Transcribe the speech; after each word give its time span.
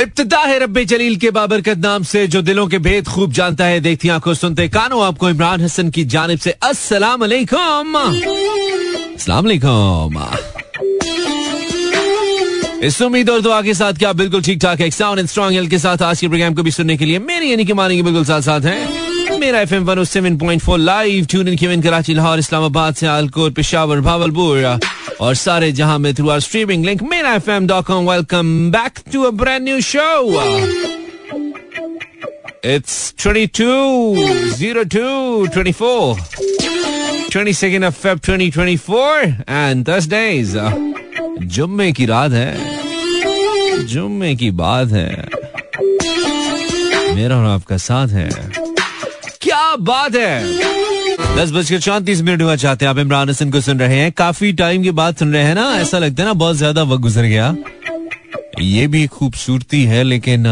इब्तदा 0.00 0.38
है 0.38 0.58
रब्बे 0.58 0.84
जलील 0.84 1.16
के 1.16 1.30
बाबरकत 1.30 1.78
नाम 1.78 2.02
से, 2.02 2.26
जो 2.26 2.42
दिलों 2.42 2.66
के 2.68 2.78
भेद 2.78 3.06
खूब 3.08 3.32
जानता 3.32 3.64
है। 3.64 3.80
देखती 3.80 4.08
आँखों 4.08 4.34
सुनते 4.34 4.68
कानों, 4.68 5.02
आपको 5.04 5.28
इमरान 5.30 5.60
हसन 5.60 5.90
की 5.90 6.04
जानब 6.06 6.38
से 6.38 6.50
अस्सलाम 6.62 7.20
वालेकुम 7.20 7.94
अस्सलाम 7.94 9.44
वालेकुम 9.44 10.20
इस 12.84 13.00
उम्मीद 13.02 13.30
और 13.30 13.40
दुआ 13.40 13.60
के 13.62 13.74
साथ 13.74 13.92
क्या 13.92 14.12
बिल्कुल 14.12 14.42
ठीक 14.42 14.60
ठाक 14.62 14.80
है 14.80 14.90
साउंड 14.90 15.18
एंड 15.18 15.28
स्ट्रॉन्ग 15.28 15.70
के 15.70 15.78
साथ 15.78 16.02
आज 16.02 16.20
के 16.20 16.28
प्रोग्राम 16.28 16.54
को 16.54 16.62
भी 16.62 16.70
सुनने 16.70 16.96
के 16.96 17.04
लिए, 17.04 17.18
मेरी 17.18 17.50
यानी 17.50 17.64
कि 17.64 17.72
मानेंगे 17.72 18.02
बिल्कुल 18.02 18.24
साथ 18.24 18.40
साथ 18.42 18.60
हैं। 18.62 18.95
Mera 19.46 19.60
F 19.60 19.74
M 19.74 19.84
one 19.84 20.02
seven 20.04 20.36
point 20.38 20.62
four 20.62 20.78
live 20.78 21.26
tune 21.30 21.48
in 21.48 21.56
केवन 21.56 21.82
Karachi 21.82 22.14
Lahore 22.14 22.38
Islamabad 22.38 22.94
से 22.94 23.06
आलकोट 23.06 23.54
पेशावर 23.54 24.00
भावलपुर 24.06 24.64
और 25.20 25.34
सारे 25.34 25.70
जहाँ 25.72 25.98
में 25.98 26.12
through 26.14 26.28
our 26.30 26.40
streaming 26.40 26.84
link 26.86 27.02
Mera 27.10 27.34
F 27.34 27.50
M 27.50 27.66
dot 27.66 27.84
com 27.86 28.08
welcome 28.10 28.48
back 28.70 28.98
to 29.12 29.22
a 29.22 29.30
brand 29.42 29.64
new 29.64 29.80
show 29.90 30.06
It's 32.64 32.94
22 33.22 33.66
02 34.60 35.46
24 35.56 36.22
22nd 37.34 37.88
of 37.90 38.00
Feb 38.02 38.24
2024 38.28 39.36
and 39.60 39.86
Thursdays. 39.90 40.56
जुम्मे 41.56 41.90
की 41.92 42.06
रात 42.06 42.32
है 42.32 43.86
जुम्मे 43.94 44.34
की 44.36 44.50
बात 44.62 44.92
है 44.92 45.08
मेरा 47.14 47.36
और 47.36 47.44
आपका 47.46 47.76
साथ 47.88 48.08
है 48.20 48.28
क्या 48.28 48.65
बात 49.80 50.14
है। 50.16 50.76
दस 51.36 51.50
बजकर 51.52 51.80
चौंतीस 51.80 52.20
मिनट 52.22 52.42
हुआ, 52.42 52.56
चाहते 52.56 52.84
हैं 52.84 52.90
आप 52.90 52.98
इमरान 52.98 53.30
हसन 53.30 53.50
को 53.50 53.60
सुन 53.60 53.78
रहे 53.78 53.98
हैं। 53.98 54.12
काफ़ी 54.12 54.52
टाइम 54.52 54.82
के 54.82 54.90
बाद 54.90 55.16
सुन 55.16 55.32
रहे 55.32 55.42
हैं 55.42 55.54
ना? 55.54 55.64
ऐसा 55.76 55.98
लगता 55.98 56.22
है 56.22 56.28
ना, 56.28 56.32
बहुत 56.34 56.56
ज़्यादा 56.56 56.82
वक्त 56.82 57.02
गुजर 57.02 57.24
गया। 57.24 57.54
ये 58.60 58.86
भी 58.86 59.06
खूबसूरती 59.06 59.82
है, 59.84 60.02
लेकिन 60.02 60.46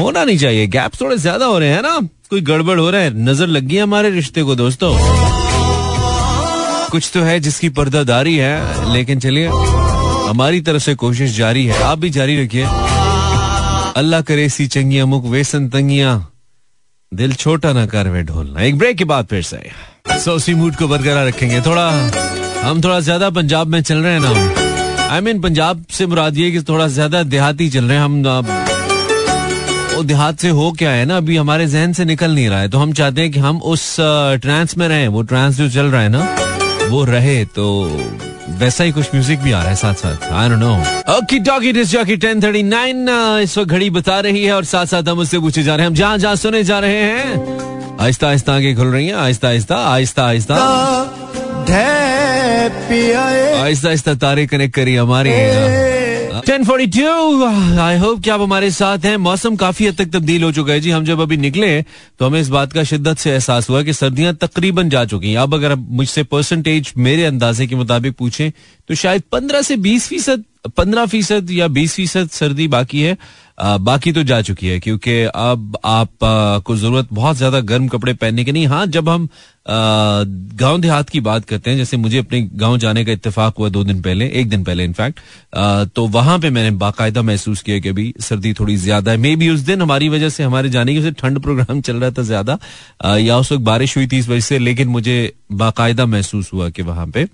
होना 0.00 0.24
नहीं 0.24 0.38
चाहिए। 0.38 0.66
गैप 0.66 1.00
थोड़े 1.00 1.16
ज़्यादा 1.16 1.46
हो 1.46 1.58
रहे 1.58 1.68
हैं 1.68 1.82
ना? 1.82 1.98
कोई 2.30 2.40
गड़बड़ 2.40 2.78
हो 2.78 2.90
रहा 2.90 3.00
है? 3.00 3.14
नज़र 3.24 3.46
लग 3.46 3.62
गई 3.62 3.76
हमारे 3.76 4.10
रिश्ते 4.10 4.42
को, 4.42 4.54
दोस्तों। 4.54 4.94
कुछ 6.90 7.10
तो 7.14 7.20
है 7.20 7.38
जिसकी 7.40 7.68
पर्दादारी 7.68 8.36
है, 8.36 8.92
लेकिन 8.92 9.20
चलिए, 9.20 9.46
हमारी 10.28 10.60
तरफ़ 10.60 10.82
से 10.82 10.94
कोशिश 10.94 11.36
जारी 11.36 11.64
है। 11.66 11.82
आप 11.82 11.98
भी 11.98 12.10
जारी 12.10 12.42
रखिए। 12.42 12.64
अल्लाह 13.96 14.20
करे 14.20 14.48
सी 14.48 14.66
चंगिया 14.66 15.06
मुख 15.06 15.24
वे 15.24 15.44
संतंगिया 15.44 16.14
दिल 17.14 17.32
छोटा 17.34 17.72
ना 17.72 17.86
कर 17.86 18.08
वे 18.08 18.22
ढोलना। 18.22 18.60
एक 18.60 18.78
ब्रेक 18.78 18.96
के 18.96 19.04
बाद 19.04 19.26
फिर 19.26 19.42
से। 19.42 19.70
सोसी 20.20 20.54
मूड 20.54 20.76
को 20.76 20.88
बरकरार 20.88 21.26
रखेंगे। 21.26 21.60
थोड़ा 21.60 21.88
हम 22.60 22.80
थोड़ा 22.84 23.00
ज़्यादा 23.00 23.30
पंजाब 23.30 23.66
में 23.66 23.80
चल 23.82 23.98
रहे 23.98 24.12
हैं 24.12 24.20
ना। 24.20 24.28
I 25.04 25.20
I 25.20 25.24
mean 25.24 25.32
mean, 25.32 25.42
Punjab 25.42 25.84
से 25.90 26.06
मुराद 26.06 26.36
ये 26.36 26.50
कि 26.50 26.60
थोड़ा 26.62 26.86
ज़्यादा 26.88 27.22
देहाती 27.22 27.68
चल 27.70 27.84
रहे 27.84 27.96
हैं। 27.96 28.04
हम 28.04 28.22
वो 29.96 30.02
देहात 30.02 30.38
से 30.40 30.48
हो 30.50 30.70
क्या 30.72 30.90
है 30.90 31.04
ना? 31.04 31.16
अभी 31.16 31.36
हमारे 31.36 31.66
जहन 31.66 31.92
से 31.92 32.04
निकल 32.04 32.30
नहीं 32.30 32.48
रहा 32.48 32.60
है। 32.60 32.68
तो 32.68 32.78
हम 32.78 32.92
चाहते 32.92 33.20
हैं 33.20 33.30
कि 33.32 33.38
हम 33.38 33.60
उस 33.62 33.96
ट्रांस 34.42 34.76
में 34.78 34.86
रहें। 34.88 35.06
वो 35.08 35.22
ट्रांस 35.22 35.56
जो 35.56 35.68
चल 35.70 35.86
रहा 35.86 36.00
है 36.02 36.08
ना 36.08 36.88
वो 36.88 37.04
रहे। 37.04 37.44
तो 37.44 37.66
वैसा 38.48 38.84
ही 38.84 38.92
कुछ 38.92 39.14
म्यूज़िक 39.14 39.40
भी 39.40 39.52
आ 39.52 39.60
रहा 39.60 39.68
है 39.68 39.76
साथ 39.76 39.94
साथ। 39.94 40.32
I 40.32 40.48
don't 40.48 40.58
know 40.60 40.74
okay 41.16 41.38
doggy 41.40 41.72
disc 41.72 41.90
jockey 41.90 42.16
1039 42.16 43.08
इस 43.42 43.56
वक्त 43.58 43.70
घड़ी 43.70 43.90
बता 43.90 44.18
रही 44.20 44.44
है 44.44 44.52
और 44.52 44.64
साथ 44.64 44.86
साथ 44.86 45.08
हम 45.08 45.18
उससे 45.18 45.38
पूछे 45.38 45.62
जा 45.62 45.74
रहे 45.76 45.84
हैं। 45.84 45.90
हम 45.90 45.94
जहाँ 45.94 46.18
जहाँ 46.18 46.36
सुने 46.36 46.62
जा 46.64 46.78
रहे 46.78 47.02
हैं। 47.02 47.96
आहिस्ता 48.00 48.28
आहिस्ता 48.28 48.54
आगे 48.54 48.74
खुल 48.74 48.86
रही 48.86 49.06
है 49.06 49.14
आहिस्ता 49.14 49.48
आहिस्ता 49.48 49.76
आहिस्ता 49.76 50.26
आहिस्ता। 50.26 50.54
आहिस्ता 53.62 53.88
आहिस्ता 53.88 54.14
तारे 54.14 54.46
कनेक्ट 54.46 54.74
करी 54.74 54.94
हमारी 54.96 55.30
ten 56.36 56.64
forty 56.64 56.86
two 56.88 57.44
I 57.80 57.96
hope 57.98 58.20
कि 58.22 58.30
आप 58.30 58.40
हमारे 58.40 58.70
साथ 58.70 59.04
हैं। 59.04 59.16
मौसम 59.18 59.56
काफ़ी 59.56 59.86
हद 59.86 59.96
तक 59.96 60.10
तब्दील 60.12 60.42
हो 60.42 60.50
चुका 60.52 60.72
है। 60.72 60.80
जी, 60.80 60.90
हम 60.90 61.04
जब 61.04 61.20
अभी 61.20 61.36
निकले 61.36 61.82
तो 61.82 62.26
हमें 62.26 62.40
इस 62.40 62.48
बात 62.48 62.72
का 62.72 62.84
शिद्दत 62.84 63.18
से 63.18 63.30
एहसास 63.30 63.68
हुआ 63.70 63.82
कि 63.82 63.92
सर्दियाँ 63.92 64.34
तकरीबन 64.36 64.88
जा 64.90 65.04
चुकी 65.04 65.30
हैं। 65.30 65.38
अब 65.38 65.54
अगर 65.54 65.72
आप 65.72 65.86
मुझसे 65.90 66.22
परसेंटेज 66.24 66.92
मेरे 66.98 67.24
अंदाजे 67.24 67.66
के 67.66 67.76
मुताबिक 67.76 68.16
पूछें 68.16 68.50
तो 68.88 68.94
शायद 68.94 69.22
पंद्रह 69.32 69.62
से 69.62 69.76
बीस 69.76 70.08
फ़ीसद, 70.08 70.44
पंद्रह 70.76 71.06
फ़ीसद 71.06 71.50
या 71.50 71.68
बीस 71.68 71.94
फ़ीसद 71.94 72.28
सर्दी 72.30 72.68
बाकी 72.68 73.00
है। 73.02 73.16
बाकी 73.58 74.12
तो 74.12 74.22
जा 74.24 74.40
चुकी 74.42 74.66
है, 74.66 74.78
क्योंकि 74.80 75.22
अब 75.24 75.76
आप 75.84 76.08
को 76.66 76.76
ज़रूरत 76.76 77.08
बहुत 77.12 77.36
ज़्यादा 77.36 77.60
गर्म 77.62 77.86
कपड़े 77.88 78.12
पहनने 78.14 78.44
की 78.44 78.52
नहीं। 78.52 78.66
हाँ 78.66 78.86
जब 78.88 79.08
हम 79.08 79.28
गाँव 79.66 80.80
देहात 80.80 81.08
की 81.08 81.20
बात 81.20 81.44
करते 81.44 81.70
हैं, 81.70 81.76
जैसे 81.76 81.96
मुझे 81.96 82.18
अपने 82.18 82.40
गाँव 82.54 82.76
जाने 82.78 83.04
का 83.04 83.12
इत्तेफाक 83.12 83.54
हुआ 83.58 83.68
दो 83.68 83.84
दिन 83.84 84.00
पहले, 84.02 84.28
एक 84.30 84.48
दिन 84.48 84.64
पहले 84.64 84.84
इनफैक्ट 84.84 85.20
तो 85.94 86.06
वहाँ 86.08 86.38
पे 86.38 86.50
मैंने 86.50 86.70
बाकायदा 86.78 87.22
महसूस 87.22 87.62
किया 87.62 87.78
कि 87.78 87.88
अभी 87.88 88.12
सर्दी 88.20 88.52
थोड़ी 88.54 88.76
ज़्यादा 88.78 89.10
है। 89.10 89.16
मे 89.18 89.34
बी 89.36 89.48
उस 89.48 89.60
दिन 89.60 89.82
हमारी 89.82 90.08
वजह 90.08 90.28
से, 90.28 90.42
हमारे 90.42 90.70
जाने 90.70 90.94
की 90.94 91.10
ठंड 91.12 91.40
प्रोग्राम 91.42 91.80
चल 91.80 91.96
रहा 91.96 92.10
था 92.10 92.22
ज़्यादा 92.24 92.58
या 93.16 93.38
उस 93.38 93.52
वक्त 93.52 93.62
बारिश 93.64 93.96
हुई 93.96 94.06
थी 94.06 94.18
इस 94.18 94.28
वजह 94.28 94.40
से, 94.40 94.58
लेकिन 94.58 94.88
मुझे 94.88 95.32
बाकायदा 95.54 96.06
महसूस 96.08 96.52
हुआ 96.52 96.68
कि 96.70 96.82
वहाँ 96.82 97.06
पे 97.08 97.26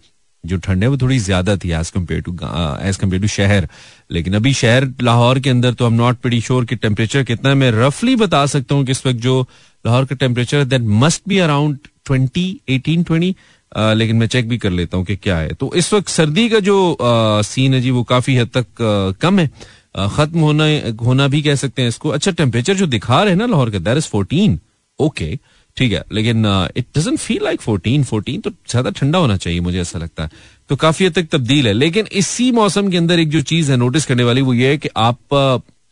जो 0.44 0.56
ठंड 0.58 0.82
है 0.82 0.88
वो 0.88 0.96
थोड़ी 0.98 1.18
ज़्यादा 1.18 1.56
थी 1.56 1.70
as 1.72 1.90
compare 1.90 2.20
to 2.20 2.32
as 2.32 2.96
compare 2.96 3.22
to 3.22 3.28
शहर। 3.28 3.68
लेकिन 4.10 4.34
अभी 4.34 4.52
शहर 4.54 4.88
लाहौर 5.02 5.38
के 5.38 5.50
अंदर 5.50 5.74
तो 5.74 5.86
हम 5.86 5.92
नॉट 5.94 6.18
प्रीटी 6.18 6.40
श्योर 6.40 6.64
कि 6.64 6.76
टेम्परेचर 6.76 7.22
कितना 7.24 7.50
है। 7.50 7.56
मैं 7.56 7.70
रफली 7.72 8.16
बता 8.16 8.44
सकता 8.46 8.74
हूँ 8.74 8.84
कि 8.84 8.92
इस 8.92 9.06
वक्त 9.06 9.18
जो 9.20 9.40
लाहौर 9.84 10.04
का 10.04 10.16
temperature 10.16 10.64
that 10.64 10.82
must 11.02 11.22
be 11.28 11.38
around 11.38 11.78
twenty 12.06 12.60
eighteen 12.68 13.02
twenty 13.02 13.34
लेकिन 13.72 14.16
मैं 14.16 14.26
चेक 14.26 14.48
भी 14.48 14.58
कर 14.58 14.70
लेता 14.70 14.96
हूँ 14.96 15.04
कि 15.06 15.16
क्या 15.16 15.36
है। 15.38 15.52
तो 15.54 15.72
इस 15.76 15.92
वक्त 15.94 16.08
सर्दी 16.08 16.48
का 16.48 16.58
जो 16.60 16.92
आ, 16.92 17.42
सीन 17.42 17.74
है 17.74 17.80
जी 17.80 17.90
वो 17.90 18.02
काफ़ी 18.04 18.36
हद 18.36 18.48
तक 18.56 18.82
आ, 18.82 19.12
कम 19.20 19.38
है। 19.38 19.50
आ, 19.96 20.06
खत्म 20.08 20.40
होना 20.40 20.64
होना 21.04 21.28
भी 21.28 21.42
कह 21.42 21.54
सकते 21.56 21.82
हैं 21.82 21.88
इसको। 21.88 22.08
अच्छा 22.10 22.30
टेम्परेचर 22.32 22.74
जो 22.74 22.86
दिखा 22.88 23.22
रहे 23.22 23.32
हैं 23.32 23.38
ना 23.38 23.46
लाहौर 23.46 23.70
का 23.70 23.78
दैट 23.80 23.96
इज़ 23.96 24.08
फोर्टीन 24.08 24.58
ओके 24.98 25.38
ठीक 25.80 25.92
है, 25.92 26.02
लेकिन 26.12 26.46
it 26.76 26.86
doesn't 26.96 27.18
feel 27.18 27.44
like 27.44 27.60
fourteen 27.60 28.02
fourteen 28.04 28.40
तो 28.40 28.50
ज़्यादा 28.50 28.90
ठंडा 28.92 29.18
होना 29.18 29.36
चाहिए 29.36 29.60
मुझे 29.60 29.80
ऐसा 29.80 29.98
लगता 29.98 30.22
है। 30.22 30.30
तो 30.70 30.76
काफ़ी 30.76 31.06
हद 31.06 31.12
तक 31.14 31.28
तब्दील 31.32 31.66
है। 31.66 31.72
लेकिन 31.74 32.06
इसी 32.14 32.50
मौसम 32.52 32.88
के 32.90 32.96
अंदर 32.96 33.20
एक 33.20 33.28
जो 33.30 33.40
चीज़ 33.42 33.70
है 33.70 33.76
नोटिस 33.78 34.06
करने 34.06 34.24
वाली, 34.24 34.40
वो 34.42 34.54
ये 34.54 34.68
है 34.68 34.78
कि 34.78 34.88
आप 34.98 35.34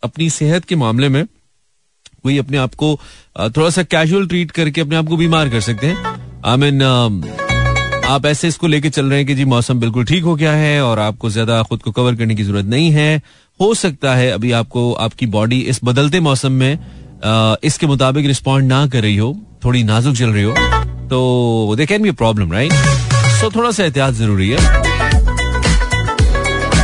अपनी 0.03 0.29
सेहत 0.31 0.65
के 0.65 0.77
मामले 0.77 1.09
में 1.09 1.25
कोई 1.25 2.37
अपने 2.39 2.57
आप 2.59 2.75
को 2.75 2.95
थोड़ा 3.37 3.71
सा 3.71 3.83
कैजुअल 3.85 4.27
ट्रीट 4.29 4.51
करके 4.51 4.81
अपने 4.81 4.97
आप 4.97 5.07
को 5.09 5.17
बीमार 5.17 5.49
कर 5.49 5.61
सकते 5.63 5.87
हैं। 5.87 6.17
आई 6.47 6.57
मीन 6.57 6.83
आप 8.07 8.27
ऐसे 8.27 8.49
इसको 8.49 8.67
लेके 8.67 8.91
चल 8.91 9.07
रहे 9.07 9.19
हैं 9.19 9.27
कि 9.27 9.35
जी 9.35 9.45
मौसम 9.47 9.81
बिल्कुल 9.81 10.05
ठीक 10.05 10.23
हो 10.25 10.35
गया 10.37 10.53
है 10.55 10.81
और 10.83 10.99
आपको 10.99 11.31
ज़्यादा 11.31 11.63
खुद 11.63 11.83
को 11.83 11.93
कवर 11.93 12.15
करने 12.17 12.35
की 12.35 12.43
ज़रूरत 12.45 12.65
नहीं 12.67 12.91
है। 12.93 13.23
हो 13.61 13.75
सकता 13.77 14.15
है 14.15 14.31
अभी 14.31 14.53
आपको, 14.53 14.93
आपकी 14.95 15.27
बॉडी 15.29 15.61
इस 15.63 15.81
बदलते 15.85 16.21
मौसम 16.21 16.53
में 16.55 16.79
इसके 17.65 17.87
मुताबिक 17.87 18.27
रिस्पॉन्ड 18.27 18.69
ना 18.69 18.87
कर 18.87 19.03
रही 19.03 19.17
हो, 19.17 19.37
थोड़ी 19.65 19.83
नाजुक 19.85 20.17
चल 20.17 20.31
रही 20.31 20.43
हो 20.43 20.53
तो 21.09 21.75
they 21.77 21.87
can 21.87 22.03
be 22.03 22.11
problem 22.13 22.53
right 22.53 22.73
so 23.41 23.51
थोड़ा 23.51 23.71
सा 23.71 23.85
एहतियात 23.85 24.15
ज़रूरी 24.15 24.49
है। 24.51 24.87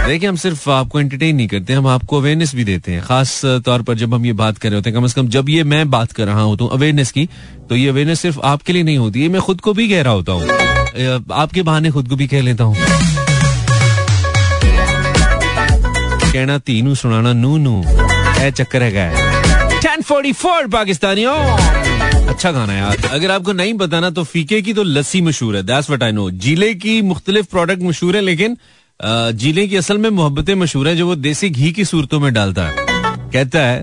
देखिए, 0.06 0.28
हम 0.28 0.36
सिर्फ़ 0.36 0.70
आपको 0.70 1.00
एंटरटेन 1.00 1.36
नहीं 1.36 1.46
करते, 1.48 1.72
हम 1.72 1.86
आपको 1.86 2.18
अवेयरनेस 2.18 2.54
भी 2.54 2.64
देते 2.64 2.92
हैं। 2.92 3.02
खास 3.02 3.40
तौर 3.64 3.82
पर 3.82 3.94
जब 3.94 4.14
हम 4.14 4.26
ये 4.26 4.32
बात 4.32 4.58
कर 4.58 4.68
रहे 4.68 4.76
होते 4.76 4.90
हैं, 4.90 4.98
कम 4.98 5.06
से 5.06 5.20
कम 5.20 5.28
जब 5.28 5.48
ये 5.48 5.62
मैं 5.64 5.90
बात 5.90 6.12
कर 6.12 6.26
रहा 6.26 6.40
होता 6.40 6.64
हूँ 6.64 6.72
अवेयरनेस 6.72 7.12
की 7.12 7.28
तो 7.68 7.76
ये 7.76 7.88
अवेयरनेस 7.88 8.20
सिर्फ़ 8.20 8.40
आपके 8.44 8.72
लिए 8.72 8.82
नहीं 8.82 8.98
होती 8.98 9.22
है 9.22 9.28
मैं 9.28 9.40
खुद 9.42 9.60
को 9.60 9.72
भी 9.72 9.88
कह 9.88 10.02
रहा 10.02 10.12
होता 10.12 10.32
हूँ। 10.32 10.42
आपके 11.34 11.62
बहाने 11.62 11.90
खुद 11.90 12.08
को 12.08 12.16
भी 12.16 12.26
कह 12.26 12.42
लेता 12.42 12.64
हूँ। 12.64 12.76
कहना 16.32 16.58
तीनू, 16.58 16.94
सुनाना 16.94 17.32
नू 17.32 17.56
नू 17.58 17.82
है 17.86 18.50
चक्कर 18.52 18.82
है 18.82 18.92
1044 20.04 20.66
पाकिस्तानियों। 20.72 21.34
अच्छा 22.28 22.50
है 22.50 22.76
यार। 22.78 22.96
अगर 23.10 23.30
आपको 23.30 23.52
नहीं 23.52 23.74
पता 23.78 24.00
ना 24.00 24.10
तो 24.10 24.24
फीके 24.24 24.60
की 24.62 24.72
तो 24.74 24.82
लस्सी 24.82 25.20
मशहूर 25.20 25.56
है। 25.56 25.62
दैट्स 25.62 25.90
व्हाट 25.90 26.02
आई 26.02 26.12
नो 26.12 26.30
जीले 26.30 26.74
की 26.74 27.00
मुख्तलिफ़ 27.02 27.46
प्रोडक्ट 27.46 27.82
मशहूर 27.82 28.16
है, 28.16 28.22
लेकिन 28.22 28.56
ज़िले 29.00 29.66
की 29.68 29.76
असल 29.76 29.98
में 29.98 30.08
मोहब्बतें 30.10 30.54
मशहूर 30.54 30.88
है 30.88 30.96
जो 30.96 31.06
वो 31.06 31.14
देसी 31.16 31.50
घी 31.50 31.70
की 31.72 31.84
सूरतों 31.84 32.20
में 32.20 32.32
डालता 32.34 32.62
है। 32.62 32.74
कहता 33.32 33.58
है, 33.60 33.76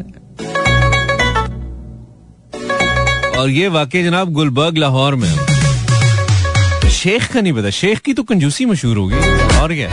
और 3.40 3.50
ये 3.50 3.68
वाकई 3.68 4.04
जनाब 4.04 4.32
गुलबर्ग, 4.32 4.78
लाहौर 4.78 5.16
में 5.16 5.34
शेख 6.92 7.32
का 7.34 7.42
नहीं 7.42 7.54
पता। 7.54 7.70
शेख 7.70 8.00
की 8.00 8.14
तो 8.14 8.24
कंजूसी 8.24 8.66
मशहूर 8.66 8.98
होगी। 8.98 9.16
और 9.60 9.74
क्या 9.74 9.90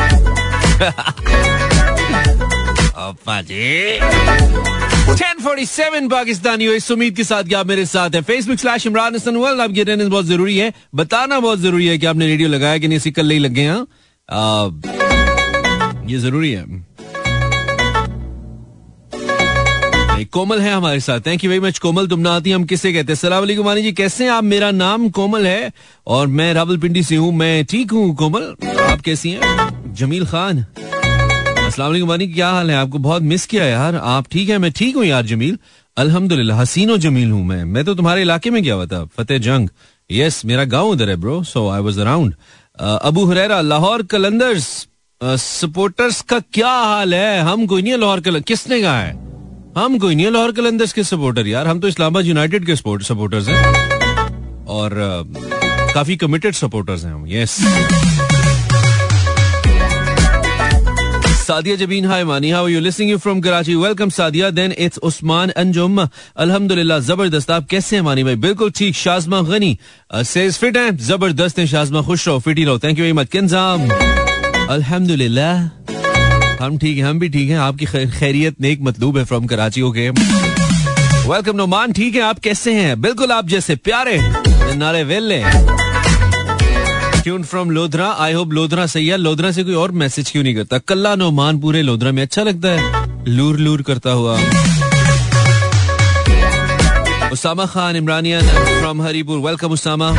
जी। 3.42 4.77
1047 5.08 6.08
पाकिस्तानी 6.10 6.66
इस 6.66 6.90
उम्मीद 6.90 7.16
के 7.16 7.24
साथ 7.24 7.44
कि 7.44 7.54
आप 7.54 7.66
मेरे 7.66 7.84
साथ 7.86 8.14
हैं। 8.14 8.22
Facebook 8.22 8.58
slash 8.58 8.86
Imran 8.86 9.14
Hasan 9.14 9.36
world, 9.36 9.60
आपकी 9.60 9.80
अटेंडेंस 9.80 10.08
बहुत 10.08 10.24
ज़रूरी 10.26 10.56
है। 10.58 10.72
बताना 10.94 11.38
बहुत 11.40 11.58
ज़रूरी 11.58 11.86
है 11.86 11.98
कि 11.98 12.06
आपने 12.06 12.26
रेडियो 12.26 12.48
लगाया 12.48 12.78
कि 12.78 12.88
नहीं, 12.88 12.96
इसी 12.96 13.10
कल 13.10 13.30
ही 13.30 13.38
लग 13.38 13.52
गए 13.52 13.62
हैं। 13.62 13.86
ये 16.10 16.18
ज़रूरी 16.18 16.52
है। 16.52 16.86
कोमल 20.32 20.60
है 20.60 20.72
हमारे 20.72 21.00
साथ। 21.00 21.20
Thank 21.26 21.44
you 21.44 21.50
very 21.50 21.60
much 21.60 21.78
Komal. 21.78 22.06
तुम 22.06 22.20
ना 22.20 22.34
आती, 22.36 22.50
हम 22.50 22.64
किसे 22.64 22.92
कहते 22.92 23.12
हैं? 23.12 23.16
सलाम 23.16 23.40
वालेकुम 23.40 23.74
जी। 23.74 23.92
कैसे 23.92 24.24
हैं 24.24 24.30
आप? 24.30 24.44
मेरा 24.44 24.70
नाम 24.70 25.08
कोमल 25.10 25.46
है 25.46 25.72
और 26.06 26.26
मैं 26.26 26.52
रावलपिंडी 26.54 27.02
से 27.02 27.16
हूँ। 27.16 27.32
मैं 27.34 27.64
ठीक 27.64 27.92
हूँ, 27.92 28.14
कोमल। 28.16 28.54
आप 28.82 29.00
कैसी 29.00 29.30
हैं? 29.30 29.94
जमील 29.94 30.26
खान। 30.26 30.64
अस्सलाम 31.68 32.06
मानी 32.08 32.26
क्या 32.28 32.48
हाल 32.50 32.70
है 32.70 32.76
आपको? 32.76 32.98
बहुत 32.98 33.22
मिस 33.22 33.44
किया 33.46 33.64
यार। 33.64 33.96
आप 33.96 34.26
ठीक 34.32 34.48
है? 34.48 34.58
मैं 34.58 34.70
ठीक 34.72 34.96
हूँ 34.96 35.04
यार, 35.04 35.24
जमील। 35.26 35.58
अल्हम्दुलिल्लाह, 35.96 36.60
हसीनो 36.60 36.96
जमील 36.98 37.30
हूँ 37.30 37.44
मैं। 37.46 37.64
मैं 37.66 37.84
तो 37.84 37.94
तुम्हारे 37.94 38.22
इलाके 38.22 38.50
में 38.50 38.62
गया 38.62 38.74
हुआ 38.74 38.86
था, 38.86 39.04
फतेह 39.16 39.38
जंग। 39.38 39.68
यस 40.10 40.44
मेरा 40.44 40.64
गाँव 40.66 40.88
उधर 40.88 41.10
है 41.10 41.16
bro 41.16 41.42
so 41.44 41.68
I 41.68 41.80
was 41.82 41.98
around 41.98 42.34
Abu 42.80 43.24
Huraira, 43.24 43.60
Lahore 43.62 44.02
Qalandars 44.10 44.66
supporters 45.20 46.20
का 46.22 46.38
क्या 46.40 46.70
हाल 46.70 47.14
है? 47.14 47.40
हम 47.42 47.66
कोई 47.66 47.82
नहीं 47.82 47.98
लाहौर 47.98 48.20
कलंदर 48.20 48.44
किसने 48.48 48.80
कहा 48.82 48.98
है? 48.98 49.12
हम 49.76 49.98
कोई 49.98 50.14
नहीं 50.14 50.26
है 50.26 50.32
लाहौर 50.32 50.52
कलंदर्स 50.52 50.92
के 50.92 51.04
सपोर्टर 51.04 51.46
यार। 51.46 51.66
हम 51.68 51.80
तो 51.80 51.88
इस्लामाबाद 51.88 52.26
यूनाइटेड 52.26 52.66
के 52.66 52.76
सपोर्टर्स 52.76 53.48
हैं। 53.48 54.66
और 54.68 54.90
काफ़ी 55.94 56.16
कमिटेड 56.16 56.54
सपोर्टर्स 56.54 57.04
हैं 57.04 57.12
हम। 57.12 57.26
Yes 57.28 57.58
Sadia 61.48 61.78
Jabin, 61.78 62.04
hi 62.04 62.24
Mani, 62.24 62.50
how 62.50 62.64
are 62.64 62.68
you? 62.68 62.78
Listening 62.78 63.08
you 63.08 63.18
from 63.18 63.40
Karachi. 63.40 63.74
Welcome 63.74 64.10
Sadia. 64.10 64.54
Then 64.54 64.74
it's 64.76 64.98
Usman 65.02 65.50
Anjum. 65.56 66.10
Alhamdulillah, 66.36 66.98
ज़बरदस्त 67.00 67.50
आप 67.50 67.66
कैसे 67.70 67.96
हैं 67.96 68.02
मानी 68.02 68.24
भाई 68.24 68.36
बिल्कुल 68.36 68.70
ठीक 68.70 68.94
शाजमा 68.94 69.40
गनी 69.42 69.78
सेज 70.12 70.58
फिट 70.58 70.76
हैं 70.76 70.96
ज़बरदस्त 70.98 71.58
हैं 71.58 71.66
शाजमा 71.66 72.02
खुश 72.08 72.26
रहो 72.28 72.38
फिट 72.38 72.58
ही 72.58 72.64
रहो 72.64 72.78
thank 72.78 72.98
you 72.98 73.04
very 73.04 73.12
much 73.18 73.28
Kinzam 73.32 73.88
अल्हम्दुलिल्लाह 74.76 75.54
हम 76.64 76.78
ठीक 76.78 76.96
हैं 76.98 77.04
हम 77.04 77.18
भी 77.18 77.28
ठीक 77.38 77.48
हैं 77.50 77.58
आपकी 77.68 77.86
खैरियत 78.18 78.60
नेक 78.60 78.80
मतलूब 78.90 79.18
है 79.18 79.24
from 79.32 79.46
Karachi 79.54 79.82
okay 79.88 80.08
welcome 80.10 81.56
Noman 81.56 81.92
ठीक 82.00 82.14
है 82.14 82.22
आप 82.28 82.38
कैसे 82.48 82.74
हैं 82.80 83.00
बिल्कुल 83.00 83.32
आप 83.32 83.48
जैसे 83.54 83.76
प्यारे 83.88 84.18
नारे 84.84 85.02
वेले 85.04 85.42
tune 87.28 87.42
from 87.44 87.70
Lodhra 87.70 88.06
I 88.18 88.32
hope 88.32 88.52
Lodhra 88.52 88.84
सही 88.86 89.06
है। 89.08 89.16
लोधरा 89.16 89.50
से 89.52 89.62
कोई 89.64 89.74
और 89.74 89.90
मैसेज 89.92 90.30
क्यों 90.30 90.42
नहीं 90.42 90.54
करता? 90.54 90.78
कल्ला 90.78 91.14
नोमान 91.14 91.58
पूरे 91.60 91.82
लोधरा 91.82 92.12
में। 92.12 92.22
अच्छा 92.22 92.42
लगता 92.42 92.68
है। 92.68 93.24
लूर 93.28 93.58
लूर 93.58 93.82
करता 93.82 94.10
हुआ। 94.10 94.36
Usama 97.32 97.66
Khan, 97.66 97.96
Imrania 97.96 98.40
from 98.40 99.02
Haripur. 99.02 99.38
Welcome 99.38 99.72
Usama. 99.72 100.10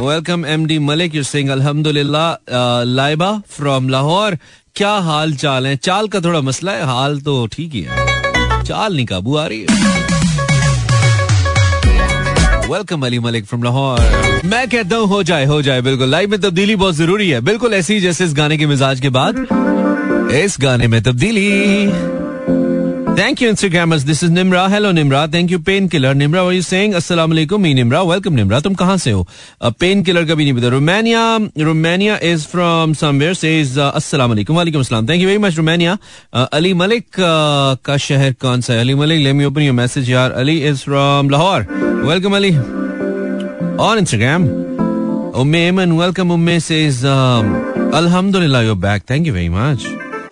Welcome 0.00 0.46
M 0.46 0.66
D 0.66 0.78
Malik. 0.78 1.14
U 1.14 1.22
Singh 1.22 1.52
अल्हम्दुलिल्लाह 1.52 2.82
लाइबा 2.84 3.32
फ्रॉम 3.48 3.88
लाहौर। 3.88 4.38
क्या 4.74 4.92
हाल 5.08 5.34
चाल 5.36 5.66
है? 5.66 5.76
चाल 5.76 6.08
का 6.08 6.20
थोड़ा 6.20 6.40
मसला 6.40 6.72
है। 6.72 6.84
हाल 6.86 7.20
तो 7.20 7.46
ठीक 7.52 7.74
ही 7.74 7.86
है। 7.88 8.64
चाल 8.64 8.96
नहीं 8.96 9.06
काबू 9.06 9.36
आ 9.36 9.46
रही 9.46 9.60
है। 9.60 10.15
वेलकम 12.70 13.06
अली 13.06 13.18
मलिक 13.18 13.44
फ्रॉम 13.44 13.62
लाहौर 13.62 14.00
मैं 14.44 14.68
कहता 14.68 14.96
हूँ, 14.96 15.06
हो 15.08 15.22
जाए 15.22 15.44
हो 15.44 15.60
जाए, 15.62 15.80
बिल्कुल। 15.80 16.08
लाइफ 16.08 16.30
में 16.30 16.40
तब्दीली 16.40 16.76
बहुत 16.76 16.94
ज़रूरी 16.94 17.28
है। 17.30 17.40
बिल्कुल 17.40 17.74
ऐसी 17.74 18.00
जैसे 18.00 18.24
इस 18.24 18.34
गाने 18.34 18.58
के 18.58 18.66
मिजाज 18.66 19.00
के 19.00 19.08
बाद। 19.08 19.46
इस 20.34 20.56
गाने 20.60 20.88
में 20.88 21.02
तब्दीली। 21.02 22.15
Thank 23.15 23.41
you, 23.41 23.49
Instagrammers. 23.51 24.03
This 24.03 24.23
is 24.23 24.29
Nimra. 24.31 24.69
Hello, 24.69 24.91
Nimra. 24.91 25.31
Thank 25.31 25.51
you, 25.51 25.59
Painkiller. 25.59 26.13
Nimra, 26.15 26.43
what 26.43 26.51
are 26.51 26.53
you 26.53 26.61
saying? 26.61 26.93
Assalamu 26.93 27.33
alaikum. 27.35 27.61
Me, 27.61 27.73
Nimra. 27.75 28.05
Welcome, 28.05 28.35
Nimra. 28.35 28.61
तुम 28.63 28.73
कहाँ 28.75 28.97
से 28.97 29.11
हो? 29.11 29.27
Painkiller 29.79 30.25
का 30.27 30.35
भी 30.35 30.45
नहीं 30.45 30.53
पता. 30.53 30.71
Romania, 30.71 31.23
Romania 31.65 32.17
is 32.29 32.45
from 32.45 32.95
somewhere. 32.95 33.35
Says 33.35 33.77
uh, 33.77 33.91
Assalamu 33.91 34.35
alaikum. 34.35 34.55
Walaikum 34.61 34.85
assalam. 34.85 35.05
Thank 35.07 35.21
you 35.21 35.27
very 35.27 35.37
much, 35.37 35.57
Romania. 35.57 35.99
Uh, 36.33 36.47
Ali 36.51 36.73
Malik 36.73 37.19
uh, 37.19 37.75
का 37.85 37.97
शहर 38.07 38.33
कौन 38.41 38.61
सा 38.61 38.73
है? 38.73 38.79
Ali 38.79 38.95
Malik, 38.95 39.23
let 39.23 39.35
me 39.35 39.45
open 39.45 39.63
your 39.63 39.73
message 39.73 40.09
यार. 40.09 40.35
Ali 40.37 40.63
is 40.63 40.83
from 40.83 41.29
Lahore. 41.29 41.65
Welcome, 42.11 42.33
Ali. 42.33 42.55
On 43.77 43.97
Instagram. 43.97 44.49
Umme 45.33 45.69
Eman, 45.69 45.97
welcome. 45.97 46.29
Umme 46.29 46.61
says, 46.61 47.05
um, 47.05 47.55
Alhamdulillah, 47.93 48.63
you're 48.63 48.75
back. 48.75 49.05
Thank 49.05 49.25
you 49.25 49.33
very 49.33 49.49
much. 49.49 49.85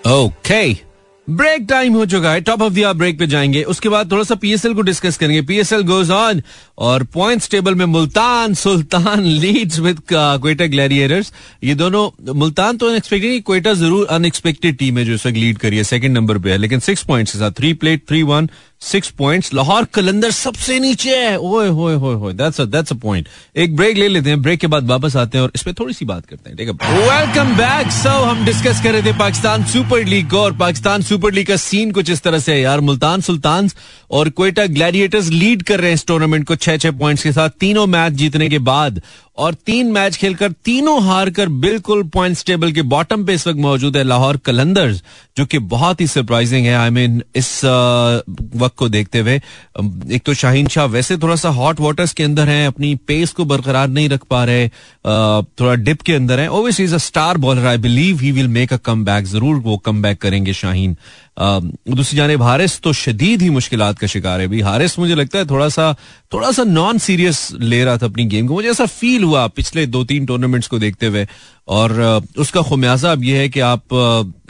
Okay. 0.06 0.81
Break 1.26 1.66
time 1.68 1.94
हो 1.94 2.04
चुका 2.06 2.32
है 2.32 2.40
top 2.40 2.62
of 2.62 2.72
the 2.72 2.92
break 2.96 3.18
पे 3.18 3.26
जाएँगे। 3.26 3.62
उसके 3.64 3.88
बाद 3.88 4.10
थोड़ा 4.12 4.24
सा 4.24 4.34
पीएसएल 4.34 4.74
को 4.74 4.82
डिस्कस 4.82 5.16
करेंगे। 5.16 5.40
पीएसएल 5.42 5.82
गोज 5.82 6.10
ऑन 6.10 6.42
और 6.78 7.02
पॉइंट्स 7.04 7.48
टेबल 7.50 7.74
में 7.74 7.84
Multan, 7.86 8.54
Sultan 8.54 9.22
leads 9.22 9.78
with 9.78 10.00
Quetta 10.12 10.66
gladiators 10.66 11.32
ये 11.64 11.74
दोनों, 11.74 12.34
मुल्तान 12.34 12.76
तो 12.76 12.88
अनएक्सपेक्टेड 12.88 13.42
क्वेटा 13.42 13.72
ज़रूर 13.74 14.06
अनएक्सपेक्टेड 14.06 14.76
टीम 14.78 14.98
है 14.98 15.04
जो 15.04 15.14
इस 15.14 15.26
वक्त 15.26 15.36
लीड 15.36 15.58
करी 15.58 15.76
है। 15.76 15.84
सेकंड 15.84 16.16
नंबर 16.16 16.38
पे 16.38 16.50
है। 16.50 16.56
लेकिन 16.56 16.80
सिक्स 16.80 17.02
पॉइंट्स 17.04 17.32
के 17.32 17.38
साथ 17.38 17.50
three 17.50 17.72
played 17.74 18.06
three 18.08 18.22
won 18.22 18.50
six 18.84 19.10
points 19.19 19.52
Lahore 19.54 19.84
Qalandar 19.94 20.31
सबसे 20.31 20.78
नीचे 20.81 21.16
है। 21.16 21.36
ओए, 21.38 21.69
होए 21.69 21.94
होए 21.94 22.14
होए। 22.14 22.32
That's 22.34 22.60
a 22.60 22.64
that's 22.66 22.92
a 22.92 22.96
point 22.96 23.28
एक 23.56 23.76
ब्रेक 23.76 23.96
ले 23.96 24.08
लेते 24.08 24.31
हैं। 24.31 24.40
ब्रेक 24.42 24.60
के 24.60 24.66
बाद 24.66 24.88
वापस 24.88 25.16
आते 25.16 25.38
हैं 25.38 25.42
और 25.42 25.52
इस 25.54 25.62
पे 25.62 25.72
थोड़ी 25.72 25.94
सी 25.94 26.04
बात 26.04 26.26
करते 26.26 26.50
हैं। 26.50 26.58
ठीक 26.58 26.69
है 26.69 26.75
वेलकम 26.92 27.56
बैक 27.56 27.90
सो 27.92 28.10
हम 28.25 28.44
डिस्कस 28.44 28.82
कर 28.82 28.92
रहे 28.92 29.02
थे 29.02 29.12
पाकिस्तान 29.19 29.64
सुपर 29.64 30.04
लीग 30.04 30.31
को 30.31 30.40
और 30.40 30.56
पाकिस्तान 30.56 31.02
सुपर 31.02 31.32
लीग 31.32 31.46
का 31.46 31.56
सीन 31.58 31.92
कुछ 31.92 32.10
इस 32.10 32.22
तरह 32.22 32.38
से 32.38 32.52
है 32.52 32.60
यार। 32.60 32.81
मुल्तान 32.82 33.20
सुल्तान 33.20 33.70
और 34.10 34.28
क्वेटा 34.31 34.66
ग्लैडिएटर्स 34.69 35.28
लीड 35.28 35.62
कर 35.62 35.81
रहे 35.81 35.88
हैं 35.88 35.94
इस 35.94 36.06
टूर्नामेंट 36.06 36.46
को 36.46 36.56
छह 36.56 36.76
छह 36.76 36.90
पॉइंट्स 36.98 37.22
के 37.22 37.32
साथ। 37.32 37.50
तीनों 37.60 37.86
मैच 37.86 38.12
जीतने 38.12 38.48
के 38.48 38.58
बाद 38.60 39.00
और 39.38 39.54
तीन 39.66 39.90
मैच 39.92 40.16
खेलकर 40.16 40.52
तीनों 40.64 41.02
हार 41.04 41.31
कर 41.31 41.48
बिल्कुल 41.60 42.02
पॉइंट्स 42.14 42.44
टेबल 42.44 42.72
के 42.72 42.82
बॉटम 42.84 43.25
पे 43.26 43.34
इस 43.34 43.46
वक्त 43.46 43.58
मौजूद 43.60 43.96
है 43.96 44.02
लाहौर 44.04 44.36
कलंदर्स, 44.46 45.02
जो 45.36 45.46
कि 45.46 45.58
बहुत 45.58 46.00
ही 46.00 46.06
सरप्राइजिंग 46.06 46.66
है। 46.66 46.75
आई 46.75 46.90
मीन 46.90 47.22
इस 47.36 47.48
वक्त 47.64 48.76
को 48.76 48.88
देखते 48.88 49.19
हुए 49.19 49.34
एक 49.34 50.22
तो 50.26 50.34
शाहीन 50.34 50.69
शाह 50.69 50.84
वैसे 50.86 51.16
थोड़ा 51.19 51.36
सा 51.36 51.48
हॉट 51.50 51.81
वाटर्स 51.81 52.12
के 52.12 52.25
अंदर 52.25 52.48
हैं, 52.48 52.66
अपनी 52.66 52.94
पेस 53.06 53.32
को 53.32 53.44
बरकरार 53.44 53.88
नहीं 53.88 54.08
रख 54.08 54.25
पा 54.31 54.44
रहे 54.44 54.69
थोड़ा 54.69 55.75
डिप 55.76 56.02
के 56.02 56.14
अंदर 56.14 56.40
है। 56.40 56.48
Overseas 56.50 56.84
is 56.84 56.94
a 56.94 56.98
star 57.00 57.36
bowler 57.38 57.66
I 57.66 57.78
believe 57.78 58.20
he 58.20 58.32
will 58.32 58.48
make 58.50 58.72
a 58.72 58.76
come 58.84 59.04
ज़रूर 59.25 59.56
वो 59.56 59.76
कम 59.78 60.02
करेंगे 60.14 60.52
शाहीन। 60.54 60.96
दूसरी 61.38 62.16
जाने 62.16 62.34
हारिस 62.36 62.81
तो 62.81 62.92
शदीद 62.92 63.42
ही 63.42 63.48
मुश्किल 63.50 63.81
का 63.92 64.06
शिकार 64.06 64.40
है। 64.40 64.46
भाई 64.48 64.60
हारिस 64.62 64.98
मुझे 64.98 65.14
लगता 65.14 65.38
है 65.38 65.46
थोड़ा 65.46 65.69
सा 65.69 65.94
थोड़ा 66.32 66.50
सा 66.52 66.64
नॉन 66.64 66.98
सीरियस 66.98 67.48
ले 67.54 67.82
रहा 67.84 67.96
था 67.98 68.06
अपनी 68.06 68.25
गेम 68.26 68.46
को। 68.46 68.54
मुझे 68.54 68.70
ऐसा 68.70 68.86
फील 68.86 69.23
हुआ 69.24 69.46
पिछले 69.46 69.86
दो 69.86 70.04
तीन 70.04 70.26
टूर्नामेंट्स 70.26 70.68
को 70.68 70.78
देखते 70.78 71.06
हुए। 71.06 71.26
और 71.68 71.92
उसका 72.38 72.62
खुमियाजा 72.62 73.12
अब 73.12 73.24
यह 73.24 73.38
है 73.38 73.48
कि 73.48 73.60
आप 73.60 73.94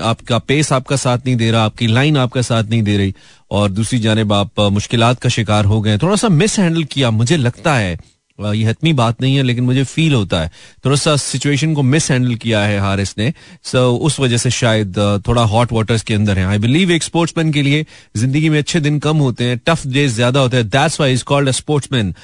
आपका 0.03 0.39
पेस 0.39 0.73
आपका 0.73 0.97
साथ 0.97 1.19
नहीं 1.27 1.37
दे 1.37 1.51
रहा, 1.51 1.65
आपकी 1.65 1.87
लाइन 1.87 2.17
आपका 2.17 2.43
साथ 2.43 2.65
नहीं 2.65 2.83
दे 2.83 2.97
रही। 2.99 3.15
और 3.51 3.71
दूसरी 3.71 3.99
जानब 3.99 4.33
आप 4.33 4.61
मुश्किल 4.73 5.13
का 5.15 5.29
शिकार 5.29 5.65
हो 5.65 5.81
गए 5.81 5.99
थोड़ा 5.99 6.17
सा 6.17 6.29
मिस 6.29 6.59
हैंडल 6.59 6.85
किया, 6.85 7.11
मुझे 7.11 7.37
लगता 7.37 7.75
है 7.75 7.97
ये 8.39 8.65
हतमी 8.65 8.93
बात 8.93 9.21
नहीं 9.23 9.37
है 9.37 9.43
लेकिन 9.43 9.65
मुझे 9.65 9.83
फील 9.85 10.15
होता 10.15 10.41
है। 10.41 10.51
थोड़ा 10.85 10.97
सा 10.97 11.15
सिचुएशन 11.17 11.75
को 11.75 11.83
मिस 11.83 12.11
हैंडल 12.11 12.35
किया 12.35 12.61
है 12.61 12.79
हारिस 12.81 13.15
ने। 13.19 13.33
सो 13.65 13.79
so, 13.79 14.01
उस 14.01 14.19
वजह 14.21 14.37
से 14.37 14.51
शायद 14.51 14.99
थोड़ा 15.29 15.43
हॉट 15.45 15.73
वाटर्स 15.73 16.03
के 16.03 16.15
अंदर 16.15 16.39
है। 16.39 16.47
आई 16.47 16.59
बिलीव 16.59 16.91
एक 16.93 17.03
स्पोर्ट्समैन 17.03 17.53
के 17.53 17.63
लिए 17.63 17.85
ज़िंदगी 18.17 18.49
में 18.49 18.59
अच्छे 18.59 18.81
दिन 18.81 18.99
कम 18.99 19.17
होते 19.19 19.45
हैं 19.45 19.59
टफ 19.67 19.87
डेज़ 19.87 20.15
ज़्यादा 20.15 20.41
होते 20.41 20.57
हैं। 20.57 20.69
That's 20.69 21.01
why 21.01 21.13
is 21.13 21.25
called 21.25 21.49
a 21.49 21.53
sportsman 21.53 22.15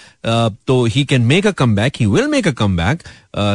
तो 0.67 0.85
he 0.87 1.05
can 1.05 1.23
make 1.25 1.47
a 1.47 1.50
comeback 1.76 1.93
he 2.00 2.07
will 2.07 2.26
make 2.29 2.49
a 2.49 2.52
comeback 2.76 3.02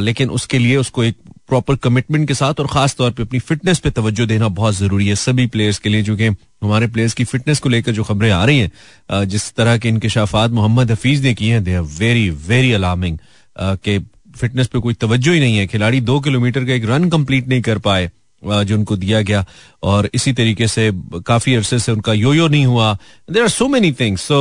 लेकिन 0.03 0.29
उसके 0.29 0.59
लिए 0.59 0.77
उसको 0.77 1.03
एक 1.03 1.15
प्रॉपर 1.49 1.75
कमिटमेंट 1.75 2.27
के 2.27 2.33
साथ 2.33 2.59
और 2.59 2.67
खास 2.67 2.95
तौर 2.95 3.11
पे 3.11 3.23
अपनी 3.23 3.39
फिटनेस 3.39 3.79
पे 3.79 3.89
तवज्जो 3.91 4.25
देना 4.25 4.47
बहुत 4.59 4.75
ज़रूरी 4.75 5.07
है 5.07 5.15
सभी 5.15 5.45
प्लेयर्स 5.47 5.79
के 5.79 5.89
लिए 5.89 6.01
जो 6.01 6.15
कि 6.15 6.27
हमारे 6.27 6.87
प्लेयर्स 6.87 7.13
की 7.13 7.23
फिटनेस 7.25 7.59
को 7.59 7.69
लेकर 7.69 7.91
जो 7.91 8.03
खबरें 8.03 8.31
आ 8.31 8.43
रही 8.45 8.59
हैं 8.59 9.23
जिस 9.27 9.53
तरह 9.55 9.77
के 9.77 9.89
इंकशाफात 9.89 10.51
मोहम्मद 10.51 10.91
हफीज 10.91 11.23
ने 11.23 11.33
किए 11.33 11.51
हैं 11.53 11.63
they 11.63 11.75
are 11.75 11.83
very 11.99 12.29
very 12.49 12.71
alarming 12.73 13.17
के 13.55 13.99
फिटनेस 14.37 14.67
पे 14.67 14.79
कोई 14.79 14.93
तवज्जो 14.93 15.31
ही 15.31 15.39
नहीं 15.39 15.57
है, 15.57 15.67
खिलाड़ी 15.67 16.01
दो 16.01 16.19
किलोमीटर 16.19 16.65
का 16.65 16.73
एक 16.73 16.85
रन 16.85 17.09
कंप्लीट 17.09 17.47
नहीं 17.47 17.61
कर 17.61 17.77
पाए 17.79 18.09
जो 18.43 18.75
उनको 18.75 18.95
दिया 18.97 19.21
गया, 19.21 19.43
और 19.83 20.09
इसी 20.13 20.31
तरीके 20.33 20.67
से 20.67 20.91
काफ़ी 21.27 21.53
अरसे 21.55 21.79
से 21.79 21.91
उनका 21.91 22.13
यो 22.13 22.33
यो 22.33 22.47
नहीं 22.47 22.65
हुआ। 22.65 22.91
There 23.29 23.41
are 23.43 23.49
so 23.49 23.67
many 23.67 23.91
things 23.99 24.21
so 24.21 24.37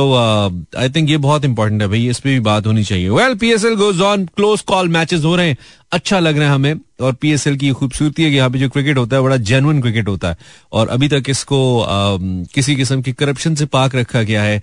I 0.77 0.89
think 0.89 1.09
ये 1.09 1.17
बहुत 1.17 1.45
इंपॉर्टेंट 1.45 1.81
है 1.81 1.87
भाई, 1.87 2.07
इस 2.09 2.19
पर 2.19 2.29
भी 2.29 2.39
बात 2.39 2.67
होनी 2.67 2.83
चाहिए। 2.83 3.09
Well 3.09 3.35
P 3.35 3.51
S 3.51 3.65
L 3.65 3.75
goes 3.75 4.01
on 4.01 4.25
close 4.35 4.61
call 4.63 4.89
matches 4.89 5.23
हो 5.23 5.35
रहे 5.35 5.47
हैं। 5.47 5.57
अच्छा 5.91 6.19
लग 6.19 6.37
रहा 6.37 6.47
है 6.47 6.55
हमें 6.55 6.75
और 7.01 7.13
पीएसएल 7.13 7.55
की 7.57 7.69
खूबसूरती 7.69 8.23
है 8.23 8.29
कि 8.29 8.35
यहाँ 8.35 8.49
पे 8.49 8.59
जो 8.59 8.67
क्रिकेट 8.69 8.97
होता 8.97 9.15
है 9.15 9.21
बड़ा 9.23 9.35
जेनुअन 9.37 9.81
क्रिकेट 9.81 10.07
होता 10.07 10.29
है। 10.29 10.37
और 10.71 10.87
अभी 10.89 11.07
तक 11.07 11.23
इसको 11.29 11.59
आ, 11.81 12.17
किसी 12.55 12.75
किस्म 12.75 13.01
की 13.01 13.11
करप्शन 13.13 13.55
से 13.55 13.65
पाक 13.65 13.95
रखा 13.95 14.21
गया 14.21 14.43
है 14.43 14.61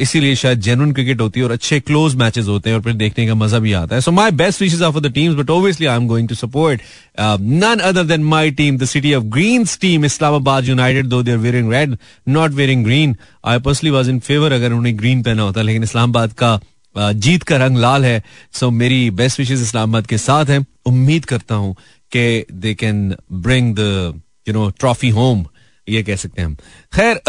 इसीलिए 0.00 0.34
शायद 0.36 0.60
जेनुअन 0.60 0.92
क्रिकेट 0.92 1.20
होती 1.20 1.40
है 1.40 1.46
और 1.46 1.52
अच्छे 1.52 1.80
क्लोज 1.80 2.14
मैचेस 2.16 2.46
होते 2.46 2.70
हैं 2.70 2.76
और 2.76 2.82
फिर 2.82 2.94
देखने 2.94 3.26
का 3.26 3.34
मज़ा 3.34 3.58
भी 3.58 3.72
आता 3.72 3.94
है। 3.94 4.00
So 4.00 4.12
my 4.12 4.30
best 4.32 4.62
wishes 4.62 4.82
of 4.82 4.98
the 4.98 5.12
teams 5.12 5.36
but 5.36 5.50
obviously 5.50 5.86
I 5.86 5.96
am 5.96 6.06
going 6.08 6.28
to 6.28 6.34
support 6.34 6.80
none 7.20 7.78
other 7.82 8.04
than 8.04 8.24
my 8.24 8.50
team 8.50 8.78
the 8.78 8.84
city 8.84 9.14
of 9.14 9.24
green 9.36 9.66
team 9.80 10.04
Islamabad 10.04 10.68
united 10.68 11.06
though 11.06 11.22
they're 11.22 11.36
wearing 11.36 11.72
red 11.72 11.96
not 12.28 12.50
wearing 12.52 12.84
green 12.84 13.16
I 13.44 13.58
personally 13.58 13.90
was 13.90 14.10
in 14.10 14.18
favour 14.20 14.52
अगर 14.52 14.72
उन्हें 14.72 14.98
green 14.98 15.22
पहना 15.22 15.42
होता 15.42 15.62
लेकिन 15.62 15.82
इस्लामाबाद 15.82 16.32
का 16.32 16.58
जीत 16.96 17.42
का 17.42 17.56
रंग 17.56 17.76
लाल 17.76 18.04
है। 18.04 18.22
सो 18.52 18.70
मेरी 18.70 19.10
बेस्ट 19.10 19.38
विशेष 19.38 19.60
इस्लामाबाद 19.62 20.06
के 20.06 20.18
साथ 20.18 20.46
है। 20.46 20.64
उम्मीद 20.86 21.24
करता 21.24 21.54
हूँ 21.54 21.74
कि 22.12 22.44
they 22.52 22.74
can 22.74 23.14
bring 23.32 23.74
the 23.78 24.20
you 24.48 24.54
know 24.54 24.68
trophy 24.70 25.08
home 25.10 25.44
ये 25.86 26.02
कह 26.02 26.16
सकते 26.16 26.42
हैं 26.42 26.48
हम। 26.48 26.56
खैर 26.94 27.20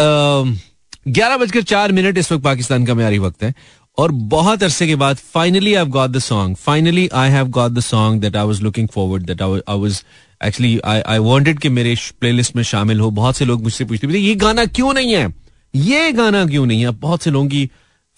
ग्यारह 1.08 1.36
बजकर 1.36 1.62
चार 1.64 1.92
मिनट 1.92 2.18
इस 2.18 2.32
वक्त 2.32 2.44
पाकिस्तान 2.44 2.86
का 2.86 2.94
म्यारी 2.94 3.18
वक्त 3.18 3.42
है। 3.42 3.54
और 3.98 4.12
बहुत 4.32 4.62
अरसे 4.62 4.86
के 4.86 4.94
बाद 4.96 5.16
finally 5.32 5.74
I 5.74 5.84
got 5.86 6.10
the 6.10 6.18
song 6.18 6.56
finally 6.56 7.08
I 7.14 7.30
have 7.30 7.48
got 7.50 7.72
the 7.72 7.80
song 7.80 8.20
that 8.20 8.36
I 8.36 8.46
was 8.46 8.60
looking 8.62 8.88
forward 8.88 9.26
that 9.26 9.42
I 9.42 9.78
was 9.78 10.02
actually 10.40 10.78
I 10.84 11.00
I 11.00 11.18
wanted 11.18 11.58
कि 11.58 11.68
मेरे 11.68 11.94
प्लेलिस्ट 12.20 12.56
में 12.56 12.62
शामिल 12.62 13.00
हो। 13.00 13.10
बहुत 13.10 13.36
से 13.36 13.44
लोग 13.44 13.62
मुझसे 13.62 13.84
पूछते 13.84 14.08
थे 14.08 14.18
ये 14.18 14.34
गाना 14.34 14.64
क्यों 14.66 14.92
नहीं 14.94 15.14
है? 15.14 15.26
ये 15.74 16.12
गाना 16.12 16.44
क्यों 16.46 16.66
नहीं 16.66 16.82
है? 16.82 16.90
बहुत 16.90 17.22
से 17.22 17.30
लोगों 17.30 17.48
की 17.48 17.68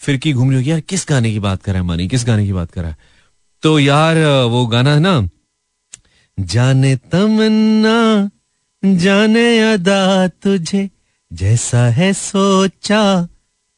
फिरकी 0.02 0.32
घूम 0.32 0.48
रही 0.48 0.56
होगी, 0.56 0.70
यार, 0.70 0.80
किस 0.80 1.06
गाने 1.08 1.30
की 1.32 1.38
बात 1.38 1.62
कर 1.62 1.72
रहा 1.72 1.82
है 1.82 1.86
मानी? 1.88 2.08
किस 2.08 2.24
गाने 2.26 2.46
की 2.46 2.52
बात 2.52 2.70
कर 2.70 2.80
रहा 2.80 2.90
है? 2.90 2.96
तो 3.62 3.78
यार 3.78 4.18
वो 4.44 4.66
गाना 4.66 4.94
है 4.94 5.00
ना, 5.00 5.28
जाने 6.38 6.96
तमन्ना, 6.96 8.30
जाने 8.84 9.46
अदा 9.72 10.28
तुझे, 10.28 10.88
जैसा 11.32 11.84
है 11.90 12.12
सोचा, 12.12 13.28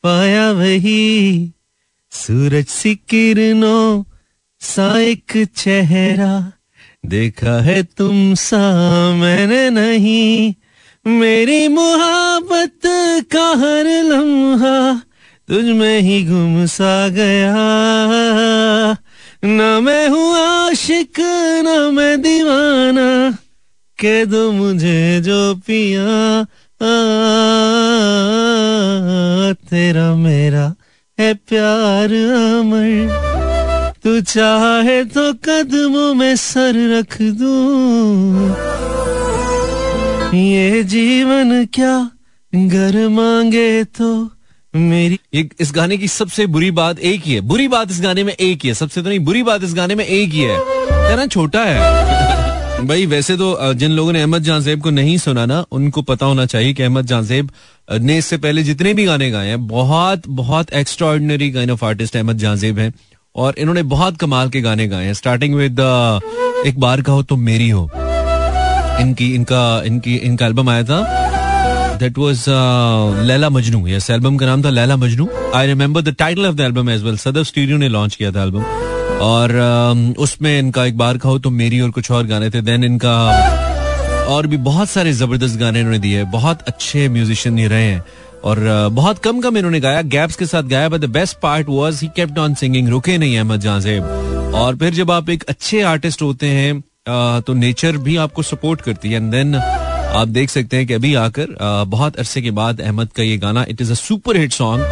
पाया 0.05 0.51
वही। 0.53 1.53
सूरज 2.13 2.67
सी 2.67 2.95
किरणों, 3.09 4.05
सा 4.61 4.99
एक 4.99 5.33
चेहरा, 5.57 6.53
देखा 7.07 7.61
है 7.63 7.83
तुम 7.83 8.35
सा 8.35 8.59
मैंने 9.15 9.71
नहीं। 9.71 10.55
मेरी 11.07 11.69
मुहाबत 11.69 12.81
का 13.33 13.49
हर 13.55 13.87
लम्हा 14.05 15.03
तुझ 15.49 15.65
में 15.65 16.01
ही 16.01 16.25
गुम 16.25 16.67
सा 16.67 17.09
गया। 17.09 17.55
न 19.45 19.81
मैं 19.83 20.09
हूँ 20.09 20.39
आशिक, 20.39 21.21
न 21.65 21.91
मैं 21.95 22.23
दीवाना। 22.23 23.39
कह 23.99 24.25
दो 24.25 24.53
मुझे 24.53 25.21
जो 25.21 25.55
पिया। 25.55 26.47
तेरा 29.55 30.15
मेरा 30.15 30.75
है 31.21 31.35
प्यार 31.35 32.13
अमर। 32.51 33.95
तू 34.05 34.21
चाहे 34.21 35.05
तो 35.05 35.33
कदमों 35.33 36.15
में 36.15 36.37
सर 36.37 36.99
रख 36.99 37.17
दू। 37.23 37.53
ये 40.37 40.83
जीवन 40.83 41.65
क्या, 41.65 42.11
घर 42.55 43.09
मांगे 43.09 43.85
तो 43.85 44.31
मेरी 44.77 45.21
ये 45.35 45.49
इस 45.61 45.73
गाने 45.75 45.97
की 45.97 46.09
सबसे 46.09 46.47
बुरी 46.47 46.71
बात 46.71 46.99
एक 46.99 47.23
ही 47.25 47.35
है। 47.35 47.41
बुरी 47.41 47.69
बात 47.69 47.91
इस 47.91 48.01
गाने 48.01 48.25
में 48.25 48.33
एक 48.33 48.59
ही 48.63 48.69
है। 48.69 48.75
सबसे 48.75 49.03
तो 49.03 49.09
नहीं, 49.09 49.19
बुरी 49.19 49.43
बात 49.43 49.65
इस 49.65 49.75
गाने 49.75 49.95
में 49.95 50.05
एक 50.05 50.31
ही 50.31 50.41
है। 50.41 51.17
ना 51.17 51.27
छोटा 51.27 51.65
है। 51.65 52.85
भाई, 52.87 53.07
वैसे 53.07 53.37
तो 53.37 53.75
जिन 53.75 53.91
लोगों 53.91 54.13
ने 54.13 54.21
अहमद 54.21 54.43
जानजेब 54.43 54.83
को 54.83 54.91
नहीं 54.91 55.19
सुना 55.19 55.47
ना, 55.47 55.65
उनको 55.73 56.03
पता 56.03 56.27
होना 56.27 56.47
चाहिए 56.47 56.73
कि 56.73 56.83
अहमद 56.83 57.07
जानजेब 57.07 57.51
ने 57.93 58.19
इससे 58.19 58.37
पहले 58.37 58.63
जितने 58.63 58.95
भी 58.95 59.05
गाने 59.05 59.31
गाए 59.31 59.49
हैं, 59.49 59.67
बहुत 59.67 60.23
बहुत 60.29 60.73
extraordinary 61.09 61.51
kind 61.51 61.71
of 61.71 61.85
artist 61.85 62.17
Ahmed 62.17 62.39
Jahanzeb 62.39 62.79
हैं 62.79 62.93
और 63.37 63.55
इन्होंने 63.59 63.83
बहुत 63.83 64.17
कमाल 64.17 64.49
के 64.49 64.61
गाने 64.61 64.89
गाए 64.89 65.05
हैं। 65.05 65.15
स्टार्टिंग 65.15 65.55
विद 65.55 65.81
एक 66.67 66.81
बार 66.81 67.03
का 67.03 67.13
हो 67.13 67.23
तो 67.23 67.37
मेरी 67.37 67.71
हो। 67.71 67.91
इनकी, 69.01 69.35
इनका 69.35 69.83
इनकी, 69.87 70.17
इनका 70.17 70.47
एल्बम 70.47 70.71
आया 70.71 70.83
था। 70.83 71.24
That 72.05 72.19
was 72.19 72.45
Laila 73.27 73.49
Majnu 73.51 73.87
yes 73.89 74.11
album 74.11 74.37
का 74.37 74.47
नाम 74.47 74.65
था 74.65 74.71
Laila 74.71 74.97
Majnu 74.99 75.29
I 75.55 75.67
remember 75.67 76.03
the 76.03 76.15
title 76.19 76.47
of 76.47 76.55
the 76.55 76.61
album 76.63 76.91
as 76.91 77.03
well 77.03 77.17
Sadar 77.19 77.45
studio 77.45 77.77
ने 77.79 77.89
लॉन्च 77.91 78.15
किया 78.15 78.33
था 78.33 78.43
एल्बम 78.43 78.65
और 79.23 79.51
uh, 79.51 80.19
उसमें 80.19 80.59
इनका 80.59 80.85
एक 80.87 80.97
बार 80.99 81.19
कहो 81.19 81.39
तो 81.39 81.51
मेरी 81.53 81.81
और 81.81 81.91
कुछ 81.91 82.11
और 82.11 82.27
गाने 82.27 82.51
थे 82.51 82.61
देन 82.63 82.85
इनका 82.85 83.15
और 84.29 84.47
भी 84.47 84.57
बहुत 84.67 84.89
सारे 84.89 85.13
ज़बरदस्त 85.15 85.59
गाने 85.59 85.81
इन्होंने 85.81 85.99
दिए 85.99 86.25
बहुत 86.31 86.63
अच्छे 86.69 87.09
म्यूजिशियन 87.09 87.59
ये 87.59 87.69
रहे 87.69 87.85
हैं 87.85 88.03
और 88.45 88.59
बहुत 88.93 89.19
कम 89.25 89.41
कम 89.41 89.57
इन्होंने 89.59 89.81
गाया 89.81 90.03
गैप्स 90.11 90.37
के 90.37 90.47
साथ 90.47 90.63
गाया 90.71 90.89
but 90.89 91.01
the 91.01 91.11
best 91.13 91.39
part 91.43 91.69
was 91.69 92.01
he 92.03 92.09
kept 92.17 92.39
on 92.39 92.55
singing 92.57 92.89
रुके 92.89 93.17
नहीं 93.19 93.39
अहमद 93.39 93.61
जाजेब 93.61 94.53
और 94.55 94.77
फिर 94.77 94.95
जब 94.95 95.11
आप 95.11 95.31
एक 95.31 95.45
अच्छे 95.49 95.81
आर्टिस्ट 95.93 96.23
होते 96.23 96.49
हैं 96.51 97.41
तो 97.43 97.55
नेचर 97.55 97.97
भी 98.01 98.17
आपको 98.19 98.43
सपोर्ट 98.45 98.81
करती 98.81 99.09
है 99.09 99.17
एंड 99.17 99.31
देन 99.33 99.61
आप 100.15 100.29
देख 100.29 100.51
सकते 100.51 100.77
हैं 100.77 100.87
कि 100.87 100.95
अभी 100.95 101.15
आकर 101.15 101.47
बहुत 101.89 102.17
अरसे 102.17 102.43
के 102.43 102.51
बाद 102.51 102.81
अहमद 102.81 103.09
का 103.17 103.23
ये 103.23 103.37
गाना 103.39 103.65
it 103.69 103.81
is 103.81 103.91
a 103.93 103.95
super 103.95 104.37
hit 104.37 104.53
song 104.53 104.83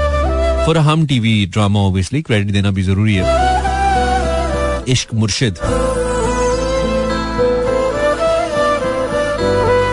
for 0.66 0.78
Hum 0.78 1.06
TV 1.06 1.34
drama 1.46 1.80
obviously 1.80 2.22
credit 2.22 2.52
देना 2.52 2.70
भी 2.70 2.82
ज़रूरी 2.82 3.14
है। 3.14 4.84
इश्क 4.88 5.14
मुर्शिद। 5.14 5.58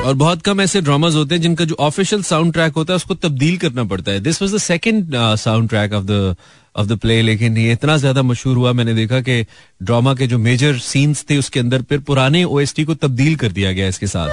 और 0.06 0.14
बहुत 0.16 0.42
कम 0.42 0.62
ऐसे 0.62 0.82
ड्रामाज 0.82 1.16
होते 1.16 1.36
हैं 1.36 1.42
जिनका 1.42 1.66
जो 1.66 1.76
ऑफिशियल 1.80 2.24
साउंड 2.24 2.54
ट्रैक 2.54 2.74
होता 2.74 2.94
है, 2.94 2.96
उसको 2.96 3.16
तब्दील 3.16 3.58
करना 3.58 3.84
पड़ता 3.84 4.12
है। 4.12 4.20
This 4.20 4.42
was 4.42 4.56
the 4.56 4.58
second 4.60 5.16
soundtrack 5.70 5.94
of 5.94 6.06
the 6.06 6.36
of 6.80 6.88
the 6.88 6.98
play 6.98 7.22
लेकिन 7.22 7.58
ये 7.58 7.72
इतना 7.74 7.98
ज़्यादा 7.98 8.22
मशहूर 8.24 8.58
हुआ, 8.58 8.72
मैंने 8.74 8.94
देखा 8.94 9.20
कि 9.22 9.46
ड्रामा 9.84 10.14
के 10.16 10.28
जो 10.28 10.38
मेजर 10.38 10.78
सीन्स 10.86 11.26
थे 11.30 11.38
उसके 11.38 11.60
अंदर 11.60 11.82
फिर 11.90 12.00
पुराने 12.08 12.44
ओएसटी 12.44 12.84
को 12.84 12.96
तब्दील 12.96 13.36
कर 13.44 13.52
दिया 13.52 13.72
गया 13.72 13.88
इसके 13.88 14.08
साथ 14.08 14.30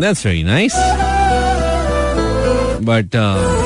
दैट्स 0.00 0.26
वेरी 0.26 0.42
नाइस 0.44 0.76
nice. 2.82 3.59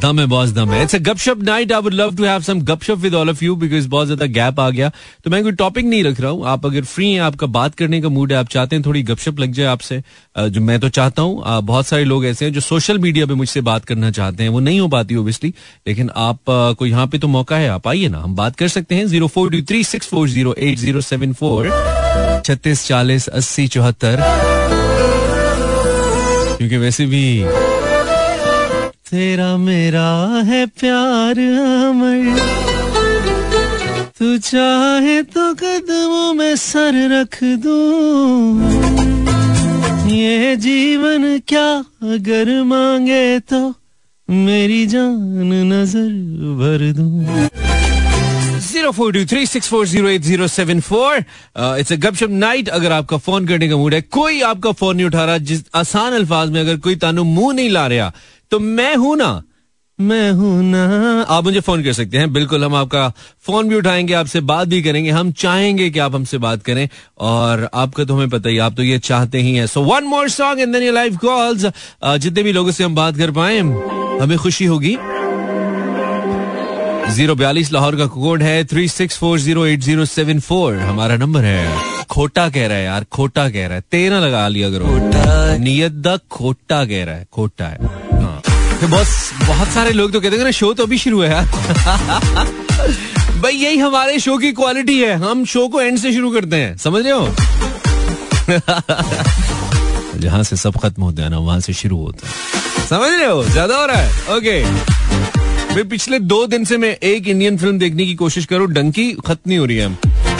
दम 0.00 0.20
है 0.20 0.26
बॉस 0.26 0.50
दम 0.50 0.70
है। 0.70 0.82
It's 0.82 0.94
a 0.94 0.98
gupshup 1.00 1.42
night 1.42 1.72
I 1.72 1.80
would 1.82 1.94
love 1.94 2.16
to 2.16 2.24
have 2.24 2.40
some 2.42 2.60
gupshup 2.62 2.98
with 2.98 3.14
all 3.14 3.30
of 3.30 3.44
you 3.44 3.54
because 3.56 3.88
बहुत 3.88 4.06
ज़्यादा 4.06 4.26
गैप 4.28 4.60
आ 4.60 4.68
गया। 4.70 4.90
तो 5.24 5.30
मैं 5.30 5.42
कोई 5.42 5.52
टॉपिक 5.54 5.84
नहीं 5.84 6.02
रख 6.04 6.20
रहा 6.20 6.30
हूँ। 6.30 6.46
आप 6.48 6.66
अगर 6.66 6.84
फ्री 6.84 7.10
हैं, 7.10 7.20
आपका 7.20 7.46
बात 7.48 7.74
करने 7.74 8.00
का 8.00 8.08
मूड 8.08 8.32
है, 8.32 8.38
आप 8.38 8.48
चाहते 8.48 8.76
हैं 8.76 8.84
थोड़ी 8.86 9.02
गपशप 9.02 9.40
लग 9.40 9.52
जाए 9.52 9.66
आपसे 9.66 10.02
जो 10.36 10.60
मैं 10.60 10.78
तो 10.80 10.88
चाहता 10.90 11.22
हूँ। 11.22 11.62
बहुत 11.62 11.86
सारे 11.86 12.04
लोग 12.04 12.24
ऐसे 12.26 12.44
हैं 12.44 12.52
जो 12.52 12.60
सोशल 12.60 12.98
मीडिया 12.98 13.26
पे 13.26 13.34
मुझसे 13.34 13.60
बात 13.62 13.84
करना 13.84 14.10
चाहते 14.10 14.42
हैं। 14.42 14.50
वो 14.50 14.60
नहीं 14.60 14.80
हो 14.80 14.88
पाती 14.88 15.16
ओबियसली 15.16 15.52
लेकिन 15.86 16.10
आप 16.18 16.38
को 16.48 16.86
यहाँ 16.86 17.06
पे 17.06 17.18
तो 17.18 17.28
मौका 17.28 17.56
है। 17.56 17.68
आप 17.70 17.88
आइए 17.88 18.08
ना, 18.08 18.18
हम 18.18 18.34
बात 18.36 18.56
कर 18.56 18.68
सकते 18.68 18.94
हैं। 18.94 19.06
Zero 19.06 19.26
four 19.28 19.50
two 19.50 19.62
three 19.62 19.82
six 19.84 20.08
four 20.08 20.28
zero 20.28 20.54
eight 20.58 20.78
zero 20.78 21.00
seven 21.02 21.32
four, 21.32 21.68
छत्तीस 22.46 22.86
चालीस 22.86 23.28
अस्सी 23.30 23.66
चौहत्तर। 23.68 24.22
क्योंकि 26.58 26.76
वैसे 26.76 27.06
भी 27.06 27.22
तेरा 29.10 29.56
मेरा 29.56 30.08
है 30.46 30.64
प्यार 30.80 31.38
अमर। 31.40 32.38
तू 34.18 34.36
चाहे 34.38 35.22
तो 35.34 35.46
कदमों 35.54 36.32
में 36.34 36.54
सर 36.56 36.94
रख 37.12 37.38
दू। 37.64 37.78
ये 40.10 40.56
जीवन 40.56 41.38
क्या 41.48 41.66
अगर 42.14 42.52
मांगे 42.64 43.38
तो 43.50 43.60
मेरी 44.28 44.86
जान 44.86 45.52
नज़र 45.72 46.08
भर 46.62 46.90
दू। 46.92 47.08
Zero 48.60 48.90
four 48.92 49.12
two 49.12 49.24
three 49.26 49.46
six 49.46 49.68
four 49.68 49.86
zero 49.86 50.08
eight 50.08 50.22
zero 50.22 50.46
seven 50.48 50.80
four. 50.80 51.16
It's 51.78 51.92
gupshup 51.92 52.30
night 52.30 52.68
अगर 52.70 52.92
आपका 52.92 53.16
फ़ोन 53.18 53.46
करने 53.46 53.68
का 53.68 53.76
मूड 53.76 53.94
है। 53.94 54.00
कोई 54.02 54.40
आपका 54.54 54.72
फ़ोन 54.72 54.96
नहीं 54.96 55.06
उठा 55.06 55.24
रहा, 55.24 55.38
जिस 55.38 55.64
आसान 55.74 56.12
अल्फाज 56.14 56.50
में 56.50 56.60
अगर 56.60 56.76
कोई 56.78 56.96
तानु 56.96 57.24
मुँह 57.24 57.54
नहीं 57.54 57.70
ला 57.70 57.86
रहा 57.86 58.12
तो 58.50 58.58
मैं 58.58 58.94
हूँ 58.96 59.16
ना? 59.16 59.42
मैं 59.98 60.30
हूँ 60.32 60.62
ना? 60.64 60.80
आप 61.28 61.44
मुझे 61.44 61.60
फ़ोन 61.60 61.82
कर 61.84 61.92
सकते 61.92 62.18
हैं। 62.18 62.32
बिल्कुल 62.32 62.64
हम 62.64 62.74
आपका 62.74 63.08
फ़ोन 63.46 63.68
भी 63.68 63.74
उठाएँगे 63.76 64.14
आपसे 64.14 64.40
बात 64.42 64.68
भी 64.68 64.82
करेंगे। 64.82 65.10
हम 65.10 65.32
चाहेंगे 65.32 65.88
कि 65.90 65.98
आप 65.98 66.14
हमसे 66.14 66.38
बात 66.38 66.62
करें 66.62 66.88
और 67.20 67.68
आपका 67.74 68.04
तो 68.04 68.14
हमें 68.14 68.28
पता 68.30 68.48
ही 68.48 68.58
आप 68.58 68.76
तो 68.76 68.82
ये 68.82 68.98
चाहते 68.98 69.40
ही 69.40 69.54
हैं। 69.54 69.66
So 69.66 69.82
one 69.82 70.04
more 70.04 70.28
song 70.28 70.60
and 70.60 70.72
then 70.72 70.92
live 70.94 71.16
calls 71.16 71.66
जितने 72.04 72.42
भी 72.42 72.52
लोगों 72.52 72.70
से 72.70 72.84
हम 72.84 72.94
बात 72.94 73.16
कर 73.16 73.30
पाए 73.30 73.58
हमें 73.58 74.36
खुशी 74.38 74.64
होगी। 74.64 74.96
ज़ीरो 77.14 77.34
बयालीस 77.34 77.72
लाहौर 77.72 77.96
का 77.96 78.06
कोड 78.06 78.42
है 78.42 78.64
three 78.64 78.88
six 78.88 79.16
four 79.18 79.38
zero 79.38 79.66
eight 79.66 79.80
zero 79.80 80.04
seven 80.04 80.40
four 80.40 80.76
हमारा 80.78 81.16
नंबर 81.16 81.44
है 81.44 82.06
खोटा 82.06 82.48
कह 82.48 82.66
रहा 82.66 82.76
है 82.78 82.84
यार 82.84 83.04
खोटा 83.12 83.48
कह 83.50 83.66
रहा 83.66 83.76
है। 83.76 83.84
तेरा 83.90 84.18
लगा 84.20 84.46
लिया 84.48 84.70
करो। 84.70 85.58
नियत 85.58 85.92
द 86.06 86.18
खोटा 86.30 86.84
कह 86.84 87.04
रहा 87.04 87.14
है 87.14 87.26
खोटा 87.32 87.66
है। 87.66 88.09
बस 88.88 89.30
बहुत 89.48 89.68
सारे 89.68 89.90
लोग 89.92 90.12
तो 90.12 90.20
कहते 90.20 90.36
हैं 90.36 90.44
ना 90.44 90.50
शो 90.50 90.72
तो 90.74 90.82
अभी 90.82 90.98
शुरू 90.98 91.20
है 91.20 91.30
यार 91.30 91.44
भाई, 93.40 93.52
यही 93.52 93.78
हमारे 93.78 94.18
शो 94.18 94.36
की 94.38 94.52
क्वालिटी 94.52 95.00
है। 95.00 95.12
हम 95.14 95.44
शो 95.44 95.68
को 95.68 95.80
एंड 95.80 95.98
से 95.98 96.12
शुरू 96.12 96.30
करते 96.30 96.56
हैं। 96.56 96.76
समझ 96.76 97.02
रहे 97.06 97.12
हो? 97.12 97.28
जहाँ 100.20 100.42
से 100.42 100.56
सब 100.56 100.76
खत्म 100.76 101.02
होते 101.02 101.22
हैं 101.22 101.30
ना, 101.30 101.38
वहाँ 101.38 101.60
से 101.60 101.72
शुरू 101.72 101.96
होता 101.96 102.28
है। 102.28 102.32
समझ 102.86 103.10
रहे 103.10 103.26
हो? 103.26 103.44
ज़्यादा 103.44 103.76
हो 103.76 103.86
रहा 103.86 103.96
है? 103.96 104.36
ओके 104.36 104.62
भाई, 105.74 105.82
पिछले 105.82 106.18
दो 106.18 106.46
दिन 106.46 106.64
से 106.64 106.76
मैं 106.76 106.96
एक 106.96 107.28
इंडियन 107.28 107.56
फ़िल्म 107.58 107.78
देखने 107.78 108.06
की 108.06 108.14
कोशिश 108.14 108.44
करूँ। 108.46 108.68
डंकी 108.68 109.12
खत्म 109.12 109.48
नहीं 109.48 109.58
हो 109.58 109.64
रही 109.64 109.76
है। 109.76 109.88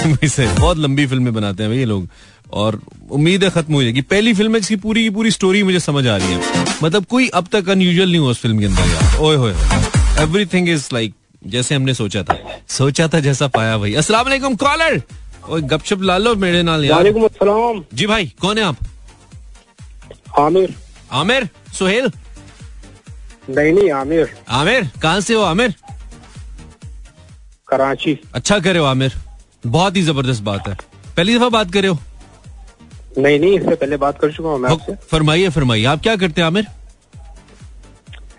बहुत 0.61 0.79
लंबी 0.79 1.07
फ़िल्में 1.07 1.33
बनाते 1.35 1.63
हैं 1.63 1.71
भाई 1.73 1.79
ये 1.79 1.85
लोग। 1.85 2.09
और 2.53 2.81
उम्मीद 3.11 3.45
है 3.45 3.51
खत्म 3.51 3.75
हो 3.75 3.83
जाएगी। 3.83 4.01
पहली 4.03 4.35
फ़िल्म 4.35 4.55
है 4.55 4.61
जिसकी 4.61 4.77
पूरी 4.77 5.03
की 5.03 5.11
पूरी 5.11 5.31
स्टोरी 5.31 5.63
मुझे 5.63 5.81
समझ 5.81 6.07
आ 6.07 6.17
रही 6.17 6.33
है। 6.33 6.65
मतलब 6.83 7.05
कोई 7.05 7.29
अब 7.29 7.49
तक 7.53 7.69
अनयूजल 7.69 8.09
नहीं 8.09 8.19
हुआ 8.19 8.31
उस 8.31 8.41
फ़िल्म 8.41 8.59
के 8.59 8.67
अंदर 8.67 8.89
यार। 8.89 9.19
ओए 9.21 9.37
होए 9.37 9.55
एवरीथिंग 10.23 10.69
इज़ 10.69 10.89
लाइक 10.93 11.15
जैसे 11.47 11.75
हमने 11.75 11.95
सोचा 11.95 12.23
था। 12.23 12.37
सोचा 12.69 13.09
था 13.09 13.21
जैसा 13.21 13.47
पाया 13.49 13.77
भाई। 13.79 13.95
अस्सलाम 13.95 14.25
वालेकुम 14.25 14.55
कॉलर 14.57 15.01
ओए 15.49 15.61
गपशप 15.63 16.03
ला 16.03 16.17
लो 16.19 16.35
मेरे 16.37 16.63
नाल 16.63 16.85
यार। 16.85 16.97
वालेकुम 16.97 17.25
अस्सलाम। 17.25 17.85
जी 17.95 18.07
भाई 18.07 18.33
कौन 18.41 18.59
है 18.59 18.65
आप? 18.65 18.77
आमिर। 20.39 20.75
आमिर? 21.13 21.49
सुहेल? 21.75 22.11
नहीं 23.51 23.73
नहीं 23.73 23.91
आमिर। 23.93 24.37
आमिर? 24.49 24.91
कहाँ 25.03 25.21
से 25.21 25.35
हो 25.35 25.43
आमिर? 25.43 25.75
कराची। 27.69 28.19
अच्छा 28.35 28.59
करे 28.59 28.79
हो 28.79 28.85
आमिर। 28.85 29.15
बहुत 29.67 29.97
ही 29.97 30.03
ज़बरदस्त 30.03 30.43
बात 30.43 30.69
है। 30.69 30.75
पहली 31.17 31.37
दफ़ा 31.37 31.49
बात 31.49 31.73
करे 31.73 31.89
हो? 31.89 31.99
नहीं 33.19 33.39
नहीं 33.41 33.59
इससे 33.59 33.75
पहले 33.75 33.97
बात 33.97 34.19
कर 34.21 34.33
चुका 34.33 34.49
हूँ 34.49 34.59
मैं 34.59 34.71
आपसे। 34.71 34.95
फरमाइए 35.11 35.49
फरमाइए। 35.49 35.85
आप 35.85 36.01
क्या 36.01 36.17
करते 36.17 36.41
हैं 36.41 36.47
आमिर? 36.49 36.67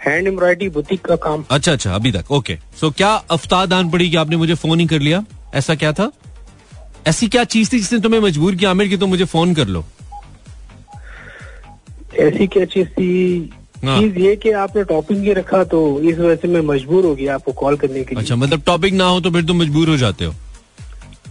हैंड 0.06 0.28
एम्ब्रॉयडरी 0.28 0.70
बुटीक 0.70 1.02
का 1.02 1.16
काम। 1.16 1.44
अच्छा 1.52 1.72
अच्छा 1.72 1.94
अभी 1.96 2.12
तक। 2.12 2.32
ओके। 2.32 2.58
सो 2.80 2.90
क्या 2.92 3.10
अफ्ताद 3.32 3.74
आन 3.74 3.90
पड़ी 3.90 4.10
कि 4.10 4.16
आपने 4.16 4.36
मुझे 4.36 4.56
फ़ोन 4.56 4.80
ही 4.80 4.86
कर 4.88 5.00
लिया? 5.00 5.24
ऐसा 5.56 5.76
क्या 5.76 5.92
था? 5.94 6.12
ऐसी 7.08 7.28
क्या 7.28 7.44
चीज़ 7.44 7.72
थी 7.74 7.80
जिसने 7.80 8.00
तुम्हें 8.00 8.20
मजबूर 8.22 8.56
किया 8.56 8.72
आमिर 8.72 8.88
कि 8.88 8.98
तुम 8.98 9.10
मुझे 9.10 9.26
फ़ोन 9.26 9.54
कर 9.54 9.68
लो? 9.68 9.86
ऐसी 12.20 12.48
क्या 12.48 12.66
चीज़ 12.66 12.88
थी? 12.88 13.50
हाँ। 13.86 14.00
चीज़ 14.00 14.18
ये 14.20 14.36
कि 14.36 14.52
आपने 14.52 14.84
टॉपिक 14.84 15.18
ये 15.18 15.34
रखा 15.34 15.64
तो 15.64 16.00
इस 16.00 16.18
वजह 16.18 16.36
से 16.36 16.48
मैं 16.48 16.62
मजबूर 16.62 17.06
हो 17.06 17.16
गया 17.16 17.36
आपको 17.36 17.52
कॉल 17.52 17.76
करने 17.76 18.04
के 18.04 18.16
लिए। 18.16 18.22
अच्छा 18.24 18.36
मतलब 18.36 18.62
टॉपिक 18.66 18.94
ना 18.94 19.06
हो 19.06 19.20
तो 19.20 19.32
फिर 19.32 19.44
तुम 19.44 19.62
मजबूर 19.62 19.90
हो 19.90 19.98
जाते 19.98 20.26
हो। 20.26 20.34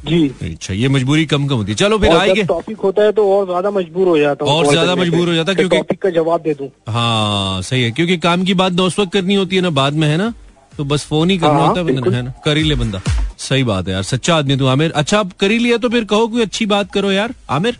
जी। 0.06 0.28
अच्छा 0.42 0.74
ये 0.74 0.88
मजबूरी 0.88 1.24
कम 1.26 1.46
कम 1.48 1.54
होती 1.54 1.72
है। 1.72 1.76
चलो 1.76 1.98
फिर 1.98 2.12
आएँगे। 2.12 2.44
टॉपिक 2.44 2.78
होता 2.80 3.02
है 3.02 3.12
तो 3.12 3.26
और 3.32 3.46
ज़्यादा 3.46 3.70
मजबूर 3.70 4.08
हो 4.08 4.18
जाता 4.18 4.44
हूँ। 4.44 4.52
और 4.54 4.66
ज़्यादा 4.66 4.94
मजबूर 4.96 5.28
हो 5.28 5.34
जाता 5.34 5.52
कि 5.52 5.56
क्योंकि- 5.56 5.78
टॉपिक 5.78 6.02
का 6.02 6.10
जवाब 6.10 6.40
दे 6.42 6.54
दूँ। 6.54 6.68
हाँ 6.88 7.62
सही 7.62 7.82
है 7.82 7.90
क्योंकि 7.90 8.16
काम 8.18 8.44
की 8.44 8.54
बात 8.54 8.72
ना 8.72 8.82
उस 8.82 8.98
वक्त 8.98 9.12
करनी 9.12 9.34
होती 9.34 9.56
है 9.56 9.62
ना 9.62 9.70
बाद 9.70 9.92
में 9.92 10.08
है 10.08 10.16
ना? 10.16 10.32
तो 10.78 10.84
बस 10.84 11.04
फ़ोन 11.06 11.30
ही 11.30 11.36
करना 11.38 11.52
हाँ, 11.52 11.66
होता 11.68 11.80
है 11.80 12.14
है 12.14 12.22
ना? 12.22 12.32
कर 12.44 12.56
ही 12.56 12.62
ले 12.62 12.74
बंदा। 12.74 13.00
सही 13.38 13.64
बात 13.64 13.88
है 13.88 13.94
यार 13.94 14.02
सच्चा 14.02 14.36
आदमी 14.36 14.56
तू 14.56 14.66
आमिर। 14.66 14.90
अच्छा 14.92 15.18
अब 15.20 15.32
कर 15.40 15.50
ही 15.50 15.58
लिया 15.58 15.76
तो 15.76 15.88
फिर 15.88 16.04
कहो 16.04 16.26
कोई 16.28 16.42
अच्छी 16.42 16.66
बात 16.66 16.92
करो 16.92 17.10
यार 17.12 17.34
आमिर। 17.50 17.76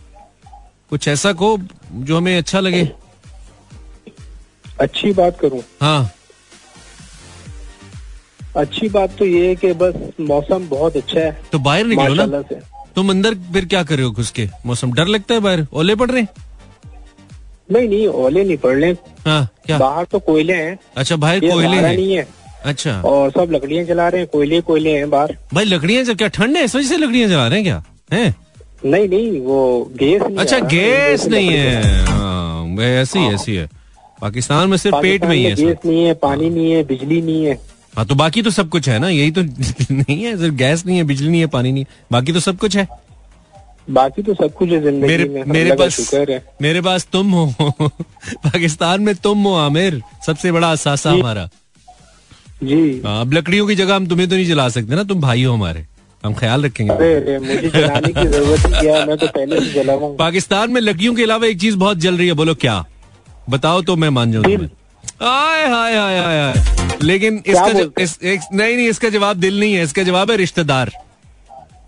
कुछ 0.89 1.07
ऐसा 1.07 1.33
कहो 1.33 1.57
जो 1.93 2.17
हमें 2.17 2.37
अच्छा 2.37 2.59
लगे। 2.59 2.89
अच्छी 4.79 5.11
बात 5.13 5.39
करूँ। 5.39 5.61
हाँ। 5.81 6.11
अच्छी 8.57 8.87
बात 8.89 9.15
तो 9.19 9.25
ये 9.25 9.47
है 9.47 9.55
कि 9.55 9.71
बस 9.73 9.93
मौसम 10.19 10.67
बहुत 10.69 10.95
अच्छा 10.97 11.19
है। 11.19 11.31
तो 11.51 11.59
बाहर 11.59 11.85
निकलो 11.85 12.25
ना। 12.25 12.41
से। 12.41 12.59
तुम 12.95 13.09
अंदर 13.09 13.35
फिर 13.53 13.65
क्या 13.65 13.83
कर 13.83 13.95
रहे 13.95 14.05
हो 14.05 14.11
घुस 14.11 14.31
के? 14.31 14.47
मौसम 14.65 14.91
डर 14.93 15.07
लगता 15.07 15.33
है 15.33 15.39
बाहर? 15.39 15.65
ओले 15.73 15.95
पड़ 15.95 16.09
रहे 16.11 16.21
नहीं 17.71 17.87
नहीं 17.89 18.07
ओले 18.07 18.43
नहीं 18.43 18.57
पड़ 18.57 18.75
रहे 18.75 18.91
हाँ। 19.25 19.47
क्या? 19.65 19.77
बाहर 19.77 20.05
तो 20.11 20.19
कोयले 20.19 20.53
हैं। 20.53 20.77
अच्छा 20.97 21.15
बाहर 21.15 21.39
कोयले 21.39 21.75
हैं। 21.77 21.95
नहीं 21.95 22.13
है। 22.15 22.27
अच्छा। 22.65 23.01
और 23.01 23.29
सब 23.31 23.51
लकड़ियाँ 23.51 23.83
जला 23.85 24.07
रहे 24.09 24.21
हैं 24.21 24.29
कोयले 24.33 24.59
कोयले 24.61 24.91
हैं 24.97 25.09
बाहर। 25.09 25.35
भाई 25.53 25.65
लकड़ियाँ 25.65 26.03
जब 26.03 26.17
क्या 26.17 26.27
ठंड 26.27 26.57
है? 26.57 26.63
इस 26.63 26.75
वजह 26.75 26.87
से 26.87 26.97
लकड़ियाँ 26.97 27.29
जला 27.29 27.47
रहे 27.47 27.59
हैं 27.59 27.63
क्या? 27.65 27.83
है? 28.13 28.35
नहीं 28.85 29.07
नहीं 29.09 29.39
वो 29.41 29.91
गैस 29.95 30.21
अच्छा 30.39 30.59
गैस 30.59 31.25
नहीं 31.27 31.49
है। 31.49 32.05
हाँ 32.05 32.75
ऐसी 32.81 33.19
ऐसी 33.33 33.55
है। 33.55 33.69
पाकिस्तान 34.21 34.69
में 34.69 34.77
सिर्फ़ 34.77 34.95
पेट 35.01 35.23
में 35.25 35.35
ही 35.35 35.43
है 35.43 35.55
गैस 35.55 35.77
नहीं 35.85 36.05
है 36.05 36.13
पानी 36.13 36.49
नहीं 36.49 36.71
है 36.71 36.83
बिजली 36.83 37.21
नहीं 37.21 37.45
है। 37.45 37.59
हाँ 37.97 38.05
तो 38.05 38.15
बाकी 38.15 38.41
तो 38.41 38.49
सब 38.49 38.69
कुछ 38.69 38.89
है 38.89 38.99
ना? 38.99 39.09
यही 39.09 39.31
तो 39.31 39.41
नहीं 39.91 40.23
है 40.23 40.37
सिर्फ़ 40.37 40.55
गैस 40.55 40.85
नहीं 40.85 40.97
है 40.97 41.03
बिजली 41.03 41.29
नहीं 41.29 41.41
है 41.41 41.47
पानी 41.47 41.71
नहीं 41.71 41.83
है। 41.83 42.05
बाकी 42.11 42.33
तो 42.33 42.39
सब 42.39 42.57
कुछ 42.57 42.77
है। 42.77 42.87
बाकी 43.89 44.21
तो 44.23 44.33
सब 44.33 44.53
कुछ 44.53 44.69
है 44.69 44.81
ज़िंदगी 44.81 45.07
मेरे 45.07 45.25
में। 45.29 45.43
मेरे 45.45 45.75
पास 45.75 45.99
शुक्र 45.99 46.31
है। 46.31 46.43
मेरे 46.61 46.81
पास 46.81 47.07
तुम 47.13 47.31
हो। 47.31 47.71
पाकिस्तान 48.45 49.01
में 49.01 49.15
तुम 49.15 49.43
हो 49.43 49.53
आमिर। 49.55 50.01
सबसे 50.25 50.51
बड़ा 50.51 50.71
असासा 50.71 51.11
हमारा। 51.11 51.49
जी। 52.63 53.01
हाँ, 53.05 53.21
अब 53.21 53.33
लकड़ियों 53.33 53.67
की 53.67 53.75
जगह 53.75 53.95
हम 53.95 54.07
तुम्हें 54.07 54.29
तो 54.29 54.35
नहीं 54.35 54.45
जला 54.45 54.69
सकते 54.69 54.95
ना 54.95 55.03
तुम 55.03 55.21
भाई 55.21 55.43
हो 55.43 55.53
हमारे। 55.53 55.85
हम 56.25 56.33
ख्याल 56.33 56.65
रखेंगे। 56.65 56.93
अरे 56.93 57.13
अरे 57.15 57.37
मुझे 57.39 57.69
जलाने 57.69 58.13
की 58.13 58.27
ज़रूरत 58.27 58.65
क्या 58.81 59.05
मैं 59.05 59.17
तो 59.17 59.27
पहले 59.27 59.59
से 59.61 59.83
पाकिस्तान 60.17 60.71
में 60.71 60.81
लकड़ियों 60.81 61.13
के 61.15 61.23
अलावा 61.23 61.47
एक 61.47 61.59
चीज़ 61.59 61.77
बहुत 61.77 61.97
जल 61.97 62.17
रही 62.17 62.27
है 62.27 62.33
बोलो 62.33 62.55
क्या? 62.55 62.83
बताओ 63.49 63.81
तो 63.81 63.95
मैं 63.95 64.09
मान 64.09 64.31
जाऊँ 64.31 64.43
हाय 65.21 65.65
हाय 65.67 65.95
हाय 65.95 66.19
हाय 66.19 66.39
हाय 66.41 66.97
लेकिन 67.03 67.43
इसका 67.45 67.71
ज, 67.73 67.91
इस, 67.99 68.19
एक, 68.23 68.39
नहीं 68.53 68.75
नहीं 68.75 68.87
इसका 68.87 69.09
जवाब 69.09 69.37
दिल 69.37 69.59
नहीं 69.59 69.73
है। 69.73 69.83
इसका 69.83 70.03
जवाब 70.03 70.31
है 70.31 70.37
रिश्तेदार। 70.37 70.91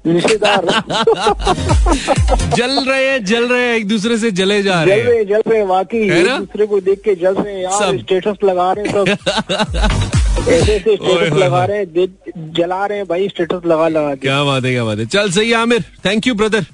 रिश्तेदार। 0.07 0.65
जल 2.55 2.85
रहे 2.89 3.09
हैं 3.09 3.25
जल 3.25 3.47
रहे 3.47 3.67
हैं 3.67 3.75
एक 3.75 3.87
दूसरे 3.87 4.17
से 4.17 4.31
जले 4.31 4.63
जा 4.63 4.83
रहे। 4.83 4.95
हैं 4.99 5.03
रहे 5.05 5.25
जल 5.25 5.41
रहे 5.47 5.59
हैं 5.59 5.65
वाकई 5.65 5.97
एक? 5.97 6.27
दूसरे 6.27 6.65
को 6.65 6.79
देख 6.79 6.99
के 6.99 7.15
जल 7.15 7.33
रहे 7.33 7.53
हैं। 7.53 7.63
यार 7.63 7.97
स्टेटस 7.97 8.37
लगा 8.43 8.71
रहे 8.73 8.85
हैं 8.85 8.93
सब। 8.93 9.09
ऐसे 10.49 10.75
ऐसे 10.75 10.95
स्टेटस 10.95 11.33
लगा 11.33 11.65
रहे 11.65 11.77
हैं 11.77 12.07
जला 12.53 12.85
रहे 12.85 12.97
हैं 12.97 13.07
भाई 13.07 13.27
स्टेटस 13.27 13.61
लगा 13.65 13.87
लगा 13.87 14.09
के। 14.09 14.21
क्या 14.21 14.43
बात 14.43 14.65
है 14.65 14.71
क्या 14.71 14.83
बात 14.83 14.99
है। 14.99 15.05
चल 15.05 15.31
सही 15.31 15.49
है 15.49 15.55
Aamir. 15.55 15.83
Thank 16.05 16.27
you 16.27 16.35
brother 16.35 16.65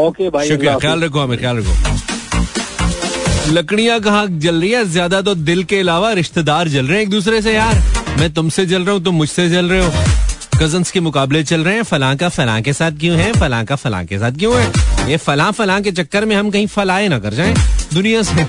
okay 0.00 0.30
भाई 0.30 0.48
शुक्रिया। 0.48 0.78
ख्याल 0.78 1.04
रखो 1.04 1.18
आमिर 1.18 1.38
ख्याल 1.38 1.58
रखो। 1.58 1.93
लकड़ियाँ 3.46 4.00
कहाँ 4.00 4.26
जल 4.40 4.60
रही 4.60 4.70
है? 4.70 4.84
ज़्यादा 4.84 5.20
तो 5.22 5.34
दिल 5.34 5.62
के 5.64 5.78
अलावा 5.80 6.12
रिश्तेदार 6.12 6.68
जल 6.68 6.86
रहे 6.86 6.96
हैं 6.96 7.02
एक 7.02 7.10
दूसरे 7.10 7.40
से 7.42 7.52
यार। 7.54 7.74
मैं 8.18 8.32
तुमसे 8.34 8.64
जल 8.66 8.84
रहा 8.84 8.94
हूँ 8.94 9.02
तुम 9.04 9.14
मुझसे 9.14 9.48
जल 9.48 9.66
रहे 9.70 9.84
हो। 9.84 9.90
कजन्स 10.60 10.90
के 10.90 11.00
मुकाबले 11.00 11.42
चल 11.44 11.64
रहे 11.64 11.74
हैं 11.74 11.82
फलां 11.82 12.16
का 12.16 12.28
फलां 12.28 12.60
के 12.62 12.72
साथ 12.72 12.98
क्यों 13.00 13.16
है 13.18 13.32
फलां 13.32 13.64
का 13.66 13.76
फलां 13.76 14.04
के 14.06 14.18
साथ 14.18 14.38
क्यों 14.38 14.54
है? 14.56 14.70
ये 15.10 15.16
फलां 15.16 15.50
फलां 15.52 15.80
के 15.82 15.92
चक्कर 15.92 16.24
में 16.24 16.34
हम 16.36 16.50
कहीं 16.50 16.66
फलाए 16.66 17.08
ना 17.08 17.18
कर 17.18 17.34
जाएँ 17.34 17.54
दुनिया 17.94 18.22
से। 18.22 18.46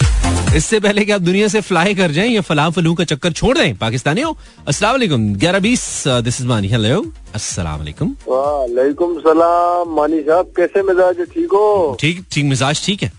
इससे 0.58 0.80
पहले 0.80 1.06
कि 1.06 1.12
आप 1.12 1.22
दुनिया 1.22 1.48
से 1.48 1.62
फ्लाई 1.62 1.96
कर 1.96 2.12
जाएँ 2.12 2.30
ये 2.30 2.42
फलां 2.42 2.70
फलू 2.72 2.94
का 2.94 3.04
चक्कर 3.04 3.32
छोड़ 3.34 3.58
दें 3.58 3.76
पाकिस्तानियों 3.78 4.34
अस्सलाम 4.68 4.92
वालेकुम 4.92 5.34
ग्यारह 5.36 5.60
बीस 5.60 6.04
दिस 6.08 6.42
इज़ 6.42 6.48
मानी 6.48 6.68
हेलो 6.68 7.04
अस्सलाम 7.36 7.80
वालेकुम। 7.80 8.16
वालेकुम 8.30 9.20
सलाम 9.20 9.96
मानी 9.96 10.22
साहब 10.22 10.54
कैसे 10.58 10.84
मिजाज 10.84 11.28
ठीक 11.34 11.54
हो? 11.54 11.98
ठीक 12.02 12.26
ठीक 12.32 12.46
मिजाज 12.46 12.86
ठीक 12.86 13.04
है। 13.04 13.12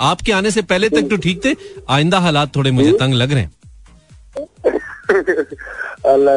आपके 0.00 0.32
आने 0.32 0.50
से 0.50 0.62
पहले 0.62 0.88
तक 0.88 1.08
तो 1.10 1.16
ठीक 1.16 1.44
थे? 1.44 1.54
आइंदा 1.90 2.18
हालात 2.18 2.56
थोड़े 2.56 2.70
मुझे 2.70 2.92
तंग 2.92 3.14
लग 3.14 3.32
रहे 3.32 3.42
हैं। 3.42 3.52
अल्लाह 6.04 6.36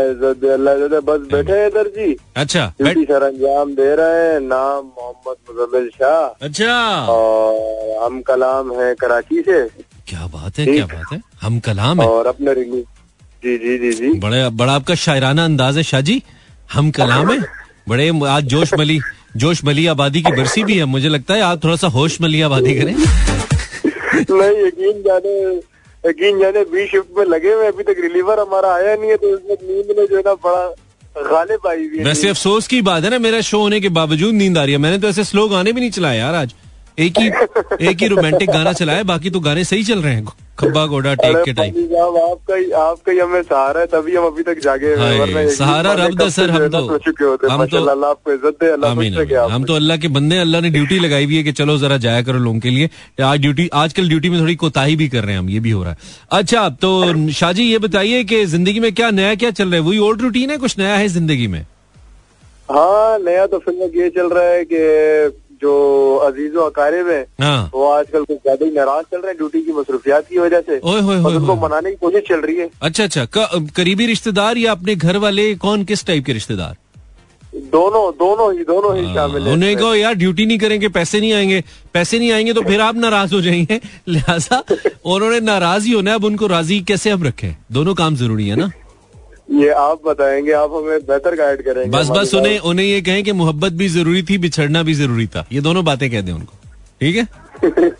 अल्लाह 0.54 1.00
बस 1.00 1.20
बैठे 1.32 1.54
हैं 1.54 1.68
इधर 1.68 1.88
जी। 1.88 2.16
अच्छा 2.36 2.66
ड्यूटी 2.82 3.04
सर 3.04 3.24
अंजाम 3.24 3.74
दे 3.76 3.96
रहे 3.96 4.28
हैं। 4.28 4.40
नाम 4.40 4.86
मोहम्मद 4.86 5.36
मुजम्मिल 5.50 5.90
शाह। 5.90 6.46
अच्छा। 6.46 6.74
और 7.06 8.04
हम 8.06 8.22
कलाम 8.22 8.72
है 8.74 8.94
कराची 8.96 9.42
से। 9.42 9.68
क्या 10.08 10.28
बात 10.28 10.60
है 10.60 10.66
क्या 10.66 10.86
बात 10.86 11.14
है। 11.14 11.22
हम 11.42 11.60
कलाम 11.60 12.02
है। 12.02 12.08
और 12.08 12.28
अपने 12.28 12.54
जी 12.56 13.58
जी 13.58 13.78
जी 13.78 13.92
जी। 13.94 14.14
बड़े 14.20 14.50
बड़ा 14.50 14.74
आपका 14.74 14.96
शायराना 14.96 15.46
अंदाज 15.46 15.78
है 15.78 15.84
शाह 15.84 16.02
जी 16.02 16.22
हम 16.74 16.92
कलाम 16.92 17.32
है। 17.32 17.40
बड़े 17.90 18.10
आज 18.28 18.44
जोश 18.44 18.74
मली 18.80 19.00
जोश 19.38 19.64
मली 19.66 19.86
आबादी 19.88 20.22
की 20.22 20.32
बरसी 20.32 20.64
भी 20.64 20.78
है। 20.78 20.86
मुझे 20.86 21.10
लगता 21.10 21.34
है 21.34 21.42
आप 21.42 21.64
थोड़ा 21.64 21.76
सा 21.76 21.88
होश 21.88 22.22
मली 22.22 22.42
आबादी 22.42 22.76
करें। 22.76 22.96
नहीं, 24.32 24.66
यकीन 24.66 25.02
जाने 25.04 25.36
यकीन 26.04 26.40
जाने 26.40 26.64
बी 26.72 26.86
शिफ्ट 26.88 27.18
में 27.18 27.26
लगे 27.26 27.54
हुए 27.54 27.68
अभी 27.68 27.84
तक 27.84 27.96
रिलीवर 28.02 28.40
हमारा 28.40 28.74
आया 28.76 28.96
नहीं 28.96 29.10
है 29.10 29.18
तो 29.18 29.34
उसमें 29.36 29.56
नींद 29.64 29.98
में 29.98 30.06
जो 30.06 30.16
है 30.16 30.22
ना 30.28 30.34
बड़ा 30.46 30.68
गालिब 31.30 31.68
आई 31.68 31.88
हुई 31.88 32.04
वैसे 32.04 32.30
अफसोस 32.30 32.68
की 32.68 32.82
बात 32.82 33.04
है 33.04 33.10
ना, 33.10 33.20
मेरा 33.20 33.42
शो 33.42 33.60
होने 33.60 33.80
के 33.82 33.90
बावजूद 33.90 34.34
नींद 34.36 34.58
आ 34.58 34.64
रही 34.64 34.74
है। 34.74 34.78
मैंने 34.80 34.98
तो 35.00 35.08
ऐसे 35.08 35.24
स्लो 35.24 35.48
गाने 35.50 35.72
भी 35.72 35.82
नहीं 35.82 35.92
चलाए 35.92 36.18
यार 36.18 36.36
आज। 36.36 36.54
एक 36.98 37.18
ही 37.20 37.28
एक 37.88 38.02
ही 38.02 38.08
रोमांटिक 38.08 38.50
गाना 38.50 38.72
चलाया 38.74 39.04
बाकी 39.06 39.30
तो 39.30 39.40
गाने 39.40 39.64
सही 39.64 39.84
चल 39.84 40.00
रहे 40.02 40.14
हैं। 40.14 40.26
खब्बा 40.60 40.86
गोडा 40.88 41.14
टेक 41.16 41.36
के 41.46 41.54
टाइम 41.54 41.74
आपका 42.20 42.56
ही 42.56 42.70
आपका 42.74 43.12
ही 43.12 43.20
हमें 43.20 43.42
सहारा 43.42 43.82
है 43.82 43.86
तभी 43.88 44.16
हम 44.16 44.26
अभी 44.26 44.44
तक 44.44 44.60
जागे 44.60 44.88
हैं, 44.88 45.12
यकीन 45.22 45.50
सहारा 45.56 45.94
रब 45.94 46.16
दा 46.20 46.28
सर, 46.30 46.50
हम 46.52 46.68
तो- 46.70 47.00
चुके 47.06 47.26
होते 47.26 47.48
हम 47.48 47.66
तो- 47.66 47.80
अल्लाह 47.82 48.10
आपको 48.10 48.34
इज़्ज़त 48.34 48.64
दे। 48.64 49.36
हम 49.54 49.64
तो 49.64 49.76
अल्लाह 49.76 49.98
के 49.98 50.08
बंदे 50.18 50.38
अल्लाह 50.40 50.62
ने 50.62 50.70
ड्यूटी 50.70 51.00
लगाई 51.00 51.26
हुई 51.26 51.38
है 51.38 51.44
कि 51.44 51.52
चलो 51.62 51.78
जरा 51.78 51.98
जाया 52.08 52.22
करो 52.24 52.40
लोगों 52.40 52.60
के 52.60 52.70
लिए। 52.70 52.90
आज 53.24 53.40
ड्यूटी 53.42 53.70
आजकल 53.76 54.10
ड्यूटी 54.10 54.30
में 54.30 54.40
थोड़ी 54.42 54.56
कोताही 54.58 54.96
भी 54.96 55.08
कर 55.10 55.24
रहे 55.24 55.32
हैं 55.32 55.40
हम 55.40 55.50
ये 55.50 55.60
भी 55.60 55.72
हो 55.72 55.84
रहा 55.84 55.92
है। 55.92 55.98
अच्छा 56.32 56.68
तो 56.82 57.32
शाहजी 57.32 57.64
ये 57.64 57.78
बताइए 57.80 58.24
कि 58.24 58.46
ज़िंदगी 58.48 58.80
में 58.80 58.94
क्या 58.94 59.10
नया 59.12 59.36
क्या 59.36 59.52
चल 59.52 59.66
रहा 59.66 59.76
है? 59.76 59.88
वही 59.88 60.00
ओल्ड 60.00 60.22
रूटीन 60.22 60.50
है 60.52 60.58
कुछ 60.58 60.80
नया 60.80 60.96
है 60.96 61.08
ज़िंदगी 61.10 61.48
में? 61.48 61.66
हाँ 62.72 63.20
नया 63.20 63.46
तो 63.48 63.60
फ़िल्म 63.60 64.00
ये 64.02 64.10
चल 64.16 64.30
रहा 64.30 64.44
है 64.46 64.64
कि 64.72 65.46
जो 65.62 66.16
अजीजो 66.28 66.62
अकारे 66.62 67.04
में 67.04 67.26
हाँ 67.42 67.70
वो 67.74 67.86
आजकल 67.92 68.24
कुछ 68.24 68.38
ज़्यादा 68.38 68.66
ही 68.66 68.72
नाराज़ 68.72 69.06
चल 69.12 69.18
रहे 69.18 69.28
हैं 69.28 69.38
ड्यूटी 69.38 69.62
की 69.62 69.72
मसरूफियात 69.74 70.28
की 70.30 70.38
वजह 70.40 70.62
से। 70.62 70.80
ओए 70.80 71.00
उनको 71.34 71.56
मनाने 71.62 71.90
की 71.92 71.96
कोशिश 72.02 72.24
चल 72.30 72.42
रही 72.42 72.56
है। 72.58 72.70
अच्छा 72.82 73.04
अच्छा। 73.04 73.26
करीबी 73.78 74.06
रिश्तेदार 74.08 74.58
या 74.58 74.72
अपने 74.72 74.96
घर 74.96 75.18
वाले 75.26 75.54
कौन 75.66 75.84
किस 75.86 76.06
टाइप 76.08 76.26
के 76.26 76.34
रिश्तेदार? 76.34 76.76
दोनों 77.72 78.02
दोनों 78.18 78.52
ही 78.54 78.64
दोनों 78.64 78.96
ही 78.98 79.04
शामिल 79.14 79.48
उन्हें 79.50 79.76
कहो 79.78 79.94
यार 79.96 80.14
ड्यूटी 80.16 80.46
नहीं 80.46 80.58
करेंगे 80.60 80.88
पैसे 80.98 81.20
नहीं 81.20 81.34
आएँगे। 81.34 81.64
पैसे 81.94 82.20
नहीं 82.20 82.32
आएँगे 82.32 82.54
तो 82.54 82.62
फिर 82.62 82.82
आप 82.82 82.96
नाराज़ 82.96 83.34
हो 83.36 83.42
जाएँगे 83.42 83.80
लिहाजा 84.08 84.64
उन्होंने 85.06 85.40
नाराज़ 85.40 85.86
ही 85.88 85.92
होना 85.92 86.12
है 86.12 86.16
अब 86.18 86.26
उनको 86.26 86.48
राज़ी 86.48 86.80
कैसे 86.90 87.10
हम 87.10 87.24
रखें? 87.24 87.56
दोनों 87.72 87.96
काम 87.96 88.16
ज़रूरी 88.16 88.48
है 88.48 88.56
ना? 88.56 88.70
ये 89.50 89.70
आप 89.72 90.02
बताएँगे 90.06 90.52
आप 90.52 90.72
हमें 90.74 91.00
बेहतर 91.08 91.36
गाइड 91.36 91.62
करेंगे 91.66 91.90
बस 91.90 92.10
बस 92.10 92.34
उन्हें 92.36 92.60
उन्हें 92.60 92.86
ये 92.86 93.02
कहें 93.02 93.24
कि 93.24 93.32
मोहब्बत 93.34 93.74
भी 93.74 93.88
ज़रूरी 93.90 94.24
थी 94.24 94.38
बिछड़ना 94.38 94.82
भी 94.84 94.94
ज़रूरी 94.94 95.28
था। 95.28 95.46
ये 95.52 95.62
दोनों 95.62 95.84
बातें 95.86 96.10
कह 96.12 96.22
दें 96.22 96.32
उनको। 96.34 96.54
ठीक 97.02 97.16
है? 97.16 97.28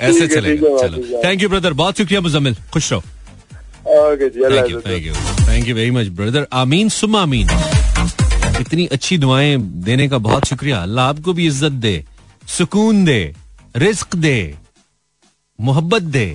ऐसे 0.00 0.26
चलेगा। 0.28 0.76
चलो। 0.78 1.22
थैंक 1.24 1.42
यू 1.42 1.48
ब्रदर 1.48 1.72
बहुत 1.72 1.98
शुक्रिया 1.98 2.20
मुजम्मिल। 2.20 2.56
खुश 2.72 2.92
रहो। 2.92 3.00
Thank 3.00 4.70
you 4.70 4.80
thank 4.80 5.06
you 5.06 5.14
thank 5.48 5.68
you 5.68 5.74
very 5.74 5.90
much 5.90 6.08
brother 6.16 6.46
आमीन 6.52 6.88
सुम 6.90 7.16
आमीन। 7.16 7.48
इतनी 8.60 8.86
अच्छी 8.88 9.18
दुआएँ 9.18 9.56
देने 9.84 10.08
का 10.08 10.18
बहुत 10.20 10.44
शुक्रिया। 10.46 10.82
अल्लाह 10.82 11.08
आपको 11.08 11.32
भी 11.32 11.46
इज़्ज़त 11.46 11.72
दे 11.84 12.04
सुकून 12.48 13.04
दे 13.04 13.20
रिस्क 13.76 14.16
दे 14.16 14.36
मोहब्बत 15.58 16.02
दे। 16.02 16.26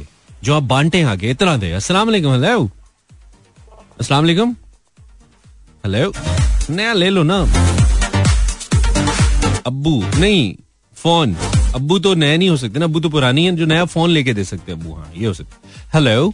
जो 0.43 0.55
आप 0.55 0.63
बांटे 0.65 1.01
आगे 1.03 1.29
इतना 1.31 1.57
दे। 1.57 1.71
अस्सलाम 1.73 2.07
वालेकुम 2.07 2.33
हेलो 2.33 2.69
अस्सलाम 3.99 4.23
वालेकुम 4.23 4.51
हेलो 5.83 6.11
नया 6.69 6.93
ले 6.93 7.09
लो 7.09 7.21
ना। 7.23 7.37
अब्बू 9.67 9.93
नहीं 10.19 10.41
फ़ोन। 10.97 11.35
अब्बू 11.75 11.97
तो 11.99 12.13
नया 12.15 12.37
नहीं 12.37 12.49
हो 12.49 12.57
सकते 12.57 12.79
ना। 12.79 12.85
अब्बू 12.85 12.99
तो 12.99 13.09
पुरानी 13.09 13.45
है 13.45 13.55
जो 13.55 13.65
नया 13.65 13.85
फ़ोन 13.85 14.09
लेके 14.09 14.33
दे 14.33 14.43
सकते 14.43 14.71
हैं 14.71 14.79
अब्बू 14.79 14.93
हाँ 14.95 15.11
ये 15.15 15.25
हो 15.25 15.33
सकता 15.33 15.69
हेलो 15.93 16.27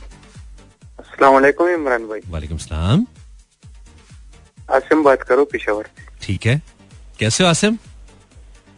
अस्सलाम 0.99 1.34
वालेकुम 1.34 1.69
इमरान 1.69 2.08
भाई। 2.08 2.19
वालेकुम 2.32 2.58
सलाम। 2.58 3.06
आसिम 4.69 5.04
बात 5.04 5.23
करो 5.30 5.45
पिशावर 5.45 5.89
ठीक 6.21 6.45
है। 6.45 6.62
कैसे 7.19 7.43
हो 7.43 7.49
आसिम? 7.49 7.78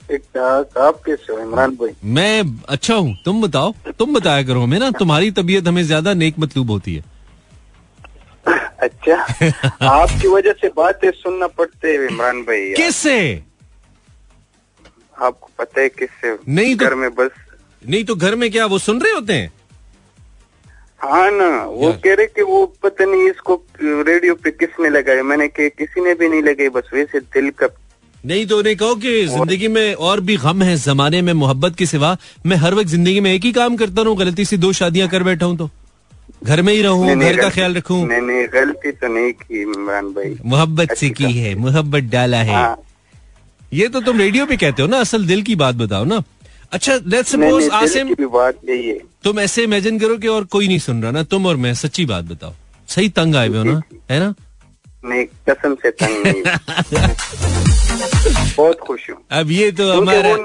आप 0.06 1.02
कैसे 1.06 1.34
हो 1.34 1.40
इमरान 1.40 1.76
भाई? 1.76 1.92
मैं 2.06 2.44
अच्छा 2.70 2.96
हूँ। 2.96 3.16
तुम 3.26 3.42
बताओ। 3.42 3.74
तुम 4.00 4.14
बताया 4.14 4.44
करो 4.44 4.62
हमें 4.64 4.80
ना। 4.80 4.92
तुम्हारी 5.00 5.32
तबीयत 5.34 5.68
हमें 5.68 5.84
ज़्यादा 5.84 6.14
नेक 6.14 6.40
मतलूब 6.40 6.72
होती 6.72 6.96
है। 6.96 7.04
अच्छा 8.84 9.16
आपकी 9.88 10.28
वजह 10.28 10.52
से 10.62 10.68
बातें 10.78 11.10
सुनना 11.12 11.48
पड़ते 11.48 11.88
है 11.88 12.08
इमरान 12.08 12.42
भाई। 12.42 12.74
किससे? 12.74 13.18
आपको 15.22 15.50
पता 15.60 15.82
है 15.82 15.90
किससे? 15.90 16.38
नहीं 16.54 16.76
तो- 16.76 16.88
घर 16.88 16.96
में 16.96 17.10
बस। 17.16 17.30
नहीं 17.84 18.04
तो 18.06 18.16
घर 18.16 18.36
में 18.36 18.50
क्या 18.52 18.66
वो 18.66 18.80
सुन 18.80 19.02
रहे 19.02 19.14
होते 19.14 19.34
हैं? 19.34 19.52
हाँ 21.02 21.30
ना 21.32 21.48
वो 21.66 21.92
कह 22.04 22.14
रहे 22.16 22.26
कि 22.28 22.42
वो 22.42 22.66
पता 22.84 23.06
नहीं 23.06 23.30
इसको 23.30 23.56
रेडियो 23.82 24.36
पे 24.44 24.52
किसने 24.52 24.90
लगाया। 24.90 25.24
मैंने 25.24 25.48
कहा 25.48 25.68
किसी 25.78 26.02
ने 26.02 26.14
भी 26.20 26.28
नहीं 26.30 26.42
लगाई 26.44 26.70
बस 26.70 26.90
वैसे 26.94 27.20
दिल 27.20 27.50
का 27.62 27.68
नहीं 28.26 28.46
तो 28.48 28.58
उन्हें 28.58 28.76
कहो 28.78 28.96
कि 28.96 29.26
ज़िंदगी 29.28 29.68
में 29.68 29.94
और 29.94 30.20
भी 30.28 30.36
गम 30.44 30.62
है 30.64 30.76
जमाने 30.84 31.22
में 31.22 31.34
मोहब्बत 31.34 31.76
के 31.78 31.86
सिवा 31.86 32.16
मैं 32.46 32.58
हर 32.58 32.74
वक्त 32.76 32.88
ज़िंदगी 32.90 33.20
में 33.20 33.32
एक 33.34 33.44
ही 33.46 33.52
काम 33.54 33.76
करता 33.78 34.02
रहूँ 34.02 34.18
गलती 34.18 34.46
से 34.46 34.58
दो 34.58 34.72
शादियाँ 34.74 35.10
कर 35.10 35.24
बैठा 35.24 35.46
हूँ 35.46 35.58
तो। 35.58 35.70
घर 36.46 36.62
में 36.62 36.74
ही 36.74 36.82
रहूँ 36.82 37.16
घर 37.16 37.38
का 37.42 37.50
ख्याल 37.50 37.76
रखूँ? 37.76 38.06
नहीं 38.08 38.22
नहीं 38.22 38.46
गलती 38.54 38.92
तो 38.92 39.08
नहीं 39.14 39.32
की 39.34 39.62
इमरान 39.62 40.10
भाई। 40.14 40.36
मोहब्बत 40.46 40.94
से 40.98 41.10
की 41.20 41.32
है 41.34 41.54
मोहब्बत 41.60 42.04
डाला 42.12 42.38
है। 42.44 42.54
हाँ। 42.54 42.76
ये 43.74 43.88
तो 43.88 44.02
तुम 44.02 44.18
रेडियो 44.20 44.46
पे 44.46 44.58
कहते 44.58 44.82
हो 44.82 44.88
ना 44.88 44.98
असल 45.00 45.26
दिल 45.28 45.42
की 45.44 45.56
बात 45.56 45.76
बताओ 45.76 46.04
ना। 46.06 46.22
अच्छा 46.74 46.96
लेट्स 47.08 47.32
सपोज़ 47.32 47.70
आसिम 47.74 48.16
बात 48.22 48.60
है। 48.70 48.98
तुम 49.24 49.40
ऐसे 49.40 49.64
इमेजिन 49.64 50.00
करो 50.00 50.18
कि 50.18 50.28
और 50.28 50.44
कोई 50.56 50.68
नहीं 50.68 50.80
सुन 50.80 51.02
रहा 51.04 51.12
ना 51.12 51.24
तुम 51.34 51.46
और 51.46 51.56
मैं 51.66 51.74
सच्ची 51.84 52.06
बात 52.06 52.26
बताओ। 52.26 52.54
सही 52.90 53.10
तंग 53.20 53.36
आए 53.36 53.48
हुए 53.48 53.58
हो 53.58 53.64
ना 53.64 53.82
है 54.12 54.20
ना? 54.20 54.34
नहीं 55.06 55.26
कसम 55.50 55.76
से 55.82 55.92
तंग 55.92 56.26
नहीं 56.28 56.44
बहुत 58.58 58.80
खुश 58.88 59.10
हूँ। 59.10 59.18
अब 59.40 59.52
ये 59.52 59.72
तो 59.80 59.92
हमारा 59.94 60.36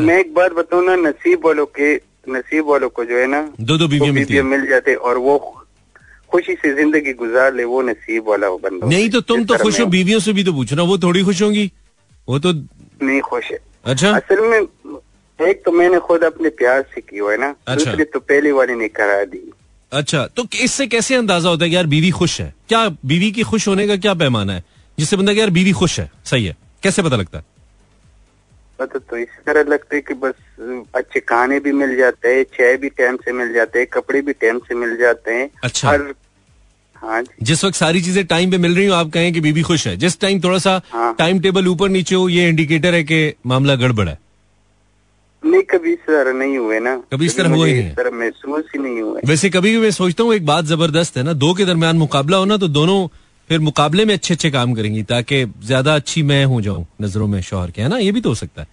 मैं 0.00 0.18
एक 0.18 0.34
बात 0.34 0.52
बताऊँ 0.52 0.84
ना 0.86 0.96
नसीब 1.08 1.46
वालों 1.46 1.66
के 1.78 1.94
नसीब 2.26 2.68
वालों 2.68 2.88
को 2.88 3.04
जो 3.04 3.18
है 3.18 3.26
ना 3.26 3.40
दो 3.60 3.76
दो 3.78 3.88
बीवियाँ 3.88 4.12
मिलती 4.12 4.34
बीवियाँ 4.34 4.44
हैं। 4.44 4.50
मिल 4.50 4.68
जाते 4.70 4.94
और 4.94 5.18
वो 5.18 5.38
खुशी 6.32 6.54
से 6.54 6.74
ज़िंदगी 6.74 7.12
गुजार 7.14 7.54
ले 7.54 7.64
वो 7.64 7.80
नसीब 7.82 8.28
वाला 8.28 8.48
वो 8.48 8.58
बंदा 8.58 8.86
नहीं 8.88 9.08
तो 9.10 9.20
तुम 9.20 9.44
तो 9.44 9.56
खुश 9.62 9.80
हो 9.80 9.86
बीवियों 9.86 10.20
से 10.20 10.32
भी 10.32 10.44
तो 10.44 10.52
पूछना 10.52 10.82
वो 10.82 10.98
थोड़ी 10.98 11.22
खुश 11.24 11.42
होंगी। 11.42 11.70
वो 12.28 12.38
तो 12.38 12.52
नहीं 12.52 13.20
खुश 13.20 13.50
है। 13.50 13.58
अच्छा। 13.84 14.10
असल 14.10 14.40
में 14.40 14.58
एक 15.38 15.62
तो 15.64 15.72
मैंने 15.72 15.98
खुद 16.00 16.24
अपने 16.24 16.48
प्यार 16.58 16.82
से 16.94 17.00
की 17.00 17.18
हुआ 17.18 17.32
है 17.32 17.38
ना 17.38 17.54
अच्छा। 17.66 17.84
दूसरी 17.84 18.04
तो 18.04 18.20
पहली 18.20 18.50
वाली 18.52 18.74
ने 18.74 18.88
करा 18.88 19.22
दी। 19.24 19.42
अच्छा 19.92 20.26
तो 20.36 20.46
इससे 20.62 20.86
कैसे 20.86 21.14
अंदाज़ा 21.14 21.50
होता 21.50 21.64
है 21.64 21.70
कि 21.70 21.76
यार 21.76 21.86
बीवी 21.86 22.10
खुश 22.10 22.40
है? 22.40 22.52
क्या 22.68 22.88
बीवी 22.88 23.30
की 23.30 23.42
खुश 23.42 23.68
होने 23.68 23.86
का 23.88 23.96
क्या 23.96 24.14
पैमाना 24.14 24.52
है 24.52 24.64
जिससे 24.98 25.16
बंदा 25.16 25.32
कि 25.32 25.40
यार 25.40 25.50
बीवी 25.50 25.72
खुश 25.72 25.98
है? 26.00 26.10
सही 26.24 26.44
है। 26.44 26.56
कैसे 26.82 27.02
पता 27.02 27.16
लगता 27.16 27.38
है? 27.38 27.44
पता 28.82 28.98
तो 28.98 29.16
इस 29.18 29.28
तरह 29.46 29.70
लगता 29.70 29.94
है 29.94 30.00
कि 30.00 30.14
बस 30.14 30.34
अच्छे 30.94 31.20
खाने 31.20 31.60
भी 31.60 31.72
मिल 31.72 31.96
जाते 31.96 32.34
हैं 32.34 32.44
चाय 32.56 32.76
भी 32.76 32.88
टाइम 32.98 33.16
से 33.24 33.32
मिल 33.32 33.52
जाते 33.54 33.78
हैं 33.78 33.88
कपड़े 33.92 34.22
भी 34.22 34.32
टाइम 34.42 34.58
से 34.68 34.74
मिल 34.74 34.96
जाते 34.96 35.34
हैं। 35.34 35.48
अच्छा। 35.64 35.88
हर 35.88 36.12
हाँ 37.02 37.20
जी। 37.22 37.44
जिस 37.44 37.64
वक्त 37.64 37.76
सारी 37.76 38.00
चीज़ें 38.00 38.24
टाइम 38.26 38.50
पे 38.50 38.58
मिल 38.58 38.76
रही 38.76 38.86
हो 38.86 38.94
आप 38.94 39.08
कहें 39.10 39.32
कि 39.32 39.40
बीबी 39.40 39.62
खुश 39.62 39.86
है। 39.86 39.96
जिस 39.96 40.18
टाइम 40.20 40.40
थोड़ा 40.40 40.58
सा 40.58 40.80
हाँ। 40.90 41.14
टाइम 41.18 41.40
टेबल 41.40 41.68
ऊपर 41.68 41.88
नीचे 41.88 42.14
हो 42.14 42.28
ये 42.28 42.48
इंडिकेटर 42.48 42.94
है 42.94 43.02
कि 43.04 43.18
मामला 43.46 43.74
गड़बड़ 43.76 44.08
है। 44.08 44.18
नहीं 45.42 45.62
कभी 45.70 45.92
इस 45.92 45.98
तरह 46.06 46.32
नहीं 46.32 46.58
हुए 46.58 46.78
ना। 46.80 46.94
कभी 47.12 47.26
इस 47.26 47.36
तरह 47.36 47.54
हुआ 47.54 47.66
ही 47.66 47.72
नहीं 47.74 48.10
महसूस 48.12 48.64
ही 48.74 48.82
नहीं 48.82 49.00
हुआ 49.00 49.20
वैसे 49.26 49.50
कभी 49.50 49.70
भी 49.70 49.78
मैं 49.78 49.90
सोचता 49.90 50.24
हूँ 50.24 50.34
एक 50.34 50.46
बात 50.46 50.64
ज़बरदस्त 50.64 51.16
है 51.16 51.22
ना 51.22 51.32
दो 51.34 51.52
के 51.54 51.64
दरमियान 51.64 51.96
मुकाबला 51.96 52.36
हो 52.36 52.44
ना 52.44 52.56
तो 52.56 52.68
दोनों 52.70 52.98
फिर 53.52 53.60
मुकाबले 53.60 54.04
में 54.04 54.12
अच्छे 54.14 54.34
अच्छे 54.34 54.50
काम 54.50 54.72
करेंगी 54.74 55.02
ताकि 55.08 55.44
ज़्यादा 55.64 55.94
अच्छी 55.94 56.22
मैं 56.24 56.44
हो 56.44 56.60
जाऊँ 56.62 56.84
नज़रों 57.02 57.26
में 57.28 57.40
शोहर 57.42 57.70
के 57.70 57.82
है 57.82 57.88
ना? 57.88 57.96
ये 57.98 58.12
भी 58.12 58.20
तो 58.20 58.28
हो 58.28 58.34
सकता 58.34 58.62
है। 58.62 58.68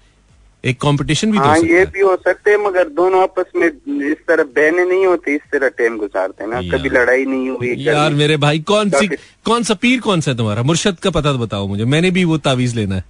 एक 0.64 0.80
कंपटीशन 0.82 1.32
भी 1.32 1.38
तो 1.38 1.44
हो 1.44 1.56
सकता 1.56 1.74
ये 1.74 1.86
भी 1.86 2.02
हो 2.02 2.16
सकते 2.24 2.52
हैं 2.52 2.58
मगर 2.60 2.90
दोनों 2.96 3.22
आपस 3.24 3.52
में 3.56 3.68
इस 3.68 4.18
तरह 4.28 4.44
बहने 4.56 4.86
नहीं 4.86 5.06
होती 5.06 5.36
इस 5.36 5.42
तरह 5.52 5.70
टाइम 5.78 5.98
गुजारते 5.98 6.44
हैं 6.44 6.50
ना। 6.52 6.62
कभी 6.72 6.90
लड़ाई 6.90 7.26
नहीं 7.26 7.50
हुई 7.50 7.76
यार 7.80 8.14
मेरे 8.14 8.38
भाई 8.38 8.60
कौन 8.72 8.90
सी 8.92 9.08
कौन 9.46 9.64
सा 9.64 9.74
पीर 9.76 10.00
कौन 10.00 10.22
सा 10.22 10.32
है 10.32 10.38
तुम्हारा? 10.38 10.64
मुर्शद 10.64 11.00
का 11.00 11.10
पता 11.10 11.32
तो 11.34 11.40
बताओ 11.40 11.68
मुझे। 11.68 11.86
मैंने 11.86 12.12
भी 12.12 12.24
वो 12.24 12.38
तावीज 12.40 12.76
लेना 12.76 12.96
है। 12.96 13.04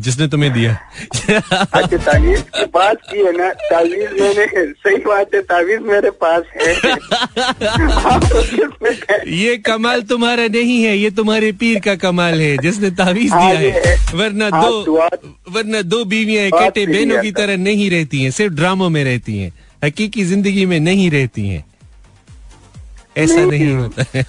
जिसने 0.00 0.26
तुम्हें 0.28 0.52
दिया। 0.52 0.72
अच्छा 1.72 1.96
तावीज 1.96 2.40
की 2.56 2.64
बात 2.74 3.00
की 3.10 3.18
है 3.18 3.32
ना 3.36 3.48
तावीज 3.62 4.20
मैंने 4.20 4.46
सही 4.72 4.96
बात 5.04 5.34
है 5.34 5.40
तावीज 5.42 5.80
मेरे 5.82 6.10
पास 6.22 6.42
है। 6.56 6.74
तो 8.26 8.42
ये 9.32 9.56
कमाल 9.66 10.02
तुम्हारा 10.10 10.46
नहीं 10.48 10.82
है 10.82 10.96
ये 10.98 11.10
तुम्हारे 11.12 11.52
पीर 11.60 11.80
का 11.80 11.94
कमाल 11.98 12.40
है 12.40 12.56
जिसने 12.58 12.90
तावीज 12.96 13.32
हाँ, 13.32 13.56
दिया 13.56 13.70
है। 13.70 13.96
वरना 14.14 14.48
हाँ, 14.52 14.62
दो 14.62 15.08
वरना 15.52 15.82
दो 15.82 16.04
बीवियाँ 16.04 16.46
इकट्ठे 16.46 16.86
बहनों 16.86 17.22
की 17.22 17.32
तरह 17.32 17.56
नहीं 17.58 17.90
रहती 17.90 18.22
हैं 18.22 18.30
सिर्फ़ 18.30 18.54
ड्रामों 18.54 18.88
में 18.90 19.02
रहती 19.04 19.38
हैं 19.38 19.52
हकीकी 19.84 20.24
ज़िंदगी 20.24 20.66
में 20.66 20.78
नहीं 20.80 21.10
रहती 21.10 21.48
हैं। 21.48 21.64
ऐसा 23.16 23.44
नहीं। 23.44 23.72
होता 23.74 24.04
है। 24.14 24.22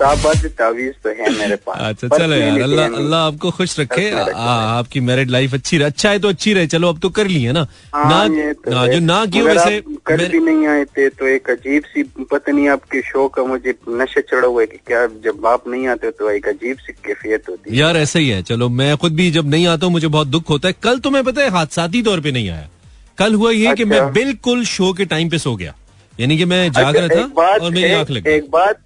तावीज 0.50 0.94
तो 1.04 1.10
है 1.10 1.30
मेरे 1.38 1.56
पास। 1.58 1.78
अच्छा 1.80 2.08
चलो 2.18 2.36
यार 2.36 2.62
अल्लाह 2.62 2.86
अल्लाह 2.88 3.26
आपको 3.28 3.52
खुश 3.52 3.80
रखे। 3.80 4.10
आपकी 4.10 5.00
मैरिड 5.00 5.30
लाइफ 5.30 5.54
अच्छी 5.54 5.78
रहे। 5.78 5.88
अच्छा 5.88 6.10
है 6.10 6.20
तो 6.20 6.30
अच्छी 6.30 6.54
रहे। 6.54 6.68
चलो 6.68 6.90
अब 6.90 7.00
तो 7.00 7.10
कर 7.10 7.28
ली 7.28 7.42
है 7.44 7.54
ना। 7.54 7.66
हाँ, 7.96 8.06
ना 8.10 8.54
तो 8.54 8.72
ना 8.72 8.86
जो 8.88 9.00
ना 9.00 9.22
मगर 9.22 9.42
वैसे 9.44 9.82
कर 10.06 10.28
भी 10.30 10.40
नहीं 10.40 10.68
आए 10.68 10.86
थे 10.88 11.10
तो 11.10 11.28
एक 11.28 11.50
अजीब 11.50 11.84
सी 11.86 12.04
पता 12.32 12.52
नहीं 12.52 12.68
आपके 12.70 13.02
शो 13.02 13.28
का 13.28 13.44
मुझे 13.46 13.74
नशे 13.90 14.22
चढ़ा 14.22 14.48
हुआ 14.48 14.62
है 14.62 14.68
कि 14.68 14.78
क्या 14.88 15.06
जब 15.26 15.46
आप 15.46 15.68
नहीं 15.68 15.88
आते 15.88 16.12
तो 16.12 16.30
एक 16.32 16.48
अजीब 16.48 16.78
सी 16.78 16.94
कैफियत 17.06 17.50
होती 17.50 17.70
है। 17.70 17.78
यार 17.78 17.98
ऐसा 17.98 18.20
ही 18.20 18.30
है। 18.30 18.42
चलो 18.44 18.70
मैं 18.72 18.96
खुद 18.98 19.16
भी 19.16 19.30
जब 19.32 19.50
नहीं 19.50 19.68
आता 19.68 19.86
हूँ 19.86 19.94
मुझे 19.94 20.08
बहुत 20.08 20.28
दुख 20.28 20.50
होता 20.50 20.68
है। 20.68 20.76
कल 20.84 21.00
तो 21.00 21.12
मैं 21.12 21.24
पता 21.24 21.42
है 21.42 21.50
हादसाती 21.50 22.02
तौर 22.04 22.20
पर 22.20 22.32
नहीं 22.32 22.50
आया। 22.50 22.68
कल 23.18 23.34
हुआ 23.34 23.52
ये 23.52 23.74
कि 23.76 23.86
मैं 23.86 24.00
अच्छा। 24.00 24.12
बिल्कुल 24.14 24.64
शो 24.66 24.92
के 24.94 25.06
टाइम 25.06 25.30
पे 25.30 25.38
सो 25.38 25.56
गया। 25.56 25.74
यानी 26.20 26.38
कि 26.38 26.46
मैं 26.46 26.72
जाग 26.72 26.96
अच्छा, 26.96 27.06
रहा 27.06 27.24
एक 27.24 27.34
बात 27.34 27.60
था 27.62 27.66
और 27.66 27.72
मेरी 27.72 27.94
आँख 27.94 28.10
लग 28.12 28.24
गई। 28.24 28.34
एक 28.34 28.50
बात 28.52 28.80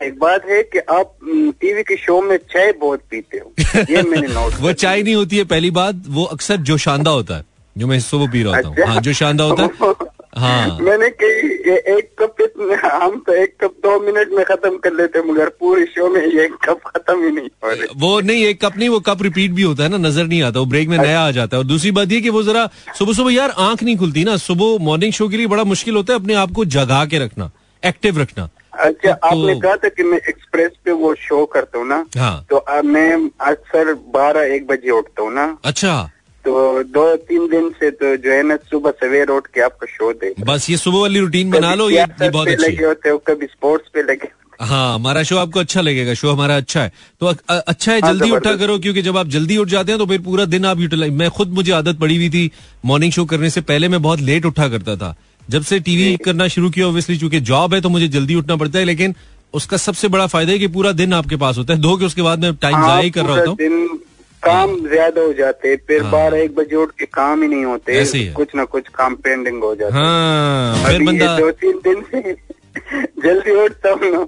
एक 0.00 0.18
बात 0.18 0.44
है 0.44 0.62
कि 0.62 0.78
आप 0.78 1.12
टीवी 1.60 1.82
के 1.82 1.96
शो 1.96 2.20
में 2.22 2.36
चाय 2.36 2.72
बहुत 2.72 3.00
पीते 3.10 3.38
हो। 3.38 3.52
ये 3.90 4.02
मैंने 4.10 4.26
नोट 4.28 4.60
वो 4.60 4.72
चाय 4.72 5.02
नहीं 5.02 5.14
होती 5.14 5.38
है 5.38 5.44
पहली 5.44 5.70
बात 5.70 6.02
वो 6.08 6.24
अक्सर 6.24 6.56
जोशांदा 6.70 7.10
होता 7.10 7.36
है 7.36 7.44
जो 7.78 7.86
मैं 7.86 8.00
सुबह 8.00 8.32
पी 8.32 8.42
रहा 8.42 8.56
होता 8.56 8.68
हूँ। 8.68 8.88
हाँ 8.88 9.00
जोशांदा 9.00 9.44
होता 9.44 9.62
है। 9.62 9.94
हाँ। 10.36 10.78
मैंने 10.80 11.08
कही 11.08 11.48
ये 11.70 11.76
एक 11.96 12.10
कप 12.18 12.40
इतना 12.40 12.88
हम 13.04 13.18
तो 13.26 13.32
एक 13.32 13.56
कप 13.60 13.74
दो 13.82 13.98
मिनट 14.00 14.32
में 14.32 14.44
खत्म 14.44 14.76
कर 14.76 14.92
लेते 14.92 15.22
मगर 15.22 15.48
पूरे 15.60 15.84
शो 15.84 16.08
में 16.08 16.20
ये 16.20 16.44
एक 16.44 16.54
कप 16.64 16.80
खत्म 16.86 17.24
ही 17.24 17.30
नहीं 17.30 17.48
हो 17.64 17.70
रही। 17.70 17.86
वो 17.96 18.20
नहीं 18.20 18.44
एक 18.44 18.64
कप 18.64 18.76
नहीं 18.76 18.88
वो 18.88 19.00
कप 19.00 19.22
रिपीट 19.22 19.50
भी 19.50 19.62
होता 19.62 19.82
है 19.82 19.88
ना 19.88 19.96
नज़र 20.08 20.24
नहीं 20.24 20.42
आता 20.42 20.60
वो 20.60 20.66
ब्रेक 20.66 20.88
में 20.88 20.98
नया 20.98 21.20
आ 21.20 21.30
जाता 21.30 21.56
है। 21.56 21.58
और 21.58 21.66
दूसरी 21.66 21.90
बात 21.90 22.12
ये 22.12 22.20
कि 22.20 22.30
वो 22.30 22.42
जरा 22.42 22.68
सुबह 22.98 23.12
सुबह 23.12 23.32
यार 23.32 23.54
आँख 23.58 23.82
नहीं 23.82 23.96
खुलती 23.96 24.24
ना 24.24 24.36
सुबह 24.36 24.84
मॉर्निंग 24.84 25.12
शो 25.12 25.28
के 25.28 25.36
लिए 25.36 25.46
बड़ा 25.46 25.64
मुश्किल 25.64 25.94
होता 25.94 26.12
है 26.12 26.18
अपने 26.20 26.34
आप 26.34 26.50
को 26.50 26.64
जगा 26.64 27.04
के 27.04 27.18
रखना 27.18 27.50
एक्टिव 27.86 28.20
रखना। 28.20 28.48
अच्छा 28.72 29.12
तो- 29.12 29.30
आपने 29.30 29.60
कहा 29.60 29.76
था 29.76 29.88
कि 29.88 30.02
मैं 30.02 30.18
एक्सप्रेस 30.18 30.70
पे 30.84 30.92
वो 30.92 31.14
शो 31.14 31.44
करता 31.46 31.78
हूँ 31.78 31.86
ना? 31.88 32.04
हाँ। 32.18 32.46
तो 32.50 32.56
अब 32.56 32.84
मैं 32.84 33.30
अक्सर 33.40 33.92
बारह 33.94 34.54
एक 34.54 34.66
बजे 34.66 34.90
उठता 34.90 35.22
हूँ 35.22 35.34
ना। 35.34 35.58
अच्छा। 35.64 36.10
तो 36.44 36.82
दो 36.94 37.04
तीन 37.28 37.46
दिन 37.48 37.68
से 37.80 37.90
तो 37.90 38.14
जो 38.16 38.32
है 38.32 38.42
ना 38.42 38.56
सुबह 38.70 38.90
सवेर 39.02 39.28
उठ 39.30 39.46
के 39.54 39.60
आपका 39.62 39.86
शो 39.86 40.12
देख 40.14 40.40
बस 40.46 40.70
ये 40.70 40.76
सुबह 40.76 40.98
वाली 41.00 41.20
रूटीन 41.20 41.50
बना 41.50 41.74
लो 41.74 41.88
ये, 41.90 42.00
ये 42.00 42.30
बहुत 42.30 42.48
अच्छी 42.48 42.66
लगे 42.66 42.84
होते 42.84 43.08
हो 43.08 43.18
कभी 43.28 43.46
स्पोर्ट्स 43.46 43.88
पे 43.94 44.02
लगे 44.12 44.28
हाँ। 44.60 44.94
हमारा 44.94 45.22
शो 45.22 45.36
आपको 45.36 45.60
अच्छा 45.60 45.80
लगेगा 45.80 46.14
शो 46.14 46.30
हमारा 46.30 46.56
अच्छा 46.56 46.82
है। 46.82 46.92
तो 47.20 47.26
अच्छा 47.26 47.92
है 47.92 47.98
हाँ, 48.00 48.12
जल्दी 48.12 48.30
उठा 48.30 48.54
करो 48.56 48.78
क्योंकि 48.78 49.02
जब 49.02 49.16
आप 49.18 49.28
जल्दी 49.28 49.56
उठ 49.56 49.68
जाते 49.68 49.92
हैं 49.92 49.98
तो 49.98 50.06
फिर 50.06 50.20
पूरा 50.22 50.44
दिन 50.44 50.64
आप 50.64 50.80
यूटिलाइज 50.80 51.12
मैं 51.12 51.30
खुद 51.30 51.52
मुझे 51.54 51.72
आदत 51.72 51.98
पड़ी 52.00 52.16
हुई 52.16 52.28
थी 52.30 52.50
मॉर्निंग 52.84 53.12
शो 53.12 53.24
करने 53.24 53.50
से 53.50 53.60
पहले 53.62 53.88
मैं 53.88 54.02
बहुत 54.02 54.20
लेट 54.20 54.46
उठा 54.46 54.68
करता 54.68 54.96
था। 54.96 55.14
जब 55.50 55.62
से 55.62 55.78
टीवी 55.80 56.16
करना 56.24 56.48
शुरू 56.48 56.70
किया 56.70 56.86
ऑब्वियसली 56.86 57.16
चूँकि 57.18 57.40
जॉब 57.42 57.74
है 57.74 57.80
तो 57.80 57.88
मुझे 57.88 58.08
जल्दी 58.08 58.34
उठना 58.34 58.56
पड़ता 58.56 58.78
है 58.78 58.84
लेकिन 58.84 59.14
उसका 59.54 59.76
सबसे 59.76 60.08
बड़ा 60.08 60.26
फ़ायदा 60.26 60.52
है 60.52 60.58
कि 60.58 60.66
पूरा 60.68 60.92
दिन 60.92 61.12
आपके 61.14 61.36
पास 61.36 61.58
होता 61.58 61.74
है। 61.74 61.80
दो 61.80 61.96
के 61.96 62.04
उसके 62.04 62.22
बाद 62.22 62.38
मैं 62.38 62.54
टाइम 62.54 62.76
हाँ, 62.76 62.88
जाया 62.88 63.00
ही 63.00 63.10
कर 63.10 63.24
रहा 63.24 63.36
होता 63.36 63.50
हूँ। 63.50 63.98
काम 64.46 64.76
ज़्यादा 64.88 65.20
हो 65.20 65.32
जाते 65.32 65.74
फिर 65.88 66.02
हाँ। 66.02 66.10
बारह 66.12 66.38
एक 66.38 66.54
बजे 66.54 66.76
उठ 66.76 66.90
के 66.98 67.06
काम 67.14 67.42
ही 67.42 67.48
नहीं 67.48 67.64
होते 67.64 68.00
ही 68.02 68.26
कुछ 68.36 68.54
ना 68.54 68.64
कुछ 68.76 68.88
काम 68.94 69.14
पेंडिंग 69.24 69.62
हो 69.64 69.74
जाता 69.74 69.98
हाँ। 69.98 70.84
फिर 70.84 70.94
अभी 70.94 71.04
ये 71.04 71.06
बंदा 71.06 71.38
दो 71.38 71.50
तीन 71.62 71.78
दिन 71.84 72.02
से 72.10 72.32
जल्दी 73.24 73.54
उठता 73.64 73.90
हूँ 73.90 74.24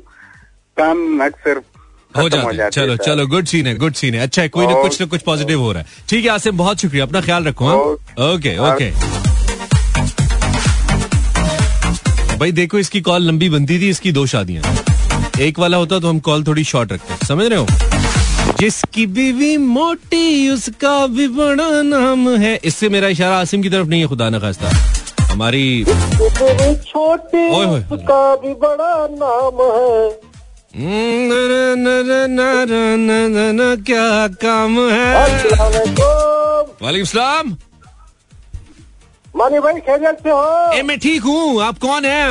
काम 0.76 1.24
अक्सर 1.24 1.60
हो 2.14 2.28
जाते 2.28 2.46
हैं। 2.46 2.56
जाते 2.56 2.70
चलो 2.74 2.96
चलो 2.96 3.26
गुड 3.26 3.46
सीन 3.46 3.66
है 3.66 3.74
गुड 3.78 3.94
सीन 3.94 4.14
है। 4.14 4.20
अच्छा 4.20 4.42
है 4.42 4.48
कोई 4.48 4.66
ना 4.66 4.74
कुछ 4.82 5.00
ना 5.00 5.06
कुछ 5.06 5.22
पॉजिटिव 5.22 5.60
हो 5.60 5.72
रहा 5.72 5.82
है। 5.82 6.04
ठीक 6.08 6.24
है 6.24 6.30
आसिम 6.30 6.56
बहुत 6.56 6.80
शुक्रिया 6.80 7.04
अपना 7.04 7.20
ख्याल 7.20 7.44
रखो 7.44 7.66
हाँ? 7.66 7.76
ओके। 7.76 8.56
ओके 8.56 8.56
ओके 8.70 8.90
भाई 12.38 12.52
देखो 12.52 12.78
इसकी 12.78 13.00
कॉल 13.00 13.22
लंबी 13.22 13.48
बनती 13.48 13.78
थी 13.80 13.88
इसकी 13.90 14.12
दो 14.12 14.24
शादियाँ। 14.26 14.62
एक 15.40 15.58
वाला 15.58 15.76
होता 15.76 15.98
तो 16.00 16.08
हम 16.08 16.18
कॉल 16.26 16.44
थोड़ी 16.44 16.64
शॉर्ट 16.64 16.92
रखते। 16.92 17.26
समझ 17.26 17.46
रहे 17.46 17.58
हो? 17.58 17.66
जिसकी 18.58 19.06
बीवी 19.06 19.56
मोटी 19.58 20.50
उसका 20.50 21.06
भी 21.06 21.26
बड़ा 21.30 21.70
नाम 21.82 22.28
है। 22.36 22.54
इससे 22.64 22.88
मेरा 22.88 23.08
इशारा 23.08 23.38
आसिम 23.40 23.62
की 23.62 23.70
तरफ़ 23.70 23.88
नहीं 23.88 24.00
है 24.00 24.06
खुदा 24.06 24.28
न 24.30 24.38
खास्ता 24.40 24.68
हमारी 25.32 25.84
छोटी 25.84 27.44
उसका 27.94 28.22
भी 28.36 28.52
बड़ा 28.62 28.94
नाम 29.12 29.56
है। 29.72 30.24
क्या 33.82 34.26
काम 34.42 34.78
है? 34.90 35.10
वालेकुम 36.82 37.04
सलाम। 37.04 37.56
मानी 39.34 39.58
भाई 39.60 39.80
खैरियत 39.80 40.18
से 40.22 40.30
हो? 40.30 40.72
ए 40.72 40.82
मैं 40.82 40.98
ठीक 40.98 41.22
हूँ। 41.22 41.62
आप 41.62 41.78
कौन 41.78 42.04
हैं? 42.04 42.30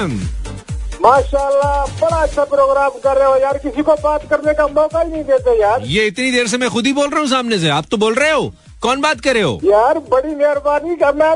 माशाल्लाह 1.01 1.85
बड़ा 2.01 2.17
अच्छा 2.17 2.43
प्रोग्राम 2.45 2.99
कर 3.03 3.17
रहे 3.17 3.27
हो 3.27 3.35
यार 3.37 3.57
किसी 3.57 3.81
को 3.81 3.95
बात 4.03 4.29
करने 4.29 4.53
का 4.53 4.67
मौका 4.67 5.01
ही 5.01 5.11
नहीं 5.11 5.23
देते 5.23 5.59
यार। 5.61 5.81
ये 5.85 6.05
इतनी 6.07 6.31
देर 6.31 6.47
से 6.47 6.57
मैं 6.57 6.69
खुद 6.69 6.85
ही 6.85 6.93
बोल 6.93 7.09
रहा 7.09 7.19
हूँ 7.19 7.27
सामने 7.29 7.59
से 7.59 7.69
आप 7.69 7.85
तो 7.91 7.97
बोल 7.97 8.13
रहे 8.15 8.31
हो? 8.31 8.51
कौन 8.81 9.01
बात 9.01 9.21
कर 9.21 9.33
रहे 9.33 9.43
हो? 9.43 9.59
यार 9.63 9.99
बड़ी 10.11 10.35
मेहरबानी 10.35 10.95
का 10.95 11.11
मैं 11.13 11.35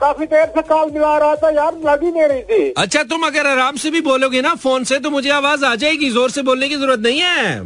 काफ़ी 0.00 0.26
देर 0.26 0.46
से 0.56 0.62
कॉल 0.62 0.90
मिला 0.92 1.16
रहा 1.18 1.34
था 1.36 1.50
यार 1.50 1.78
लग 1.84 2.02
ही 2.04 2.10
नहीं 2.10 2.28
रही 2.28 2.42
थी। 2.42 2.72
अच्छा 2.78 3.02
तुम 3.12 3.26
अगर 3.26 3.46
आराम 3.46 3.76
से 3.76 3.90
भी 3.90 4.00
बोलोगे 4.08 4.40
ना 4.42 4.54
फ़ोन 4.64 4.84
से 4.84 4.98
तो 4.98 5.10
मुझे 5.10 5.30
आवाज़ 5.30 5.64
आ 5.64 5.74
जाएगी 5.74 6.10
ज़ोर 6.10 6.30
से 6.30 6.42
बोलने 6.42 6.68
की 6.68 6.76
ज़रूरत 6.76 7.00
नहीं 7.00 7.20
है। 7.20 7.60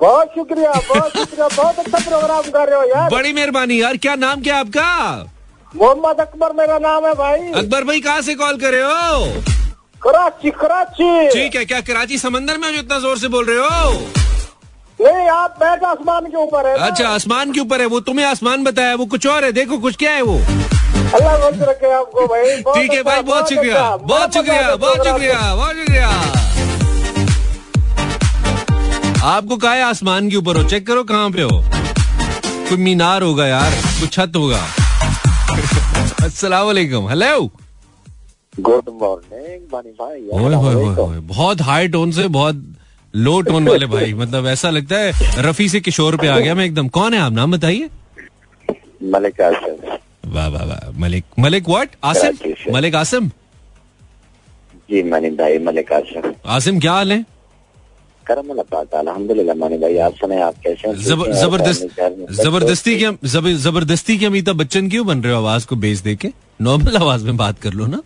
बहुत 0.00 0.28
शुक्रिया 0.34 0.72
बहुत 0.88 1.16
शुक्रिया 1.16 1.48
बहुत 1.56 1.78
अच्छा 1.78 1.98
प्रोग्राम 1.98 2.50
कर 2.50 2.68
रहे 2.68 2.78
हो 2.78 2.84
यार। 2.88 3.10
बड़ी 3.10 3.32
मेहरबानी 3.32 3.80
यार 3.82 3.96
क्या 3.96 4.14
नाम 4.16 4.42
क्या 4.42 4.58
आपका? 4.58 4.88
मोहम्मद 5.74 6.20
अकबर 6.20 6.52
मेरा 6.52 6.78
नाम 6.80 7.06
है 7.06 7.14
भाई। 7.14 7.50
अकबर 7.54 7.84
भाई 7.84 8.00
कहाँ 8.00 8.22
से 8.22 8.34
कॉल 8.34 8.56
कर 8.60 8.72
रहे 8.72 8.82
हो? 8.82 9.58
कराची 10.02 10.50
कराची। 10.50 11.28
ठीक 11.32 11.56
है 11.56 11.64
क्या 11.64 11.80
कराची 11.88 12.18
समंदर 12.18 12.58
में 12.58 12.72
जो 12.72 12.78
इतना 12.78 12.98
ज़ोर 12.98 13.18
से 13.18 13.28
बोल 13.34 13.44
रहे 13.46 13.58
हो? 13.58 13.90
नहीं 15.00 15.28
आप 15.30 15.56
बैठ 15.60 15.84
आसमान 15.84 16.26
के 16.30 16.36
ऊपर 16.36 16.66
है 16.66 16.74
अच्छा 16.86 17.08
आसमान 17.08 17.52
के 17.52 17.60
ऊपर 17.60 17.80
है 17.80 17.86
वो 17.92 18.00
तुम्हें 18.08 18.24
आसमान 18.26 18.64
बताया 18.64 18.94
वो 18.94 19.06
कुछ 19.14 19.26
और 19.26 19.44
है 19.44 19.52
देखो 19.58 19.78
कुछ 19.84 19.96
क्या 19.96 20.12
है 20.12 20.22
वो। 20.22 20.36
अल्लाह 21.14 21.46
रखे 21.70 21.92
आपको 21.92 22.26
भाई 22.26 22.44
ठीक 22.56 22.90
है 22.92 22.98
अच्छा, 22.98 23.02
भाई 23.10 23.22
बहुत 23.22 23.48
शुक्रिया 23.50 23.76
अच्छा। 23.76 23.96
बहुत 24.06 24.34
शुक्रिया 24.34 24.74
बहुत 24.76 25.06
शुक्रिया 25.06 25.54
बहुत 25.54 25.76
शुक्रिया। 25.76 26.08
आपको 29.30 29.56
कहा 29.56 29.72
है 29.72 29.82
आसमान 29.84 30.28
के 30.30 30.36
ऊपर 30.36 30.56
हो? 30.56 30.62
चेक 30.68 30.86
करो 30.86 31.04
कहाँ 31.04 31.30
पे 31.30 31.42
हो। 31.42 31.62
कोई 32.68 32.76
मीनार 32.84 33.22
होगा 33.22 33.46
यार 33.46 33.70
कुछ 34.00 34.12
छत 34.12 34.32
होगा। 34.36 34.60
अस्सलाम 36.24 36.66
वालेकुम 36.66 37.08
हेलो। 37.08 37.50
गुड 38.58 38.88
मॉर्निंग 39.02 39.60
बानी 39.72 39.90
भाई। 39.90 40.44
ओए 40.44 40.54
होए 40.54 40.94
होए 40.94 41.18
बहुत 41.18 41.60
हाई 41.60 41.88
टोन 41.88 42.12
से 42.12 42.28
बहुत 42.28 42.74
लो 43.14 43.40
टोन 43.40 43.68
वाले 43.68 43.86
भाई। 43.86 44.14
मतलब 44.22 44.46
ऐसा 44.46 44.70
लगता 44.70 44.96
है 44.96 45.12
रफी 45.42 45.68
से 45.68 45.80
किशोर 45.80 46.16
पे 46.16 46.26
आ 46.28 46.38
गया 46.38 46.54
मैं 46.54 46.64
एकदम। 46.64 46.88
कौन 46.88 47.14
है 47.14 47.20
आप? 47.20 47.32
नाम 47.32 47.52
बताइए। 47.52 47.88
मलिक 49.02 49.40
आसिम। 49.40 49.96
वाह 50.32 50.48
वाह 50.48 50.64
वाह। 50.64 50.90
मलिक 51.00 51.24
मलिक 51.38 51.68
व्हाट 51.68 51.90
आसिम? 52.04 52.52
मलिक 52.74 52.94
आसिम? 52.94 53.28
जी 54.90 55.02
मानी 55.02 55.30
भाई 55.30 55.58
मलिक 55.58 55.92
आसिम। 55.92 56.32
आसिम 56.46 56.80
क्या 56.80 56.92
हाल 56.92 57.12
है? 57.12 57.26
करम 58.26 58.50
अल्हम्दुलिल्लाह 58.50 59.56
मानी 59.56 59.78
भाई 59.78 59.96
आप 59.96 60.14
सुने 60.14 60.42
आप 60.42 60.54
कैसे 60.66 60.94
जब- 60.94 61.24
ठीक? 61.24 61.34
ज़बरदस्त? 61.34 62.84
के 62.88 63.54
ज़बरदस्ती 63.54 64.18
के 64.18 64.26
अमिताभ 64.26 64.56
बच्चन 64.56 64.88
क्यों 64.90 65.06
बन 65.06 65.20
रहे 65.20 65.32
हो 65.32 65.38
आवाज़ 65.38 65.66
को 65.66 65.76
बेच 65.76 65.98
दे 65.98 66.16
के? 66.16 66.28
नॉर्मल 66.60 66.96
आवाज़ 66.96 67.24
में 67.24 67.36
बात 67.36 67.58
कर 67.58 67.72
लो 67.72 67.86
ना। 67.86 68.00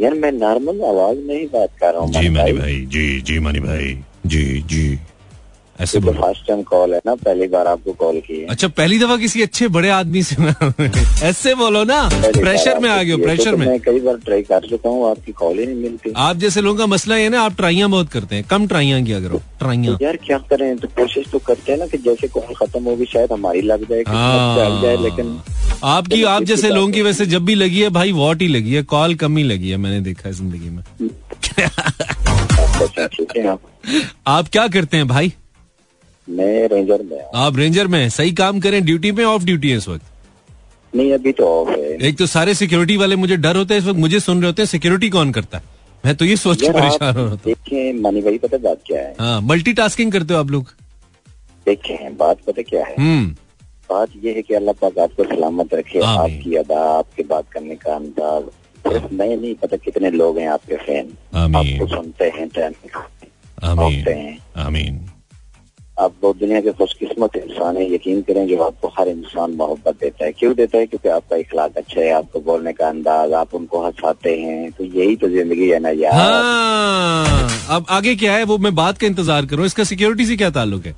यार 0.00 0.14
मैं 0.14 0.32
नॉर्मल 0.32 0.80
आवाज़ 0.84 1.18
में 1.18 1.34
ही 1.34 1.44
बात 1.46 1.68
कर 1.80 1.92
रहा 1.92 2.02
हूँ 2.02 2.12
जी 2.12 2.28
मानी 2.28 2.52
भाई 2.52 2.80
जी 2.86 3.20
जी 3.20 3.38
मनी 3.38 3.60
भाई 3.60 3.96
जी 4.26 4.44
जी। 4.66 4.98
ऐसे 5.80 6.00
तो 6.00 6.06
बोलो। 6.06 6.20
फ़र्स्ट 6.20 6.48
टाइम 6.48 6.62
कॉल 6.62 6.94
है 6.94 7.00
ना 7.06 7.14
पहली 7.14 7.48
बार 7.48 7.66
आपको 7.66 7.92
कॉल 7.92 8.20
की 8.20 8.34
है 8.34 8.46
अच्छा 8.46 8.68
पहली 8.68 8.98
दफ़ा 8.98 9.16
किसी 9.16 9.42
अच्छे 9.42 9.68
बड़े 9.68 9.90
आदमी 9.90 10.22
से 10.22 10.36
ऐसे 11.26 11.54
बोलो 11.54 11.84
ना 11.84 12.08
प्रेशर 12.12 12.78
में 12.78 12.90
आ 12.90 13.02
गए 13.02 13.12
हो 13.12 13.18
है, 13.18 13.24
प्रेशर 13.24 13.50
तो 13.50 13.56
में। 13.56 13.66
मैं 13.66 13.80
कई 13.80 14.00
बार 14.00 14.16
ट्राई 14.16 14.42
कर 14.42 14.68
चुका 14.68 14.88
हूँ 14.88 15.10
आपकी 15.10 15.32
कॉल 15.32 15.58
ही 15.58 15.66
नहीं 15.66 15.76
मिलती। 15.76 16.12
आप 16.16 16.36
जैसे 16.36 16.60
लोगों 16.60 16.78
का 16.78 16.86
मसला 16.86 17.16
ये 17.16 17.22
है 17.22 17.28
ना 17.28 17.42
आप 17.42 17.56
ट्राइयाँ 17.56 17.90
बहुत 17.90 18.08
करते 18.08 18.36
हैं 18.36 18.44
कम 18.44 18.66
ट्राइयाँ 18.66 19.04
किया 19.04 19.20
करो 19.20 19.42
ट्राइयाँ। 19.58 19.98
यार 20.02 20.16
क्या 20.16 20.38
करें 20.50 20.76
तो 20.76 20.88
कोशिश 20.88 21.26
तो 21.32 21.38
करते 21.38 21.72
हैं 21.72 21.78
ना 21.78 21.86
कि 21.86 21.98
जैसे 21.98 22.28
कॉल 22.28 22.54
खत्म 22.54 22.84
होगी 22.84 23.04
शायद 23.04 23.32
हमारी 23.32 23.62
लग 23.62 23.88
जाए 23.88 24.02
जाए 24.82 24.96
लेकिन 24.96 25.40
आपकी 25.84 26.24
आप 26.24 26.42
जैसे 26.42 26.70
लोगों 26.70 26.90
की 26.90 27.02
वैसे 27.02 27.26
जब 27.26 27.44
भी 27.44 27.54
लगी 27.54 27.80
है 27.80 27.90
भाई 27.90 28.12
वॉट 28.12 28.42
ही 28.42 28.48
लगी 28.48 28.74
है 28.74 28.82
कॉल 28.82 29.14
कम 29.14 29.36
ही 29.36 29.44
लगी 29.44 29.70
है 29.70 29.76
मैंने 29.76 30.00
देखा 30.00 30.28
है 30.28 30.34
ज़िंदगी 30.34 30.68
में। 30.68 30.82
है 33.36 33.58
आप 34.26 34.48
क्या 34.48 34.68
करते 34.68 34.96
हैं 34.96 35.08
भाई? 35.08 35.32
मैं 36.28 36.68
रेंजर 36.68 37.02
में 37.02 37.16
हूँ। 37.16 37.30
आप 37.34 37.56
रेंजर 37.56 37.86
में 37.86 38.08
सही 38.08 38.32
काम 38.32 38.60
करें 38.60 38.84
ड्यूटी 38.84 39.12
में 39.12 39.24
ऑफ़ 39.24 39.44
ड्यूटी 39.44 39.70
है 39.70 39.76
इस 39.76 39.88
वक्त? 39.88 40.04
नहीं 40.92 41.12
अभी 41.12 41.32
तो 41.32 41.44
ऑफ़ 41.46 41.70
है। 41.70 41.96
एक 42.08 42.18
तो 42.18 42.26
सारे 42.26 42.54
सिक्योरिटी 42.54 42.96
वाले 42.96 43.16
मुझे 43.16 43.36
डर 43.36 43.56
होता 43.56 43.74
है 43.74 43.80
इस 43.80 43.86
वक्त 43.86 43.98
मुझे 43.98 44.20
सुन 44.20 44.38
रहे 44.38 44.46
होते 44.46 44.62
हैं 44.62 44.66
सिक्योरिटी 44.66 45.10
कौन 45.10 45.32
करता 45.32 45.58
है? 45.58 45.64
मैं 46.04 46.14
तो 46.16 46.24
ये 46.24 46.36
सोच 46.36 46.60
के 46.62 46.70
परेशान 46.70 47.16
हो 47.16 47.24
रहा 47.24 47.34
देखिए 47.44 47.92
मनी 47.92 48.20
भाई 48.20 48.38
पता 48.38 48.58
बात 48.58 48.80
क्या 48.86 49.00
है? 49.00 49.14
हाँ 49.20 49.40
मल्टीटास्किंग 49.40 50.12
करते 50.12 50.34
हो 50.34 50.40
आप 50.40 50.50
लोग? 50.50 50.74
देखें 51.66 52.16
बात 52.16 52.38
पता 52.46 52.62
क्या 52.62 52.84
है? 52.84 52.94
हम्म। 52.98 53.34
बात 53.90 54.08
ये 54.24 54.32
है 54.34 54.42
कि 54.42 54.54
अल्लाह 54.54 54.74
पाक 54.80 54.98
आपको 54.98 55.24
सलामत 55.24 55.74
रखे 55.74 56.00
आपकी 56.00 56.54
अदा 56.56 56.80
आपके 56.98 57.22
बात 57.22 57.50
करने 57.52 57.74
का 57.74 57.94
अंदाज। 57.94 58.42
सिर्फ़ 58.84 59.12
मैं 59.14 59.36
नहीं 59.36 59.54
पता 59.54 59.76
कितने 59.76 60.10
लोग 60.10 60.38
हैं 60.38 60.48
आपके 60.48 60.76
फ़ैन। 60.76 61.12
आपको 61.36 61.86
सुनते 61.86 62.24
हैं 62.24 62.48
टाइम 62.48 62.72
आमीन। 63.64 64.38
आमीन। 64.56 65.00
आप 65.98 66.14
बहुत 66.22 66.38
दुनिया 66.38 66.60
के 66.60 66.72
खुशकिस्मत 66.78 67.36
इंसान 67.36 67.76
है 67.76 67.84
यकीन 67.94 68.20
करें 68.22 68.46
जो 68.48 68.56
आपको 68.62 68.88
हर 68.98 69.08
इंसान 69.08 69.52
मोहब्बत 69.56 69.94
देता 70.00 70.24
है। 70.24 70.32
क्यों 70.32 70.54
देता 70.54 70.78
है? 70.78 70.86
क्योंकि 70.86 71.08
आपका 71.08 71.36
इखलाक 71.36 71.76
अच्छा 71.76 72.00
है 72.00 72.10
आपको 72.12 72.40
बोलने 72.40 72.72
का 72.72 72.88
अंदाज 72.88 73.32
आप 73.34 73.54
उनको 73.54 73.84
हंसाते 73.84 74.36
हैं 74.36 74.70
तो 74.72 74.84
यही 74.84 75.16
तो 75.16 75.28
ज़िंदगी 75.28 75.68
है 75.68 75.78
ना 75.78 75.90
यार। 75.90 76.12
हाँ 76.14 77.76
अब 77.76 77.86
आगे 77.90 78.14
क्या 78.16 78.32
है? 78.34 78.44
वो 78.44 78.58
मैं 78.58 78.74
बात 78.74 78.98
का 78.98 79.06
इंतज़ार 79.06 79.46
करूँ 79.46 79.66
इसका 79.66 79.84
सिक्योरिटी 79.84 80.26
से 80.26 80.36
क्या 80.36 80.50
ताल्लुक 80.50 80.86
है? 80.86 80.94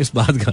इस 0.00 0.10
बात 0.14 0.36
का। 0.38 0.50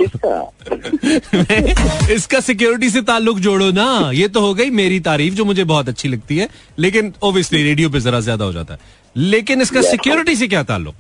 इसका? 2.14 2.40
सिक्योरिटी 2.40 2.90
से 2.90 3.02
ताल्लुक 3.02 3.40
जोड़ो 3.40 3.70
ना। 3.72 4.12
ये 4.14 4.28
तो 4.28 4.42
हो 4.42 4.54
गई 4.54 4.70
मेरी 4.72 5.00
तारीफ़ 5.02 5.34
जो 5.36 5.46
मुझे 5.46 5.64
बहुत 5.66 5.90
अच्छी 5.90 6.10
लगती 6.10 6.38
है। 6.38 6.48
लेकिन 6.80 7.14
ओबियसली 7.24 7.64
रेडियो 7.64 7.90
पे 7.90 8.00
जरा 8.00 8.20
ज़्यादा 8.20 8.46
हो 8.46 8.54
जाता 8.54 8.74
है। 8.74 8.80
लेकिन 9.16 9.62
इसका 9.62 9.82
सिक्योरिटी 9.82 10.36
से 10.36 10.48
क्या 10.48 10.64
ताल्लुक 10.64 10.96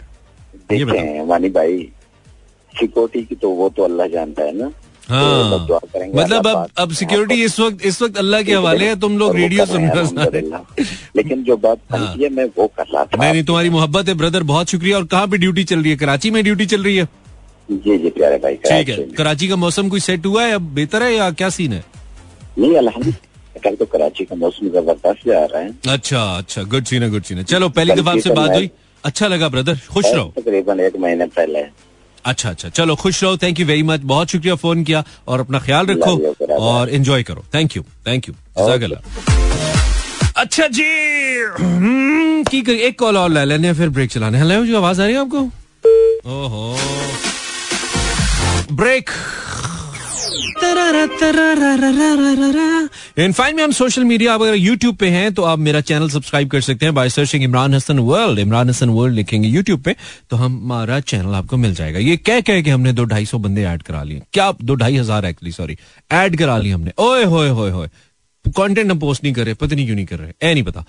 है? 0.71 0.77
ये 0.77 1.23
वानी 1.23 1.49
भाई। 1.51 1.89
सिक्योरिटी 2.79 3.21
की 3.23 3.35
तो 3.35 3.49
वो 3.49 3.69
तो 3.69 3.83
अल्लाह 3.83 4.07
जानता 4.07 4.43
है 4.43 4.55
ना। 4.57 4.71
तो 5.09 5.13
हाँ 5.13 5.79
करेंगे 5.93 6.17
मतलब 6.19 6.47
अब 6.47 6.67
अब 6.79 6.91
सिक्योरिटी 6.95 7.43
इस 7.43 7.59
वक्त 7.59 7.85
इस 7.85 8.01
वक्त 8.01 8.17
अल्लाह 8.17 8.41
के 8.43 8.53
हवाले 8.53 8.85
है 8.87 8.99
तुम 8.99 9.17
लोग 9.17 9.35
रेडियो 9.35 9.65
सुन 9.65 9.89
रहे 9.89 10.41
हो 10.41 10.65
लेकिन 11.17 11.43
जो 11.43 11.57
बात 11.57 11.79
है। 11.93 12.29
मैं 12.29 12.45
वो 12.57 12.67
कर 12.67 12.85
रहा 12.93 13.03
था। 13.05 13.17
नहीं 13.21 13.31
नहीं 13.31 13.43
तुम्हारी 13.43 13.69
मोहब्बत 13.69 14.07
है 14.07 14.13
ब्रदर 14.21 14.43
बहुत 14.53 14.69
शुक्रिया। 14.71 14.97
और 14.97 15.05
कहाँ 15.13 15.27
पे 15.27 15.37
ड्यूटी 15.37 15.63
चल 15.63 15.81
रही 15.81 15.91
है? 15.91 15.97
कराची 15.97 16.31
में 16.31 16.43
ड्यूटी 16.43 16.65
चल 16.65 16.83
रही 16.83 16.95
है? 16.97 17.07
जी 17.71 17.97
जी 17.97 18.09
प्यारे 18.09 18.37
भाई 18.37 18.55
ठीक 18.55 18.89
है। 18.89 18.97
कराची 19.17 19.47
का 19.47 19.55
मौसम 19.55 19.89
कोई 19.89 19.99
सेट 19.99 20.25
हुआ 20.25 20.43
है? 20.43 20.53
अब 20.53 20.73
बेहतर 20.75 21.03
है 21.03 21.13
या 21.13 21.29
क्या 21.31 21.49
सीन 21.57 21.73
है? 21.73 21.83
नहीं 22.57 22.75
अल्हम्दुलिल्लाह 22.77 23.59
कल 23.63 23.75
तो 23.75 23.85
कराची 23.85 24.23
का 24.25 24.35
मौसम 24.35 24.69
ज़बरदस्त 24.69 25.27
जा 25.27 25.43
रहा 25.45 25.61
है। 25.61 25.69
अच्छा 25.89 26.23
अच्छा 26.37 26.63
गुड 26.71 26.85
सीन 26.85 27.03
है 27.03 27.09
गुड 27.09 27.23
सीन 27.23 27.37
है। 27.37 27.43
चलो 27.43 27.69
पहली 27.69 27.93
दफ़ा 27.93 28.11
आपसे 28.11 28.29
तो 28.29 28.35
बात 28.35 28.55
हुई। 28.55 28.69
अच्छा 29.03 29.27
लगा 29.27 29.49
ब्रदर 29.49 29.79
खुश 29.91 30.05
रहो। 30.05 30.33
तकरीबन 30.37 30.79
एक 30.79 30.95
महीने 30.99 31.25
पहले। 31.37 31.61
अच्छा 32.25 32.49
अच्छा। 32.49 32.69
चलो 32.69 32.95
खुश 32.95 33.23
रहो। 33.23 33.37
थैंक 33.37 33.59
यू 33.59 33.65
वेरी 33.65 33.83
मच 33.83 33.99
बहुत 33.99 34.27
शुक्रिया 34.27 34.55
फ़ोन 34.55 34.83
किया 34.83 35.03
और 35.27 35.39
अपना 35.39 35.59
ख्याल 35.59 35.85
रखो. 35.85 36.35
और 36.59 36.89
इंजॉय 36.89 37.23
करो। 37.23 37.45
थैंक 37.53 37.77
यू 37.77 37.83
थैंक 38.07 38.29
यू 38.29 38.33
अच्छा 40.37 40.67
जी। 40.67 40.83
हम्म, 41.63 42.43
की 42.43 42.61
कर, 42.61 42.71
एक 42.71 42.99
कॉल 42.99 43.17
और 43.17 43.29
ला 43.29 43.43
लेने 43.43 43.73
फिर 43.73 43.89
ब्रेक 43.89 44.11
चलाने 44.11 44.37
हेलो 44.37 44.65
जी 44.65 44.75
आवाज़ 44.75 45.01
आ 45.01 45.05
रही 45.05 45.13
है 45.13 45.21
आपको? 45.21 45.39
ओहो। 46.29 46.77
ब्रेक 48.71 49.09
इन 53.19 53.31
फाइन 53.31 53.55
में 53.55 53.63
हम 53.63 53.71
सोशल 53.71 54.03
मीडिया 54.03 54.33
अगर 54.33 54.55
यूट्यूब 54.55 54.95
पे 54.95 55.07
हैं 55.09 55.33
तो 55.33 55.43
आप 55.43 55.59
मेरा 55.59 55.81
चैनल 55.81 56.09
सब्सक्राइब 56.09 56.49
कर 56.49 56.61
सकते 56.61 56.85
हैं 56.85 56.93
by 56.95 57.09
searching 57.09 57.43
Imran 57.43 57.73
Hasan 57.73 57.99
world 57.99 58.39
Imran 58.39 58.69
Hasan 58.69 58.89
world 58.89 59.15
लिखेंगे 59.15 59.47
यूट्यूब 59.47 59.81
पे 59.81 59.95
तो 60.29 60.35
हमारा 60.37 60.99
चैनल 61.01 61.35
आपको 61.35 61.57
मिल 61.57 61.73
जाएगा। 61.75 61.99
ये 61.99 62.17
कह 62.19 62.39
कह 62.41 62.61
के 62.61 62.69
हमने 62.69 62.93
दो 62.93 63.03
ढाई 63.05 63.25
सौ 63.25 63.37
बंदे 63.39 63.63
ऐड 63.63 63.83
करा 63.83 64.03
लिए। 64.03 64.21
क्या 64.33 64.51
दो 64.63 64.75
ढाई 64.75 64.97
हज़ार 64.97 65.25
एक्चुअली 65.25 65.51
सॉरी 65.51 65.77
ऐड 66.11 66.37
करा 66.37 66.57
लिए 66.57 66.73
हमने। 66.73 66.91
ओए 66.99 67.23
होए 67.25 67.49
होए 67.49 67.71
होए। 67.71 67.87
कंटेंट 68.45 68.89
हम 68.91 68.99
पोस्ट 68.99 69.23
नहीं 69.23 69.33
कर 69.33 69.45
रहे 69.45 69.53
पता 69.53 69.75
नहीं 69.75 69.85
क्यों 69.85 69.95
नहीं 69.95 70.05
कर 70.05 70.19
रहे। 70.19 70.49
ए 70.49 70.53
नहीं 70.53 70.63
पता। 70.63 70.83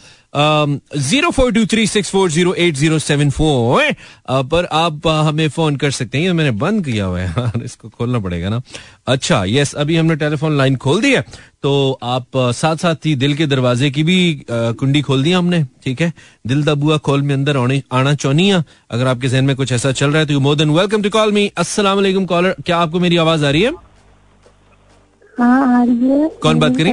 Zero 1.01 1.31
four 1.31 1.53
two 1.53 1.65
three 1.67 1.87
six 1.87 2.11
four 2.11 2.31
zero 2.31 2.55
eight 2.55 2.75
zero 2.77 2.99
seven 2.99 3.31
four 3.31 3.95
पर 4.31 4.65
आप 4.73 5.07
हमें 5.07 5.49
फ़ोन 5.49 5.77
कर 5.77 5.91
सकते 5.91 6.19
हैं। 6.19 6.25
ये 6.25 6.33
मैंने 6.33 6.51
बंद 6.59 6.85
किया 6.85 7.05
हुआ 7.05 7.21
है 7.21 7.27
यार 7.29 7.63
इसको 7.65 7.89
खोलना 7.89 8.19
पड़ेगा 8.19 8.49
ना। 8.49 8.61
अच्छा 9.07 9.45
यस 9.49 9.75
अभी 9.75 9.97
हमने 9.97 10.17
टेलीफोन 10.17 10.57
लाइन 10.59 10.77
खोल 10.77 11.01
दी 11.03 11.13
है। 11.15 11.25
तो 11.63 11.99
आप 12.03 12.27
साथ 12.37 12.77
साथ 12.77 13.07
ही 13.07 13.15
दिल 13.17 13.35
के 13.35 13.47
दरवाजे 13.47 13.91
की 13.91 14.03
भी 14.03 14.45
कुंडी 14.51 15.01
खोल 15.03 15.23
दी 15.23 15.33
हमने 15.33 15.63
ठीक 15.85 16.01
है? 16.01 16.13
दिल 16.47 16.63
दबुआ 16.65 16.97
खोल 16.99 17.23
में 17.23 17.35
अंदर 17.35 17.57
आना 17.57 18.15
चाहनी 18.15 18.51
अगर 18.51 19.07
आपके 19.07 19.29
जहन 19.29 19.45
में 19.45 19.57
कुछ 19.57 19.73
ऐसा 19.73 19.93
चल 19.93 20.11
रहा 20.11 20.21
है 20.21 20.27
तो 20.27 20.33
you 20.33 20.41
more 20.41 20.57
than 20.57 20.71
welcome 20.71 21.03
to 21.03 21.11
call 21.11 21.33
me 21.33 21.51
अस्सलाम 21.57 22.25
कॉलर 22.27 22.57
क्या 22.67 22.79
आपको 22.79 23.01
मेरी 23.01 23.17
आवाज़ 23.17 23.45
आ 23.45 23.51
रही 23.51 23.63
है? 23.63 23.73
हाँ 25.37 25.81
आ 25.81 25.85
रही 25.85 26.11
है। 26.11 26.29
कौन 26.43 26.59
बात 26.59 26.77
करी? 26.77 26.91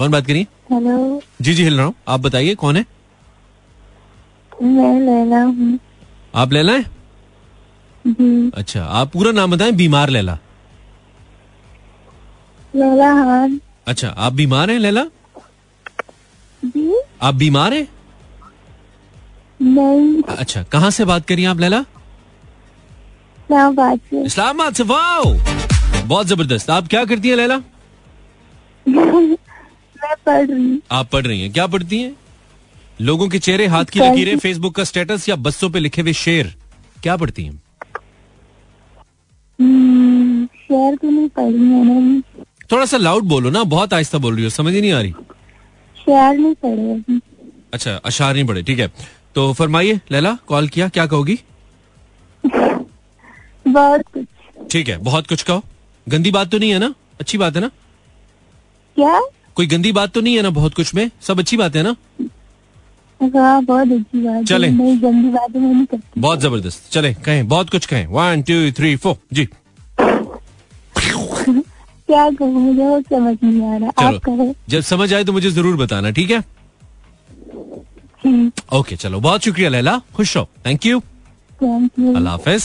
कौन 0.00 0.10
बात 0.10 0.26
करी? 0.26 0.46
हेलो। 0.72 1.20
जी 1.40 1.52
जी 1.54 1.62
हिल 1.64 1.76
रहा 1.76 1.86
हूँ। 1.86 1.94
आप 2.08 2.20
बताइए 2.20 2.54
कौन 2.54 2.76
है? 2.76 2.84
मैं 4.62 5.00
लैला 5.00 5.42
हूँ। 5.42 5.78
आप 6.34 6.52
लैला 6.52 6.72
है? 6.72 6.84
अच्छा 8.60 8.84
आप 9.00 9.10
पूरा 9.12 9.32
नाम 9.32 9.50
बताएँ 9.50 9.72
बीमार 9.72 10.10
लैला। 10.10 10.38
लैला 12.76 13.12
खान 13.14 13.60
अच्छा 13.88 14.08
आप 14.08 14.32
बीमार 14.32 14.70
हैं 14.70 14.78
लैला? 14.78 15.04
जी। 16.64 17.00
आप 17.22 17.34
बीमार 17.34 17.74
हैं? 17.74 17.86
नहीं। 19.62 20.22
अच्छा 20.36 20.62
कहाँ 20.72 20.90
से 20.90 21.04
बात 21.04 21.26
करिए 21.26 21.46
आप 21.46 21.60
लैला? 21.60 21.80
इस्लामाबाद 23.38 23.98
से। 24.10 24.22
इस्लामाबाद 24.26 24.74
से 24.74 24.82
वाओ! 24.82 25.24
बहुत 26.06 26.26
ज़बरदस्त। 26.26 26.70
आप 26.70 26.88
क्या 26.88 27.04
करती 27.04 27.28
हैं 27.28 27.36
लैला? 27.36 27.60
पढ़ 30.26 30.46
रही 30.46 30.80
आप 30.92 31.10
पढ़ 31.10 31.26
रही 31.26 31.40
हैं। 31.40 31.52
क्या 31.52 31.66
पढ़ती 31.66 31.98
हैं? 32.02 32.14
लोगों 33.00 33.28
के 33.28 33.38
चेहरे 33.38 33.66
हाथ 33.66 33.84
की 33.84 34.00
लकीरें 34.00 34.38
फेसबुक 34.38 34.74
का 34.74 34.84
स्टेटस 34.84 35.28
या 35.28 35.36
बसों 35.36 35.70
पे 35.70 35.78
लिखे 35.80 36.02
हुए 36.02 36.12
शेर? 36.12 36.54
क्या 37.02 37.16
पढ़ती 37.16 37.44
हैं? 37.44 37.62
हम्म, 39.58 40.46
शेयर 40.46 40.96
तो 40.96 41.10
नहीं 41.10 41.28
पढ़ी 41.28 41.58
मैंने। 41.58 42.20
थोड़ा 42.72 42.84
सा 42.86 42.96
लाउड 42.96 43.24
बोलो 43.24 43.50
ना 43.50 43.62
बहुत 43.64 43.94
आहिस्ता 43.94 44.18
बोल 44.18 44.34
रही 44.34 44.44
हो 44.44 44.50
समझ 44.50 44.72
ही 44.74 44.80
नहीं 44.80 44.92
आ 44.92 45.00
रही। 45.00 45.12
शेयर 45.96 46.38
नहीं 46.38 46.54
पढ़े 46.64 47.18
अच्छा 47.72 47.94
अशार 47.94 48.34
नहीं 48.34 48.44
पढ़े 48.46 48.62
ठीक 48.62 48.78
है। 48.78 48.90
तो 49.34 49.52
फरमाइए 49.52 50.00
लैला 50.12 50.36
कॉल 50.46 50.68
किया 50.68 50.88
क्या 50.88 51.06
कहोगी? 51.06 51.38
बहुत 52.44 54.02
कुछ। 54.14 54.26
ठीक 54.70 54.88
है 54.88 54.96
बहुत 54.98 55.26
कुछ 55.26 55.42
कहो। 55.42 55.62
गंदी 56.06 56.30
बात 56.30 56.50
तो 56.50 56.58
नहीं 56.58 56.70
है 56.70 56.78
ना? 56.78 56.94
अच्छी 57.20 57.38
बात 57.38 57.54
है 57.54 57.60
ना? 57.60 57.68
क्या? 58.96 59.20
कोई 59.56 59.66
गंदी 59.66 59.92
बात 59.92 60.12
तो 60.12 60.20
नहीं 60.20 60.34
है 60.36 60.42
ना 60.42 60.50
बहुत 60.50 60.74
कुछ 60.74 60.94
में? 60.94 61.10
सब 61.22 61.38
अच्छी 61.38 61.56
बात 61.56 61.76
है 61.76 61.82
ना? 61.82 61.94
हाँ 63.20 63.62
बहुत 63.64 63.88
अच्छी 63.92 64.20
बात। 64.24 64.44
चलें। 64.48 64.70
नहीं 64.70 64.96
गंदी 65.02 65.28
बातें 65.28 65.58
नहीं 65.60 65.84
करती। 65.86 66.20
बहुत 66.20 66.40
ज़बरदस्त। 66.40 66.90
चले 66.92 67.12
कहें 67.24 67.48
बहुत 67.48 67.70
कुछ 67.70 67.86
कहें। 67.86 68.06
वन 68.06 68.42
टू 68.50 68.70
थ्री 68.78 68.94
फोर 68.96 69.16
जी। 69.32 69.44
क्या 72.10 72.28
कहूँ 72.30 72.60
मुझे 72.60 72.82
वो 72.82 73.00
समझ 73.00 73.36
नहीं 73.42 73.62
आ 73.62 73.76
रहा। 73.76 74.06
आप 74.06 74.14
कहो। 74.24 74.54
जब 74.68 74.80
समझ 74.82 75.12
आए 75.14 75.24
तो 75.24 75.32
मुझे 75.32 75.50
ज़रूर 75.50 75.76
बताना 75.76 76.10
ठीक 76.10 76.30
है? 76.30 76.42
ओके 78.78 78.96
चलो। 78.96 79.20
बहुत 79.20 79.44
शुक्रिया 79.44 79.68
लैला। 79.70 80.00
खुश 80.16 80.36
रहो। 80.36 80.48
थैंक 80.66 80.86
यू 80.86 81.00
अल्लाह 81.62 82.32
हाफिज। 82.32 82.62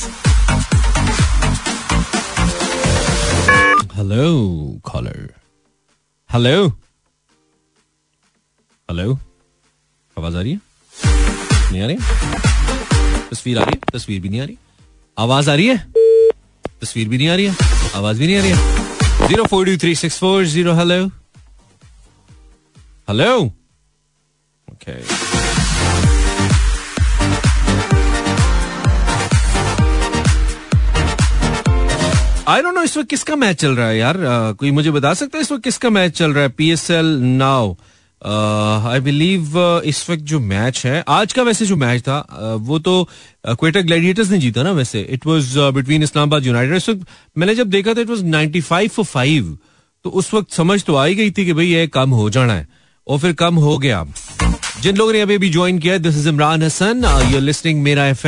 हेलो 3.95 4.23
कॉलर 4.83 5.29
हेलो 6.29 6.67
हेलो 8.89 9.13
आवाज़ 10.17 10.35
आ 10.37 10.41
रही 10.41 10.51
है? 10.51 10.59
नहीं 11.71 11.81
आ 11.81 11.85
रही? 11.87 11.97
तस्वीर 13.29 13.57
आ 13.59 13.63
रही 13.63 13.75
है? 13.75 13.79
तस्वीर 13.93 14.21
भी 14.21 14.29
नहीं 14.29 14.41
आ 14.41 14.45
रही? 14.45 14.57
आवाज़ 15.17 15.49
आ 15.49 15.53
रही 15.55 15.67
है? 15.67 15.77
तस्वीर 16.81 17.07
भी 17.09 17.17
नहीं 17.17 17.27
आ 17.29 17.35
रही 17.35 17.45
है? 17.45 17.55
आवाज़ 17.95 18.19
भी 18.19 18.27
नहीं 18.27 18.37
आ 18.37 18.41
रही 18.41 18.51
है? 18.51 19.27
Zero 19.27 19.43
four 19.51 19.65
two 19.65 19.77
three 19.81 19.95
six 19.95 20.19
four 20.19 20.43
zero 20.55 20.73
hello 20.79 21.05
hello 23.09 23.31
okay 24.67 24.93
I 32.47 32.61
don't 32.61 32.75
know 32.75 32.81
इस 32.83 32.97
वक्त 32.97 33.09
किसका 33.09 33.35
मैच 33.35 33.61
चल 33.61 33.75
रहा 33.75 33.87
है 33.87 33.97
यार। 33.97 34.15
uh, 34.15 34.57
कोई 34.57 34.71
मुझे 34.71 34.91
बता 34.91 35.13
सकता 35.13 35.37
है 35.37 35.41
इस 35.41 35.51
वक्त 35.51 35.63
किसका 35.63 35.89
मैच 35.89 36.11
चल 36.17 36.33
रहा 36.33 36.43
है? 36.43 36.49
P 36.49 36.69
S 36.71 36.89
L 36.91 37.05
now 37.21 37.73
I 38.91 38.99
believe 38.99 39.57
इस 39.85 40.09
वक्त 40.09 40.21
जो 40.23 40.39
मैच 40.39 40.85
है 40.85 41.03
आज 41.07 41.33
का 41.33 41.43
वैसे 41.43 41.65
जो 41.65 41.75
मैच 41.75 42.01
था 42.01 42.25
uh, 42.25 42.59
वो 42.67 42.79
तो 42.79 43.09
क्वेटा 43.47 43.81
ग्लैडिएटर्स 43.81 44.29
ने 44.31 44.37
जीता 44.37 44.63
ना 44.63 44.71
वैसे। 44.71 45.01
It 45.09 45.25
was 45.25 45.59
between 45.59 46.03
Islamabad 46.03 46.45
united 46.45 46.75
इस 46.75 46.89
वक्त 46.89 47.07
मैंने 47.37 47.55
जब 47.55 47.69
देखा 47.69 47.93
था 47.93 48.01
इट 48.01 48.09
वाज 48.09 48.23
95 48.23 48.89
फॉर 48.89 49.05
फाइव 49.05 49.57
तो 50.03 50.09
उस 50.09 50.33
वक्त 50.33 50.51
समझ 50.51 50.83
तो 50.83 50.95
आई 50.95 51.15
गई 51.15 51.31
थी 51.31 51.45
कि 51.45 51.53
भाई 51.53 51.67
ये 51.67 51.87
कम 51.87 52.09
हो 52.09 52.29
जाना 52.29 52.53
है। 52.53 52.67
और 53.07 53.19
फिर 53.19 53.33
कम 53.33 53.55
हो 53.55 53.77
गया। 53.77 54.05
जिन 54.81 54.95
लोगों 54.95 55.13
ने 55.13 55.21
अभी 55.21 55.35
अभी 55.35 55.49
ज्वाइन 55.49 55.79
किया 55.79 55.97
this 55.97 56.17
is 56.17 56.29
Imran 56.29 56.63
Hasan 56.63 57.29
you 57.33 57.39
listening 57.39 57.81
मेरा 57.83 58.05
एफ़ 58.05 58.27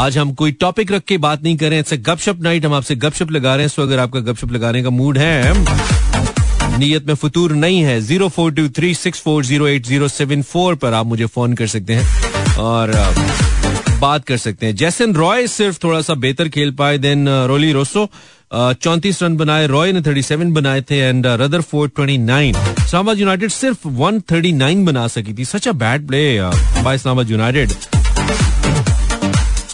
आज 0.00 0.16
हम 0.18 0.32
कोई 0.32 0.52
टॉपिक 0.60 0.90
रख 0.92 1.02
के 1.08 1.16
बात 1.18 1.42
नहीं 1.42 1.56
कर 1.58 1.72
हैं। 1.72 1.82
गपशप 2.04 2.38
नाइट 2.42 2.64
हम 2.66 2.74
आपसे 2.74 2.94
गपशप 2.96 3.30
लगा 3.32 3.54
रहे 3.54 3.64
हैं। 3.64 3.68
सो 3.68 3.82
अगर 3.82 3.98
आपका 3.98 4.20
गपशप 4.28 4.52
लगाने 4.52 4.82
का 4.82 4.90
मूड 4.90 5.18
है, 5.18 5.52
नीयत 6.78 7.06
में 7.06 7.14
फतूर 7.14 7.52
नहीं 7.54 7.82
है 7.84 8.00
zero 8.00 8.28
four 8.28 8.52
two 8.52 8.68
three 8.78 8.94
six 8.94 9.20
four 9.22 9.44
zero 9.44 9.66
eight 9.68 9.86
zero 9.86 10.08
seven 10.08 10.42
four 10.42 10.74
पर 10.74 10.94
आप 10.94 11.06
मुझे 11.06 11.26
फ़ोन 11.26 11.54
कर 11.54 11.66
सकते 11.66 11.94
हैं 11.94 12.56
और 12.58 12.92
बात 14.00 14.24
कर 14.24 14.36
सकते 14.36 14.66
हैं। 14.66 14.76
जैसन 14.76 15.14
रॉय 15.14 15.46
सिर्फ़ 15.48 15.78
थोड़ा 15.84 16.00
सा 16.02 16.14
बेहतर 16.16 16.48
खेल 16.48 16.70
पाए 16.80 16.98
देन 16.98 17.28
रोली 17.48 17.72
रोसो 17.72 18.08
चौंतीस 18.54 19.22
रन 19.22 19.36
बनाए 19.36 19.66
रॉय 19.66 19.92
ने 19.92 20.02
थर्टी 20.02 20.22
सेवन 20.22 20.52
बनाए 20.52 20.80
थे 20.90 20.98
and 20.98 21.26
rather 21.42 21.60
four 21.62 21.88
twenty 21.88 22.18
nine 22.18 22.56
Islamabad 22.56 23.18
united 23.18 23.50
सिर्फ़ 23.52 23.88
वन 24.00 24.20
थर्टी 24.32 24.52
नाइन 24.64 24.84
बना 24.84 25.06
सकी 25.08 25.34
थी। 25.34 25.44
Such 25.46 25.68
a 25.68 25.72
bad 25.84 26.06
play 26.08 26.24
by 26.40 26.94
Islamabad 26.94 27.30
united 27.30 27.99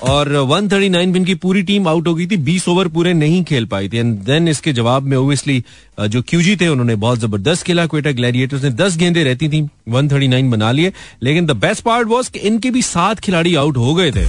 और 0.03 0.29
139 0.33 1.13
पे 1.13 1.19
इनकी 1.19 1.35
पूरी 1.35 1.63
टीम 1.63 1.89
आउट 1.89 2.07
हो 2.09 2.15
गई 2.15 2.27
थी 2.27 2.37
20 2.45 2.69
ओवर 2.69 2.89
पूरे 2.89 3.13
नहीं 3.15 3.43
खेल 3.45 3.67
पाई 3.67 3.89
थी। 3.89 3.99
एंड 3.99 4.19
देन 4.25 4.49
इसके 4.49 4.73
जवाब 4.73 5.03
में 5.03 5.17
ओबियसली 5.17 5.65
जो 6.01 6.23
क्यूजी 6.23 6.57
थे 6.57 6.69
उन्होंने 6.69 6.95
बहुत 6.97 7.19
ज़बरदस्त 7.19 7.67
खेला 7.67 7.87
क्वेटा 7.87 8.11
ग्लैडिएटर्स 8.13 8.63
ने 8.65 8.71
10 8.73 8.97
गेंदें 8.97 9.23
रहती 9.25 9.49
थी 9.49 9.63
139 9.91 10.51
बना 10.51 10.71
लिए। 10.73 10.93
लेकिन 11.23 11.47
द 11.47 11.57
बेस्ट 11.57 11.85
पार्ट 11.85 12.09
वाज 12.09 12.29
कि 12.29 12.39
इनके 12.51 12.71
भी 12.71 12.83
सात 12.83 13.21
खिलाड़ी 13.21 13.55
आउट 13.55 13.77
हो 13.77 13.95
गए 13.95 14.11
थे। 14.13 14.27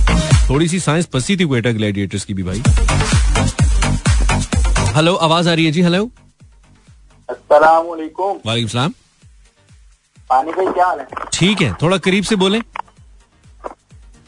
थोड़ी 0.49 0.67
सी 0.67 0.79
साइंस 0.79 1.07
फंसी 1.13 1.37
थी 1.37 1.45
क्वेटा 1.45 1.71
ग्लैडिएटर्स 1.71 2.25
की 2.25 2.33
भी 2.33 2.43
भाई। 2.43 2.63
हेलो 4.95 5.13
आवाज़ 5.15 5.49
आ 5.49 5.53
रही 5.53 5.65
है 5.65 5.71
जी 5.71 5.81
हेलो 5.81 6.09
वालेकुम 7.29 8.39
पानी 10.29 10.51
भाई 10.51 10.65
क्या 10.65 10.85
हाल 10.85 10.99
है? 10.99 11.07
ठीक 11.33 11.61
है 11.61 11.73
थोड़ा 11.81 11.97
करीब 11.99 12.23
से 12.23 12.35
बोले। 12.35 12.59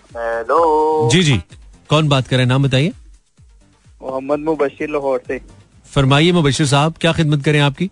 हेलो 0.09 1.09
जी 1.11 1.21
जी। 1.23 1.35
कौन 1.89 2.07
बात 2.09 2.27
कर 2.27 2.35
रहे 2.35 2.43
हैं? 2.43 2.49
नाम 2.49 2.63
बताइए। 2.63 2.91
मोहम्मद 4.01 4.39
मुबशिर 4.39 4.89
लाहौर 4.89 5.21
से। 5.27 5.39
फरमाइए 5.85 6.31
मुबशिर 6.31 6.67
साहब 6.67 6.93
क्या 7.01 7.11
खिदमत 7.13 7.43
करें 7.45 7.59
आपकी? 7.59 7.89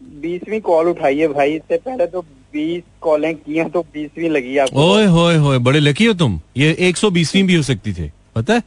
बीसवीं 0.00 0.60
कॉल 0.60 0.88
उठाई 0.88 1.18
है 1.18 1.28
भाई 1.28 1.52
इससे 1.52 1.76
पहले 1.76 2.06
तो 2.06 2.22
बीस 2.22 2.82
कॉलें 3.00 3.34
की 3.34 3.56
हैं 3.56 3.68
तो 3.70 3.82
बीसवीं 3.94 4.30
लगी 4.30 4.56
आपको। 4.58 4.90
ओए 4.92 5.04
होए 5.06 5.36
होए 5.36 5.58
बड़े 5.58 5.80
लकी 5.80 6.04
हो 6.04 6.14
तुम। 6.14 6.40
ये 6.56 6.76
120वीं 6.88 7.42
भी 7.42 7.54
हो 7.54 7.62
सकती 7.62 7.92
थे 7.92 8.10
पता 8.36 8.54
है? 8.54 8.62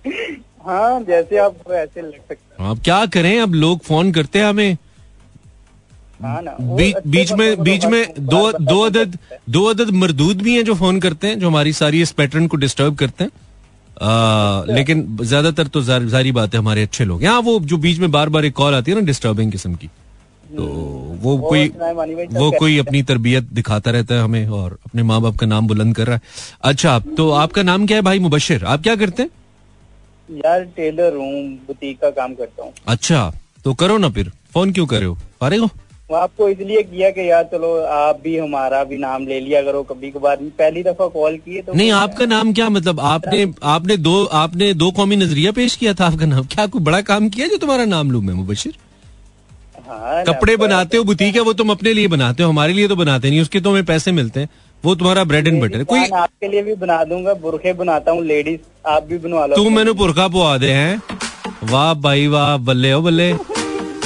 हाँ 0.65 1.01
जैसे 1.03 1.37
आप 1.37 1.71
ऐसे 1.71 2.01
लग 2.01 2.11
सकते 2.11 2.69
अब 2.69 2.81
क्या 2.83 3.05
करें? 3.05 3.39
अब 3.41 3.53
लोग 3.55 3.79
फ़ोन 3.79 4.11
करते 4.11 4.39
हैं 4.39 4.45
हमें। 4.45 4.77
हैं 6.23 6.29
हाँ 6.29 6.41
अच्छे 6.91 7.09
बीच 7.09 7.31
में 7.31 7.63
बीच 7.63 7.83
तो 7.83 7.89
में 7.89 8.13
दो 8.19 8.51
दो 8.51 8.79
अदद 8.81 9.17
दो 9.49 9.63
अदद 9.63 9.89
मरदूद 9.89 10.41
भी 10.41 10.55
हैं 10.55 10.63
जो 10.65 10.73
फ़ोन 10.75 10.99
करते 10.99 11.27
हैं 11.27 11.39
जो 11.39 11.47
हमारी 11.47 11.73
सारी 11.73 12.01
इस 12.01 12.11
पैटर्न 12.11 12.47
को 12.47 12.57
डिस्टर्ब 12.57 12.95
करते 12.95 13.23
हैं। 13.23 13.31
आ, 14.01 14.63
लेकिन 14.65 15.17
ज़्यादातर 15.21 15.67
तो 15.67 15.81
जार- 15.81 16.31
बात 16.31 16.53
है 16.53 16.59
हमारे 16.59 16.81
अच्छे 16.81 17.05
लोग। 17.05 17.23
यहाँ 17.23 17.41
वो 17.41 17.59
जो 17.59 17.77
बीच 17.77 17.99
में 17.99 18.11
बार 18.11 18.29
बार 18.29 18.45
एक 18.45 18.53
कॉल 18.53 18.73
आती 18.73 18.91
है 18.91 18.99
ना 18.99 19.05
डिस्टर्बिंग 19.05 19.51
किस्म 19.51 19.75
की 19.75 19.87
तो 20.57 20.63
वो 20.63 21.37
वो 21.37 21.49
कोई 21.49 21.67
वो 22.31 22.51
कोई 22.51 22.77
अपनी 22.77 23.03
तरबियत 23.03 23.43
दिखाता 23.43 23.91
रहता 23.91 24.15
है 24.15 24.21
हमें 24.21 24.47
और 24.47 24.77
अपने 24.85 25.03
माँ 25.03 25.21
बाप 25.21 25.35
का 25.35 25.45
नाम 25.45 25.67
बुलंद 25.67 25.95
कर 25.95 26.07
रहा 26.07 26.15
है। 26.15 26.21
अच्छा 26.63 26.91
आप 26.91 27.03
तो 27.17 27.31
आपका 27.31 27.63
नाम 27.63 27.85
क्या 27.85 27.97
है 27.97 28.01
भाई 28.01 28.19
मुबशिर? 28.19 28.65
आप 28.65 28.83
क्या 28.83 28.95
करते 28.95 29.23
हैं? 29.23 29.29
यार 30.31 30.61
टेलर 30.61 31.15
हूँ 31.15 31.57
बुटीक 31.67 31.99
का 31.99 32.09
काम 32.09 32.33
करता 32.33 32.63
हूँ। 32.63 32.73
अच्छा 32.87 33.31
तो 33.63 33.73
करो 33.73 33.97
ना 33.97 34.09
फिर। 34.09 34.31
फ़ोन 34.53 34.71
क्यों 34.71 34.85
करे 34.85 35.05
हो? 35.05 35.17
फारिग 35.41 35.59
हो? 35.59 35.65
वो 35.65 35.86
आपको 36.09 36.47
इसलिए 36.49 36.81
किया 36.83 37.09
कि 37.11 37.29
यार 37.29 37.43
चलो 37.43 37.69
आप 37.85 38.19
भी 38.23 38.37
हमारा 38.37 38.83
भी 38.83 38.97
नाम 38.97 39.25
ले 39.27 39.39
लिया 39.39 39.61
करो 39.61 39.81
कभी 39.83 40.11
कभार। 40.11 40.35
पहली 40.59 40.83
दफ़ा 40.83 41.07
कॉल 41.07 41.35
किए 41.37 41.61
तो 41.61 41.73
नहीं 41.73 41.91
आपका 41.91 42.25
नाम 42.25 42.53
क्या 42.53 42.67
मतलब? 42.69 42.99
आपने 43.01 43.51
आपने 43.65 43.97
दो 43.97 44.23
आपने 44.33 44.73
दो 44.75 44.89
कौमी 44.91 45.15
नज़रिया 45.15 45.51
पेश 45.51 45.75
किया 45.75 45.93
था 45.93 46.05
आपका 46.05 46.25
नाम? 46.25 46.45
क्या 46.45 46.65
कोई 46.67 46.81
बड़ा 46.83 47.01
काम 47.03 47.27
किया 47.29 47.47
जो 47.47 47.57
तुम्हारा 47.57 47.85
नाम 47.87 48.11
लू 48.11 48.21
मैं 48.21 48.33
मुबशिर? 48.35 48.77
हाँ 49.89 50.23
कपड़े 50.23 50.55
बनाते 50.57 50.97
हो 50.97 51.03
बुटीक 51.03 51.35
है 51.35 51.41
वो 51.41 51.53
तुम 51.55 51.71
अपने 51.71 51.93
लिए 51.93 52.07
बनाते 52.07 52.43
हो 52.43 52.49
हमारे 52.49 52.73
लिए 52.73 52.87
तो 52.87 52.95
बनाते 52.95 53.29
नहीं 53.29 53.41
उसके 53.41 53.59
तो 53.59 53.71
हमें 53.71 53.85
पैसे 53.85 54.11
मिलते 54.13 54.39
हैं। 54.39 54.49
वो 54.83 54.95
तुम्हारा 54.95 55.23
ब्रेड 55.25 55.47
एंड 55.47 55.61
बटर 55.61 55.83
कोई 55.85 56.09
आपके 56.15 56.47
लिए 56.47 56.63
भी 56.63 56.75
बना 56.77 57.03
दूँगा 57.03 57.33
बुरखे 57.43 57.73
बनाता 57.75 58.11
हूँ 58.11 58.25
लेडीज़ 58.25 58.59
आप 58.87 59.03
भी 59.03 59.17
बनवा 59.19 59.45
लो। 59.45 59.55
तू 59.55 59.69
मैंने 59.69 59.91
बुरखा 59.99 60.27
पवा 60.29 60.57
दे 60.57 60.71
हैं। 60.71 61.01
वाह 61.65 61.93
भाई 62.01 62.27
वाह 62.29 62.57
बल्ले 62.65 62.91
हो 62.91 63.01
बल्ले। 63.01 63.33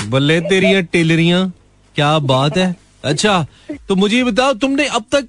बल्ले 0.09 0.41
तेरिया 0.49 0.81
टेलरियाँ। 0.93 1.51
क्या 1.95 2.17
बात 2.21 2.57
है? 2.57 2.75
अच्छा 3.03 3.45
तो 3.87 3.95
मुझे 3.95 4.17
ये 4.17 4.23
बताओ 4.23 4.53
तुमने 4.55 4.87
अब 4.89 5.05
तक 5.11 5.27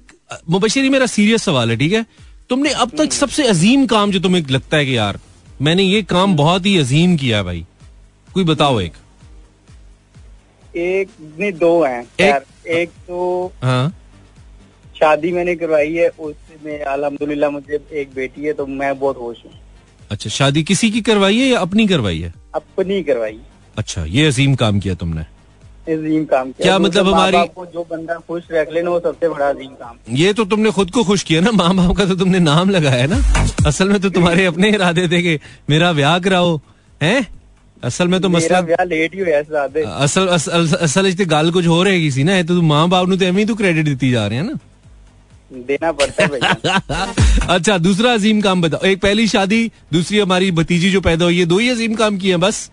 मुबशरी 0.49 0.89
मेरा 0.89 1.05
सीरियस 1.07 1.43
सवाल 1.43 1.69
है 1.71 1.77
ठीक 1.77 1.93
है? 1.93 2.05
तुमने 2.49 2.69
अब 2.83 2.91
तक 2.97 3.13
सबसे 3.13 3.47
अजीम 3.47 3.85
काम 3.87 4.11
जो 4.11 4.19
तुम्हें 4.19 4.43
लगता 4.51 4.77
है 4.77 4.85
कि 4.85 4.97
यार 4.97 5.19
मैंने 5.61 5.83
ये 5.83 6.01
काम 6.03 6.35
बहुत 6.35 6.65
ही 6.65 6.77
अजीम 6.77 7.15
किया 7.17 7.37
है 7.37 7.43
भाई। 7.43 7.65
कोई 8.33 8.43
बताओ 8.43 8.79
एक। 8.81 8.93
एक 10.75 11.09
नहीं 11.39 11.51
दो 11.53 11.83
हैं। 11.83 12.03
खैर, 12.19 12.45
एक 12.67 12.89
तो 13.07 13.51
हाँ। 13.63 13.89
शादी 14.95 15.31
मैंने 15.31 15.55
करवाई 15.55 15.93
है 15.93 16.07
उसमें 16.09 16.79
अल्हम्दुलिल्लाह 16.79 17.49
मुझे 17.49 17.79
एक 18.01 18.13
बेटी 18.15 18.45
है 18.45 18.53
तो 18.53 18.65
मैं 18.65 18.97
बहुत 18.99 19.17
खुश 19.17 19.43
हूँ। 19.45 19.53
अच्छा 20.11 20.29
शादी 20.29 20.63
किसी 20.63 20.89
की 20.91 21.01
करवाई 21.01 21.39
है 21.39 21.47
या 21.47 21.59
अपनी 21.59 21.87
करवाई 21.87 22.19
है? 22.19 22.33
अपनी 22.55 23.03
करवाई। 23.03 23.39
अच्छा 23.77 24.03
ये 24.05 24.25
अजीम 24.27 24.55
काम 24.55 24.79
किया 24.79 24.95
तुमने। 24.95 25.25
अजीम 25.85 26.23
काम 26.25 26.51
किया। 26.51 26.63
क्या 26.63 26.77
मतलब 26.79 27.07
हमारी 27.07 27.37
जो 27.73 27.83
बंदा 27.89 28.15
खुश 28.27 28.43
रख 28.51 28.71
लेना 28.73 28.89
वो 28.89 28.99
सबसे 28.99 29.29
बड़ा 29.29 29.49
अजीम 29.49 29.71
काम। 29.75 29.95
ये 30.15 30.33
तो 30.33 30.45
तुमने 30.45 30.71
खुद 30.71 30.91
को 30.91 31.03
खुश 31.03 31.23
किया 31.23 31.41
ना 31.41 31.51
माँ 31.53 31.73
बाप 31.75 31.95
का 31.97 32.05
तो 32.05 32.15
तुमने 32.15 32.39
नाम 32.39 32.69
लगाया 32.69 33.05
ना। 33.07 33.21
असल 33.67 33.89
में 33.89 33.99
तो 34.01 34.09
तुम्हारे 34.09 34.45
अपने 34.45 34.69
इरादे 34.69 35.07
थे 35.07 35.21
कि 35.21 35.37
मेरा 35.69 35.91
ब्याह 35.93 36.19
कराओ 36.19 36.59
है? 37.01 37.15
असल 37.83 38.07
में 38.07 38.19
तो 38.21 38.29
मसला 38.29 38.59
लेट 38.83 39.15
ही 39.15 39.19
हुआ 39.19 39.39
असल 40.03 40.27
असल 40.27 40.67
असल 40.77 41.07
इच 41.07 41.21
गाल 41.29 41.51
कुछ 41.51 41.65
हो 41.67 41.81
रही 41.83 42.11
सी 42.11 42.23
ना 42.23 42.41
तो 42.43 42.61
माँ 42.63 42.87
बाप 42.89 43.07
नु 43.09 43.15
तो 43.17 43.25
एवं 43.25 43.45
तू 43.47 43.55
क्रेडिट 43.55 43.97
दी 43.97 44.11
जा 44.11 44.27
रहे 44.27 44.37
हैं 44.37 44.45
ना। 44.45 44.59
देना 45.51 45.91
पड़ता 45.91 46.23
है 46.23 46.29
अच्छा 47.55 47.77
दूसरा 47.77 48.13
अजीम 48.13 48.39
काम 48.41 48.61
बताओ। 48.61 48.85
एक 48.87 49.01
पहली 49.01 49.27
शादी 49.27 49.59
दूसरी 49.93 50.19
हमारी 50.19 50.51
भतीजी 50.53 50.91
जो 50.91 51.01
पैदा 51.01 51.25
हुई 51.25 51.39
है 51.39 51.45
दो 51.45 51.57
ही 51.57 51.69
अजीम 51.69 51.95
काम 51.95 52.17
किए 52.17 52.37
बस? 52.37 52.69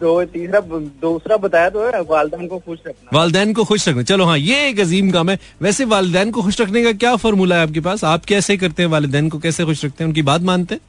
दो 0.00 0.24
तीसरा 0.24 0.60
दूसरा 1.02 1.36
बताया 1.36 1.70
तो 1.70 1.84
है 1.86 2.00
वालदान 2.02 2.46
को 2.46 2.58
खुश 2.58 2.78
रखना। 2.86 3.18
वालदेन 3.18 3.52
को 3.54 3.64
खुश 3.64 3.88
रखना। 3.88 4.02
चलो 4.02 4.24
हाँ 4.24 4.38
ये 4.38 4.68
एक 4.68 4.80
अजीम 4.80 5.10
काम 5.10 5.30
है। 5.30 5.38
वैसे 5.62 5.84
वालदेन 5.86 6.30
को 6.30 6.42
खुश 6.42 6.60
रखने 6.60 6.82
का 6.84 6.92
क्या 6.94 7.14
फॉर्मूला 7.16 7.56
है 7.56 7.62
आपके 7.62 7.80
पास? 7.80 8.04
आप 8.04 8.24
कैसे 8.24 8.56
करते 8.56 8.82
हैं 8.82 8.90
वालदेन 8.90 9.28
को? 9.28 9.38
कैसे 9.38 9.64
खुश 9.64 9.84
रखते 9.84 10.04
हैं? 10.04 10.08
उनकी 10.08 10.22
बात 10.22 10.42
मानते 10.42 10.74
हैं? 10.74 10.80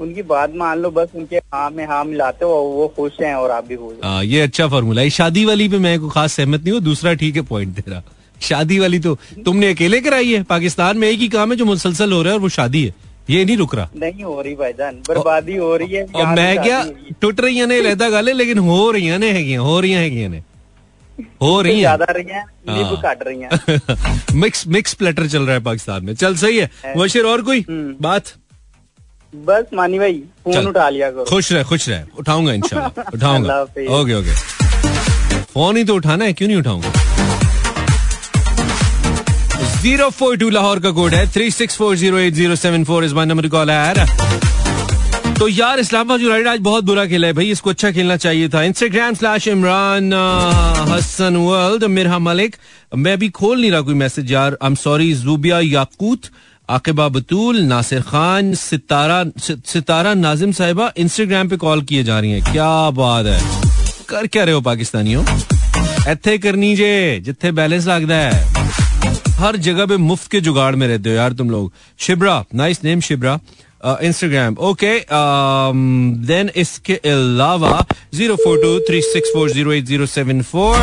उनकी 0.00 0.22
बात 0.22 0.54
मान 0.56 0.78
लो 0.78 0.90
बस 0.90 1.08
उनके 1.14 1.36
हाँ 1.54 1.70
में 1.70 1.84
हाँ 1.86 2.04
मिलाते 2.04 2.44
हो 2.44 2.50
वो 2.50 2.86
खुश 2.96 3.12
हैं 3.20 3.34
और 3.34 3.50
आप 3.50 3.66
भी 3.66 3.76
खुश 3.76 3.94
हो। 4.04 4.20
ये 4.22 4.40
अच्छा 4.40 4.68
फॉर्मूला 4.68 5.02
है। 5.02 5.10
शादी 5.10 5.44
वाली 5.44 5.68
पे 5.68 5.78
मैं 5.78 5.98
कोई 6.00 6.10
खास 6.10 6.32
सहमत 6.32 6.62
नहीं 6.62 6.72
हूँ 6.72 6.80
दूसरा 6.82 7.14
ठीक 7.14 7.36
है 7.36 7.42
पॉइंट 7.44 7.74
दे 7.74 7.90
रहा। 7.90 8.02
शादी 8.40 8.78
वाली 8.78 8.98
तो 8.98 9.16
तुमने 9.44 9.70
अकेले 9.72 10.00
कराई 10.00 10.32
है। 10.32 10.42
पाकिस्तान 10.44 10.98
में 10.98 11.08
एक 11.08 11.18
ही 11.18 11.28
काम 11.28 11.50
है 11.50 11.56
जो 11.56 11.64
मुसलसल 11.64 12.12
हो 12.12 12.22
रहा 12.22 12.32
है 12.32 12.38
और 12.38 12.42
वो 12.42 12.48
शादी 12.48 12.84
है। 12.84 12.94
ये 13.30 13.44
नहीं 13.44 13.56
रुक 13.56 13.74
रहा। 13.74 13.88
नहीं 13.96 14.24
हो 14.24 14.40
रही 14.42 14.54
भाईजान 14.54 14.94
बर्बादी 15.08 15.56
हो 15.56 15.76
रही 15.76 15.92
है 15.92 16.04
और 16.14 16.26
मैं 16.26 16.62
क्या 16.62 16.78
हो 16.78 16.84
है। 16.84 17.14
टुट 17.20 17.40
रही 17.40 17.66
ने 17.66 17.80
लहदा 17.80 18.10
गल 18.10 18.36
लेकिन 18.36 18.58
हो 18.58 18.90
रही 18.90 19.18
ने 19.18 19.30
है 19.30 19.56
हो 19.56 19.80
रही 19.80 19.92
हैगियाँ 19.92 20.28
ने 20.30 20.42
हो 21.42 21.60
रही 21.62 21.78
ज़्यादा 21.78 22.04
रही 22.10 22.24
हैं 22.24 22.44
हाँ। 22.68 22.96
काट 23.02 23.22
रही 23.22 23.40
हैं। 23.40 24.34
मिक्स 24.34 24.66
मिक्स 24.66 24.94
प्लेटर 24.94 25.26
चल 25.26 25.42
रहा 25.42 25.54
है 25.54 25.60
पाकिस्तान 25.60 26.04
में। 26.04 26.14
चल 26.14 26.36
सही 26.36 26.58
है। 26.58 26.70
मुबशिर 26.96 27.24
और 27.24 27.42
कोई 27.42 27.64
हम्म। 27.68 27.94
बात? 28.00 28.24
बस 29.34 29.64
मानी 29.74 29.98
भाई। 29.98 30.22
फ़ोन 30.44 30.66
उठा 30.66 30.88
लिया 30.88 31.10
करो। 31.10 31.24
खुश 31.24 31.52
रहे 31.52 31.64
खुश 31.64 31.88
रहे। 31.88 32.02
उठाऊँगा 32.18 32.52
इंशाल्लाह। 32.58 33.14
उठाऊँगा। 33.14 33.60
Okay 33.62 34.14
okay. 34.14 34.34
फ़ोन 35.42 35.76
ही 35.76 35.84
तो 35.84 35.94
उठाना 35.94 36.24
है 36.24 36.32
क्यों 36.32 36.48
नहीं 36.48 36.58
उठाऊँगा? 36.58 36.92
ज़ीरो 39.82 40.08
फोर 40.10 40.36
टू 40.36 40.48
लाहौर 40.50 40.78
का 40.80 40.90
कोड 40.90 41.14
है। 41.14 41.26
Three 41.32 41.50
six 41.50 41.76
four 41.76 41.96
zero 41.96 42.18
eight 42.18 42.34
zero 42.34 42.56
seven 42.56 42.84
four 42.84 43.04
is 43.04 43.14
my 43.14 43.26
number 43.26 43.48
call 43.48 43.70
है। 43.70 44.06
तो 45.34 45.48
यार, 45.48 45.78
इस्लामाबाद 45.78 46.20
यूनाइटेड 46.20 46.48
आज 46.48 46.58
बहुत 46.60 46.84
बुरा 46.84 47.04
खेला 47.06 47.26
है 47.26 47.32
भाई। 47.32 47.50
इसको 47.50 47.70
अच्छा 47.70 47.90
खेलना 47.90 48.16
चाहिए 48.16 48.48
था। 48.48 48.62
Instagram 48.62 49.14
slash 49.14 49.46
Imran 49.48 50.12
Hasan 50.90 51.36
world 51.36 51.84
Mirha 51.84 52.18
Malik 52.18 52.56
मैं 52.96 53.12
अभी 53.12 53.28
खोल 53.28 53.60
नहीं 53.60 53.70
रहा 53.70 53.80
कोई 53.80 53.94
मैसेज 53.94 54.32
यार। 54.32 54.58
I 54.62 54.68
am 54.68 54.74
sorry 54.74 55.12
Zubia 55.14 55.60
Yaqoot 55.60 56.20
Aqiba 56.68 57.08
Batool 57.08 57.60
Nasir 57.62 58.00
Khan 58.00 58.54
Sitara 58.54 59.24
Sitara 59.40 60.14
Nazim 60.14 60.52
Sahiba 60.52 60.92
Instagram 60.96 61.48
पे 61.48 61.56
कॉल 61.56 61.82
किए 61.82 62.04
जा 62.04 62.18
रही 62.20 62.30
हैं। 62.30 62.52
क्या 62.52 62.90
बात 62.90 63.26
है। 63.26 63.40
कर 64.08 64.26
क्या 64.26 64.44
रहे 64.44 64.54
हो 64.54 64.60
पाकिस्तानियों? 64.60 65.24
ਇੱਥੇ 66.08 66.38
करनी 66.38 66.74
जे, 66.76 67.20
जिथे 67.20 67.52
बैलेंस 67.52 67.86
लगता 67.86 68.16
है। 68.16 68.87
हर 69.38 69.56
जगह 69.64 69.86
पे 69.86 69.96
मुफ़्त 69.96 70.30
के 70.30 70.40
जुगाड़ 70.40 70.74
में 70.76 70.86
रहते 70.86 71.10
हो 71.10 71.14
यार 71.16 71.32
तुम 71.32 71.50
लोग। 71.50 71.72
Shibra 72.00 72.44
nice 72.54 72.82
name 72.84 73.00
Shibra 73.00 73.38
Instagram 74.02 74.56
okay 74.68 74.92
then 76.26 76.50
इसके 76.56 76.94
अलावा 77.10 77.84
zero 78.14 78.36
four 78.36 78.58
two 78.62 78.78
three 78.88 79.00
six 79.02 79.30
four 79.34 79.50
zero 79.50 79.72
eight 79.72 79.84
zero 79.84 80.06
seven 80.06 80.42
four 80.42 80.76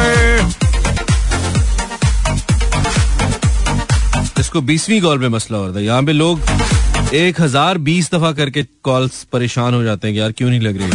इसको 4.40 4.62
बीसवीं 4.62 5.02
कॉल 5.02 5.20
पे 5.20 5.30
मसला 5.30 5.58
हो 5.58 5.66
रहा 5.66 5.76
था। 5.76 5.80
यहाँ 5.80 6.04
पे 6.04 6.12
लोग 6.14 7.14
एक 7.16 7.42
हज़ार 7.42 7.78
बीस 7.80 8.12
दफ़ा 8.14 8.32
करके 8.34 8.64
कॉल्स 8.84 9.24
परेशान 9.34 9.74
हो 9.74 9.84
जाते 9.84 10.08
हैं 10.08 10.16
यार 10.16 10.32
क्यों 10.32 10.50
नहीं 10.50 10.62
लग 10.62 10.82
रही 10.82 10.90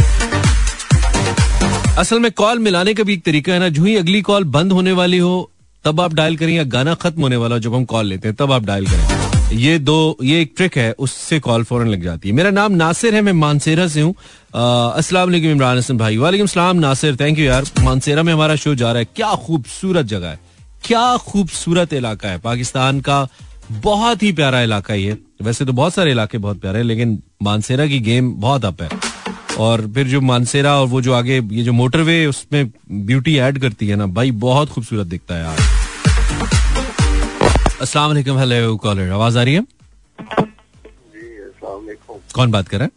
असल 1.99 2.21
में 2.21 2.31
कॉल 2.33 2.59
मिलाने 2.59 2.95
का 2.95 3.03
भी 3.03 3.13
एक 3.13 3.25
तरीका 3.25 3.53
है 3.53 3.59
ना, 3.59 3.69
जो 3.69 3.85
ही 3.85 3.97
अगली 3.97 4.21
कॉल 4.23 4.45
बंद 4.51 4.73
होने 4.73 4.93
वाली 4.95 5.19
हो 5.19 5.51
तब 5.85 6.01
आप 6.01 6.15
डायल 6.15 6.37
करें 6.37 6.53
या 6.53 6.65
गाना 6.67 6.95
खत्म 6.95 7.23
होने 7.23 7.37
वाला 7.37 7.59
जब 7.59 7.75
हम 7.75 7.85
कॉल 7.85 8.07
लेते 8.07 8.29
हैं, 8.29 8.37
तब 8.37 8.53
आप 8.53 8.65
डायल 8.65 8.87
करें। 8.87 9.59
ये 9.59 9.79
दो, 9.79 10.17
ये 10.23 10.41
एक 10.43 10.53
ट्रिक 10.57 10.77
है, 10.79 10.91
उससे 10.99 11.39
कॉल 11.41 11.65
फ़ौरन 11.65 11.89
लग 11.89 12.03
जाती 12.03 12.29
है। 12.29 12.35
मेरा 12.35 12.51
नाम 12.51 12.73
नासिर 12.73 13.15
है, 13.15 13.21
मैं 13.21 13.33
मानसेरा 13.33 13.87
से 13.89 14.01
हूँ। 14.01 14.15
वालेकुम 14.55 15.51
इमरान 15.51 15.79
हसन 15.79 15.99
भाई। 15.99 16.17
वालेकुम 16.17 16.79
नासिर 16.79 17.17
थैंक 17.17 17.39
यू 17.39 17.45
यार। 17.45 17.65
मानसेरा 17.81 18.23
में 18.23 18.33
हमारा 18.33 18.57
शो 18.57 18.75
जा 18.75 18.93
रहा 18.93 18.99
है। 18.99 19.09
क्या 19.17 19.35
खूबसूरत 19.37 20.07
जगह 20.07 20.29
है। 20.29 20.39
क्या 20.85 21.17
खूबसूरत 21.19 21.93
इलाका 21.93 22.29
है। 22.29 22.39
पाकिस्तान 22.39 23.01
का 23.01 23.27
बहुत 23.73 24.23
ही 24.23 24.33
प्यारा 24.33 24.61
इलाका 24.61 24.95
ये 24.95 25.19
वैसे 25.43 25.65
तो 25.65 25.73
बहुत 25.73 25.95
सारे 25.95 26.11
इलाके 26.11 26.39
बहुत 26.39 26.61
प्यारे 26.61 26.79
हैं, 26.79 26.85
लेकिन 26.85 27.23
मानसेरा 27.43 27.87
की 27.87 27.99
गेम 28.01 28.33
बहुत 28.37 28.65
अप 28.65 28.83
है। 28.83 28.89
और 29.59 29.87
फिर 29.95 30.07
जो 30.09 30.21
मानसेरा 30.21 30.75
और 30.81 30.87
वो 30.89 31.01
जो 31.03 31.13
आगे 31.15 31.41
ये 31.53 31.63
जो 31.65 31.73
मोटरवे 31.73 32.25
उसमें 32.27 32.71
ब्यूटी 33.07 33.37
ऐड 33.49 33.59
करती 33.61 33.87
है 33.89 33.97
ना 33.97 34.07
भाई 34.19 34.31
बहुत 34.45 34.71
खूबसूरत 34.71 35.07
दिखता 35.07 35.35
है 35.35 35.43
यार। 35.45 35.59
अस्सलाम 37.83 38.07
वालेकुम 38.09 38.39
हेलो 38.39 38.77
कॉलर 38.77 39.11
आवाज़ 39.13 39.39
आ 39.39 39.43
रही 39.43 39.55
है? 39.55 39.63
जी 41.15 41.97
कौन 42.35 42.51
बात 42.51 42.69
कर 42.69 42.79
रहा 42.79 42.85
है? 42.85 42.91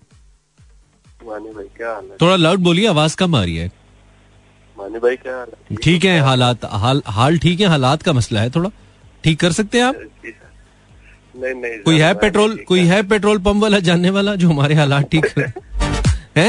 मानी 1.27 1.49
भाई 1.55 1.65
क्या 1.77 1.89
हाल 1.93 2.03
है? 2.03 2.17
थोड़ा 2.21 2.35
लाउड 2.35 2.59
बोलिए 2.69 2.87
आवाज़ 2.87 3.15
कम 3.17 3.35
आ 3.35 3.43
रही 3.43 3.55
है। 3.57 3.67
मानी 4.77 4.99
भाई 4.99 5.15
क्या 5.15 5.37
हाल 5.37 5.47
है? 5.71 5.75
ठीक 5.83 6.05
है 6.05 6.19
हालात 6.21 6.65
हाल 6.85 7.01
हाल 7.19 7.37
ठीक 7.45 7.59
है 7.61 7.67
हालात 7.67 8.01
का 8.03 8.13
मसला 8.13 8.41
है 8.41 8.49
थोड़ा। 8.55 8.69
ठीक 9.23 9.39
कर 9.39 9.51
सकते 9.51 9.77
हैं 9.77 9.85
आप? 9.85 9.95
नहीं 11.35 11.53
नहीं 11.61 11.77
कोई 11.83 11.99
है 11.99 12.13
पेट्रोल 12.19 12.55
कोई 12.67 12.79
है। 12.87 13.01
पेट्रोल 13.09 13.37
पंप 13.45 13.61
वाला 13.63 13.79
जानने 13.89 14.09
वाला 14.17 14.35
जो 14.41 14.49
हमारे 14.49 14.75
हालात 14.75 15.09
ठीक 15.11 15.25
करे? 15.37 15.51
है 16.36 16.48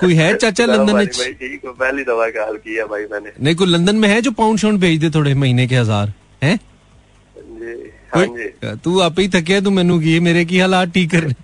कोई 0.00 0.14
है 0.14 0.26
चाचा 0.36 0.64
हाँ, 0.64 0.72
लंदन 0.72 0.92
मानी 0.92 1.06
में 1.06 1.14
भाई 1.18 1.32
ठीक 1.40 1.64
हो 1.66 1.72
पहली 1.74 2.02
दफा 2.04 2.28
का 2.30 2.44
हाल 2.44 2.56
किया 2.58 2.86
भाई 2.86 3.04
मैंने 3.12 3.32
नहीं 3.38 3.54
कोई 3.56 3.66
लंदन 3.68 3.96
में 3.96 4.08
है 4.08 4.20
जो 4.22 4.30
पाउंड 4.40 4.58
शाउंड 4.58 4.80
भेज 4.80 5.00
दे 5.00 5.10
थोड़े 5.16 5.34
महीने 5.36 5.66
के 5.66 5.76
हजार 5.76 6.12
है 6.42 6.54
जी 6.56 7.74
हाँ 8.14 8.24
जी 8.26 8.48
ਕੋਈ- 8.60 8.76
ਤੂੰ 8.84 9.00
ਆਪੇ 9.02 9.22
ਹੀ 9.22 9.28
ਥੱਕਿਆ 9.28 9.60
ਤੂੰ 9.60 9.72
ਮੈਨੂੰ 9.72 10.00
ਕੀ 10.02 10.18
ਮੇਰੇ 10.20 10.44
ਕੀ 10.44 10.60
ਹਾਲਾਤ 10.60 10.88
ਠੀਕ 10.94 11.10
ਕਰਨੇ 11.10 11.34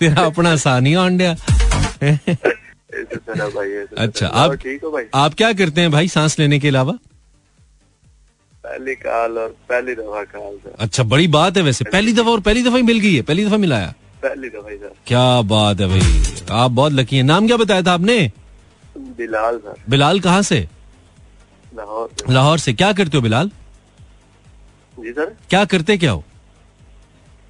ਤੇਰਾ 0.00 0.24
ਆਪਣਾ 0.24 0.50
ਆਸਾਨ 0.52 0.86
ਹੀ 0.86 0.92
ਆਉਣ 0.94 1.16
ਡਿਆ 1.16 1.36
ऐसे 2.98 3.16
तरह 3.26 3.48
भाई 3.54 3.72
ऐसे 3.78 3.96
अच्छा 3.96 4.20
तरह। 4.20 4.36
और 4.42 4.52
आप 4.52 4.60
ठीक 4.60 4.84
हो 4.84 4.90
भाई 4.92 5.04
आप 5.22 5.34
क्या 5.40 5.48
करते 5.56 5.82
हैं 5.82 5.90
भाई 5.92 6.08
सांस 6.12 6.36
लेने 6.38 6.58
के 6.58 6.68
अलावा 6.68 6.92
पहली 8.64 8.94
काल 8.96 9.36
और 9.38 9.50
पहली 9.68 9.94
दफा 9.94 10.22
का 10.24 10.38
हाल 10.38 10.54
सर 10.58 10.72
अच्छा 10.86 11.04
बड़ी 11.10 11.26
बात 11.34 11.56
है 11.56 11.62
वैसे 11.64 11.84
पहली 11.86 12.14
दफा 12.14 12.30
और 12.30 12.40
पहली 12.42 12.62
दफा 12.62 12.76
ही 12.76 12.86
मिल 12.88 13.00
गई 13.00 13.12
है 13.14 13.22
पहली 13.24 13.44
दफा 13.44 13.58
मिलाया 13.58 13.92
पहली 14.25 14.49
क्या 15.07 15.41
बात 15.43 15.81
है 15.81 15.87
भाई। 15.87 16.01
आप 16.51 16.71
बहुत 16.71 16.91
लकी 16.91 17.17
हैं। 17.17 17.23
नाम 17.23 17.47
क्या 17.47 17.57
बताया 17.57 17.81
था 17.81 17.93
आपने? 17.93 18.17
बिलाल 19.17 19.57
सर। 19.57 19.75
बिलाल 19.89 20.19
कहाँ 20.19 20.41
से? 20.41 20.59
लाहौर 21.71 22.09
लाहौर 22.29 22.59
से। 22.59 22.73
क्या 22.73 22.91
करते 22.93 23.17
हो 23.17 23.21
बिलाल? 23.21 23.51
जी 24.97 25.11
सर। 25.11 25.33
क्या 25.49 25.63
करते 25.65 25.97
क्या 25.97 26.11
हो? 26.11 26.23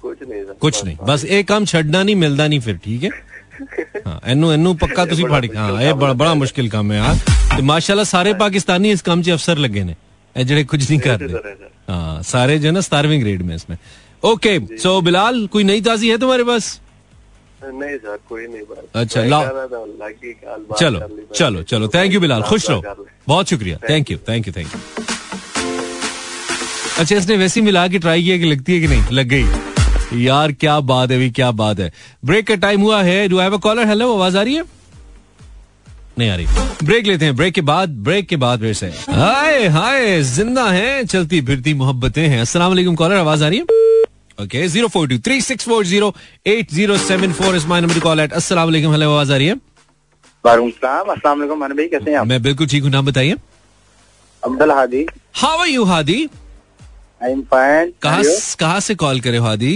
कुछ 0.02 0.18
नहीं 0.22 0.42
सर। 0.42 0.56
कुछ 0.60 0.84
नहीं। 0.84 0.96
बस 1.02 1.24
एक 1.24 1.48
काम 1.48 1.64
छड़ना 1.64 2.02
नहीं 2.02 2.16
मिलता 2.16 2.46
नहीं 2.46 2.60
फिर 2.60 2.76
ठीक 2.84 3.02
है? 3.02 3.10
हाँ 4.06 4.20
एनू 4.28 4.52
एनू 4.52 4.74
पक्का 4.76 5.04
ਤੁਸੀਂ 5.06 5.26
ਫੜ 5.26 5.44
ਕੇ 5.46 5.56
ਹਾਂ 5.56 5.82
ਇਹ 5.82 5.92
ਬੜਾ 5.94 6.12
ਬੜਾ 6.12 6.32
ਮੁਸ਼ਕਿਲ 6.34 6.68
ਕੰਮ 6.68 6.92
ਹੈ 6.92 6.96
ਯਾਰ 6.96 7.18
ਤੇ 7.56 7.62
ਮਾਸ਼ਾਅੱਲਾ 7.62 8.04
ਸਾਰੇ 8.04 8.32
ਪਾਕਿਸਤਾਨੀ 8.40 8.90
ਇਸ 8.90 9.02
ਕੰਮ 9.02 9.22
'ਚ 9.22 9.30
ਅਫਸਰ 9.30 9.58
ਲੱਗੇ 9.58 9.82
ਨੇ 9.84 9.94
ਇਹ 10.36 10.44
ਜਿਹੜੇ 10.44 10.64
ਕੁਝ 10.64 10.80
ਨਹੀਂ 10.90 11.00
ਕਰਦੇ 11.00 11.34
ਹਾਂ 11.90 12.22
ਸਾਰੇ 12.22 12.58
17ਵੇਂ 12.58 13.20
ਗ੍ਰੇਡ 13.20 13.50
ਇਸਮੇ 13.54 13.76
ओके 14.24 14.58
सो 14.78 15.00
बिलाल 15.00 15.46
कोई 15.52 15.64
नई 15.64 15.80
ताजी 15.82 16.08
है 16.10 16.18
तुम्हारे 16.18 16.44
पास? 16.44 16.80
नहीं 17.64 17.96
सर 17.96 18.18
कोई 18.28 18.46
नहीं 18.46 18.62
बात 18.70 18.96
अच्छा, 18.96 19.22
लाओ। 19.24 19.42
बात 19.42 20.78
चलो 20.78 20.98
कर 21.00 21.08
ली। 21.08 21.14
मैंने। 21.14 21.36
चलो 21.36 21.62
चलो 21.62 21.88
थैंक 21.94 22.12
यू 22.12 22.20
बिलाल 22.20 22.42
खुश 22.42 22.68
रहो। 22.70 22.96
बहुत 23.28 23.48
शुक्रिया 23.50 23.78
thank 23.88 24.10
you 24.10 24.18
thank 24.28 24.46
you 24.48 24.52
thank 24.56 24.74
you 24.74 24.80
अच्छा 26.98 27.16
इसने 27.16 27.36
वैसे 27.36 27.60
मिला 27.60 27.86
के 27.88 27.98
ट्राई 27.98 28.22
किया 28.22 28.36
कि 28.38 28.44
लगती 28.44 28.74
है 28.74 28.80
कि 28.80 28.86
नहीं? 28.88 29.02
लग 29.12 29.26
गई। 29.28 30.22
यार 30.24 30.52
क्या 30.52 30.78
बात 30.80 31.10
है 31.10 31.18
भी 31.18 31.30
क्या 31.30 31.50
बात 31.60 31.80
है। 31.80 31.92
ब्रेक 32.24 32.46
का 32.48 32.54
टाइम 32.64 32.80
हुआ 32.80 33.02
है। 33.02 33.26
Do 33.28 33.38
have 33.38 33.54
a 33.54 33.60
caller 33.60 33.86
hello 33.88 34.12
आवाज़ 34.14 34.36
आ 34.38 34.42
रही 34.42 34.54
है? 34.54 34.64
नहीं 36.18 36.28
आ 36.30 36.34
रही। 36.36 36.46
ब्रेक 36.86 37.06
लेते 37.06 37.24
हैं 37.24 37.36
ब्रेक 37.36 37.54
के 37.54 37.60
बाद 37.60 37.96
ब्रेक 38.04 38.26
के 38.28 38.36
बाद 38.36 38.60
फिर 38.60 38.74
से। 38.74 38.86
हाय 39.10 39.66
हाय 39.68 40.20
ज़िंदा 40.22 40.68
है 40.70 41.04
चलती 41.04 41.40
फिरती 41.40 41.74
मोहब्बतें 41.74 42.26
हैं। 42.28 42.40
अस्सलाम 42.40 42.68
वालेकुम 42.68 42.94
कॉलर 42.94 43.16
आवाज़ 43.16 43.44
आ 43.44 43.48
रही 43.48 43.58
है? 43.58 43.82
Okay 44.42 44.66
zero 44.68 44.88
four 44.88 45.08
two 45.08 45.18
three 45.26 45.40
six 45.40 45.64
four 45.64 45.84
zero 45.86 46.14
eight 46.46 46.72
zero 46.74 46.96
seven 46.98 47.32
four 47.32 47.56
is 47.56 47.66
my 47.68 47.80
number 47.80 47.98
call 48.00 48.20
at 48.20 48.32
अस्सलाम 48.32 48.66
वालेकुम 48.66 48.92
हेलो 48.92 49.10
आवाज़ 49.12 49.32
आ 49.32 49.36
रही 49.36 49.46
है? 49.46 49.54
भाई 50.44 51.86
कैसे 51.88 52.10
हैं 52.10 52.18
आप? 52.18 52.26
मैं 52.26 52.42
बिल्कुल 52.42 52.66
ठीक 52.66 52.82
हूँ 52.82 52.90
नाम 52.90 53.06
बताइए। 53.06 53.34
Abdul 54.42 54.70
Hadi. 54.70 55.06
How 55.34 55.58
are 55.58 55.68
you 55.68 55.84
Hadi? 55.84 56.28
I 57.22 57.30
am 57.32 57.42
fine 57.50 57.92
कहाँ 58.02 58.22
कहाँ 58.58 58.80
से 58.80 58.94
कॉल 58.94 59.20
करे 59.20 59.38
हादी? 59.46 59.74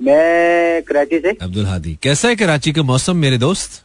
मैं 0.00 0.82
कराची 0.82 1.18
से। 1.18 1.36
अब्दुल 1.42 1.66
हादी 1.66 1.98
कैसा 2.02 2.28
है 2.28 2.36
कराची 2.36 2.72
का 2.72 2.82
मौसम 2.82 3.16
मेरे 3.16 3.38
दोस्त? 3.38 3.82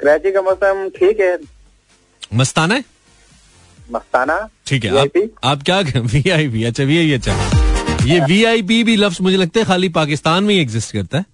कराची 0.00 0.32
का 0.32 0.42
मौसम 0.42 0.88
ठीक 0.98 1.20
है। 1.20 1.38
मस्ताना 2.34 2.74
है? 2.74 2.84
मस्ताना 3.92 4.38
ठीक 4.66 4.84
है 4.84 4.98
आप, 4.98 5.28
आप 5.44 5.62
क्या 5.62 5.78
वी 5.96 6.28
आई 6.30 6.48
पी 6.48 6.64
अच्छा 6.64 6.84
वी 6.84 6.98
आई 6.98 7.12
अच्छा। 7.12 7.64
ये 8.06 8.20
वी 8.20 8.42
आई 8.44 8.62
पी 8.62 8.82
भी 8.84 8.96
लफ्ज 8.96 9.20
मुझे 9.20 9.36
लगता 9.36 9.60
है 9.60 9.66
खाली 9.66 9.88
पाकिस्तान 9.90 10.44
में 10.44 10.54
ही 10.54 10.60
एग्जिस्ट 10.60 10.92
करता 10.92 11.18
है। 11.18 11.24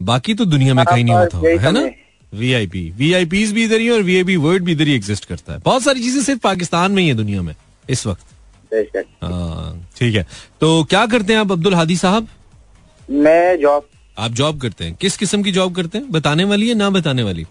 बाकी 0.00 0.34
तो 0.34 0.44
दुनिया 0.44 0.74
में 0.74 0.82
हाँ, 0.82 0.94
कहीं 0.94 1.04
नहीं 1.04 1.14
होता 1.16 1.38
होगा, 1.38 1.60
है 1.60 1.72
ना। 1.72 1.88
V 2.32 2.52
I 2.54 2.66
P 2.66 2.88
V 2.96 3.12
I 3.12 3.26
P 3.26 3.44
भी 3.52 3.64
इधर 3.64 3.80
ही 3.80 3.88
और 3.90 4.02
वी 4.02 4.16
आई 4.16 4.24
पी 4.24 4.36
वर्ड 4.38 4.64
भी 4.64 4.72
इधर 4.72 4.86
ही 4.86 4.94
एग्जिस्ट 4.94 5.24
करता 5.24 5.52
है। 5.52 5.58
बहुत 5.64 5.82
सारी 5.82 6.00
चीज़ें 6.00 6.22
सिर्फ़ 6.22 6.40
पाकिस्तान 6.40 6.92
में 6.92 7.02
ही 7.02 7.08
है 7.08 7.14
दुनिया 7.14 7.42
में 7.42 7.54
इस 7.88 8.06
वक्त। 8.06 8.26
हाँ, 9.22 9.88
ठीक 9.98 10.14
है। 10.14 10.26
तो 10.60 10.82
क्या 10.84 11.04
करते 11.06 11.32
हैं 11.32 11.40
आप 11.40 11.52
अब्दुल 11.52 11.74
हादी 11.74 11.96
साहब? 11.96 12.28
मैं 13.08 13.56
जॉब 13.60 13.86
आप 14.16 14.32
जॉब 14.32 14.60
करते 14.60 14.84
हैं। 14.84 14.94
किस 14.94 15.16
किस्म 15.16 15.42
की 15.42 15.52
जॉब 15.52 15.74
करते 15.74 15.98
हैं? 15.98 16.10
बताने 16.12 16.44
वाली 16.44 16.68
है 16.68 16.74
ना 16.74 16.90
बताने 16.90 17.22
वाली? 17.22 17.46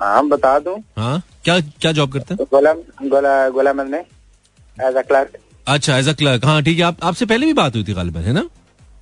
हाँ 0.00 0.26
बता 0.28 0.58
दो। 0.58 0.76
हाँ 0.98 1.22
क्या 1.44 1.58
क्या 1.60 1.92
जॉब 1.92 2.12
करते 2.12 2.34
हैं? 2.34 2.44
गोलाम 2.52 2.78
गोला 3.08 3.48
गोलाम 3.50 3.86
में 3.90 3.98
एज 3.98 4.94
अ 4.94 5.02
क्लर्क 5.02 5.38
अच्छा 5.66 5.96
एज 5.98 6.08
अ 6.08 6.12
क्लर्क 6.12 6.44
हाँ 6.44 6.62
ठीक 6.62 6.78
है 6.78 6.84
आप 6.84 7.04
आपसे 7.04 7.26
पहले 7.26 7.46
भी 7.46 7.52
बात 7.52 7.74
हुई 7.74 7.84
थी 7.88 7.92
गालिबन 7.94 8.20
है 8.20 8.32
ना? 8.32 8.44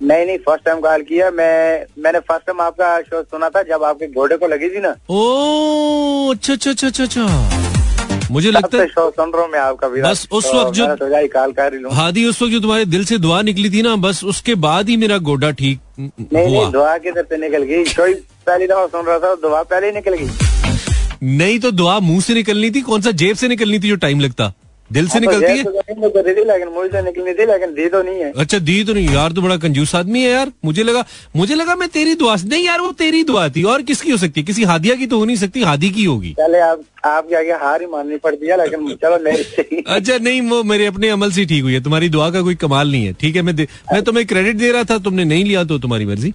नहीं 0.01 0.25
नहीं 0.25 0.37
फ़र्स्ट 0.37 0.65
टाइम 0.65 0.79
कॉल 0.81 1.01
किया। 1.01 1.29
मैं 1.31 1.85
मैंने 2.03 2.19
फ़र्स्ट 2.19 2.45
टाइम 2.47 2.61
आपका 2.61 2.99
शो 3.01 3.21
सुना 3.23 3.49
था 3.49 3.61
जब 3.63 3.83
आपके 3.83 4.07
घोड़े 4.07 4.37
को 4.37 4.47
लगी 4.47 4.69
थी 4.69 4.79
ना। 4.81 4.95
ओ 5.09 6.31
अच्छा 6.33 6.53
अच्छा 6.53 6.71
अच्छा 6.71 6.87
अच्छा 6.87 7.03
अच्छा। 7.03 8.27
मुझे 8.31 8.51
लगता 8.51 8.77
है 8.77 8.87
शो 8.87 9.09
सुन 9.11 9.31
रहा 9.33 9.41
हूँ 9.43 9.51
मैं 9.51 9.59
आपका 9.59 9.87
भी। 9.87 10.01
बस 10.01 10.27
उस 10.31 10.45
वक्त 10.55 10.73
जो- 10.75 10.87
तो 10.99 11.09
कॉल 11.33 11.51
कर 11.59 11.77
हादी 11.93 12.25
उस 12.25 12.41
वक्त 12.41 12.51
जो 12.51 12.59
तुम्हारे 12.59 12.85
दिल 12.85 13.05
से 13.05 13.17
दुआ 13.17 13.41
निकली 13.41 13.69
थी 13.69 13.81
ना 13.81 13.95
बस 14.05 14.23
उसके 14.23 14.55
बाद 14.65 14.89
ही 14.89 14.97
मेरा 14.97 15.17
गोडा 15.29 15.51
ठीक 15.61 15.79
नहीं 15.99 16.45
नहीं 16.45 16.71
दुआ 16.71 16.97
किधर 16.97 17.23
से 17.29 17.37
निकल 17.37 17.63
गई? 17.63 17.83
कोई 17.83 18.13
पहली 18.47 18.67
दफ़ा 18.67 18.85
सुन 18.87 19.05
रहा 19.05 19.19
था 19.19 19.33
दुआ 19.41 19.61
पहले 19.63 19.87
ही 19.87 19.93
निकल 19.93 20.15
गई। 20.15 21.37
नहीं 21.37 21.59
तो 21.59 21.71
दुआ 21.71 21.99
मुँह 21.99 22.21
से 22.21 22.33
निकलनी 22.33 22.71
थी 22.71 22.81
कौन 22.81 23.01
सा 23.01 23.11
जेब 23.23 23.35
से 23.35 23.47
निकलनी 23.47 23.79
थी 23.79 23.87
जो 23.89 23.95
टाइम 23.95 24.19
लगता? 24.19 24.51
दिल 24.91 25.07
से 25.07 25.19
हाँ, 25.19 25.25
तो 25.25 25.31
निकलती 25.31 25.57
है? 25.57 25.63
तो 25.63 25.69
नहीं 25.71 26.01
निकल 26.01 26.21
रही 26.21 26.33
थी 26.35 26.43
लेकिन 26.45 27.05
निकलनी 27.05 27.33
थी 27.33 27.45
लेकिन 27.45 27.73
दी 27.73 27.87
तो 27.89 28.01
नहीं 28.03 28.19
है। 28.19 28.31
अच्छा 28.37 28.59
दी 28.59 28.83
तो 28.83 28.93
नहीं। 28.93 29.09
यार 29.09 29.31
तो 29.31 29.41
बड़ा 29.41 29.57
कंजूस 29.57 29.93
आदमी 29.95 30.23
है 30.23 30.31
यार। 30.31 30.51
मुझे 30.65 30.83
लगा 30.83 31.03
मुझे 31.35 31.55
लगा 31.55 31.75
मैं 31.75 31.87
तेरी 31.89 32.15
दुआ 32.15 32.35
नहीं 32.45 32.65
यार 32.65 32.81
वो 32.81 32.91
तेरी 32.99 33.23
दुआ 33.23 33.47
थी। 33.49 33.63
और 33.63 33.81
किसकी 33.81 34.11
हो 34.11 34.17
सकती 34.17 34.39
है? 34.39 34.45
किसी 34.45 34.63
हादिया 34.63 34.95
की 34.95 35.07
तो 35.07 35.17
हो 35.19 35.25
नहीं 35.25 35.35
सकती 35.37 35.61
हादी 35.63 35.89
की 35.89 36.03
होगी। 36.03 36.33
पहले 36.39 36.59
आप 36.61 36.81
आपके 37.05 37.35
आगे 37.35 37.51
हार 37.63 37.81
ही 37.81 37.87
माननी 37.87 38.17
पड़ती 38.23 38.47
है 38.47 38.57
लेकिन 38.57 38.95
चलो 39.03 39.17
सही 39.43 39.81
अच्छा 39.87 40.17
नहीं 40.19 40.41
वो 40.49 40.63
मेरे 40.63 40.85
अपने 40.85 41.09
अमल 41.09 41.31
से 41.31 41.45
ठीक 41.45 41.63
हुई 41.63 41.73
है। 41.73 41.83
तुम्हारी 41.83 42.09
दुआ 42.09 42.29
का 42.29 42.41
कोई 42.41 42.55
कमाल 42.63 42.91
नहीं 42.91 43.05
है। 43.05 43.13
ठीक 43.21 43.35
है 43.35 43.41
मैं 43.41 43.53
मैं 43.53 44.03
तुम्हें 44.03 44.25
क्रेडिट 44.27 44.55
दे 44.55 44.71
रहा 44.71 44.83
था 44.83 44.97
तुमने 44.99 45.25
नहीं 45.25 45.45
लिया 45.45 45.63
तो 45.63 45.77
तुम्हारी 45.79 46.05
मर्ज़ी। 46.05 46.33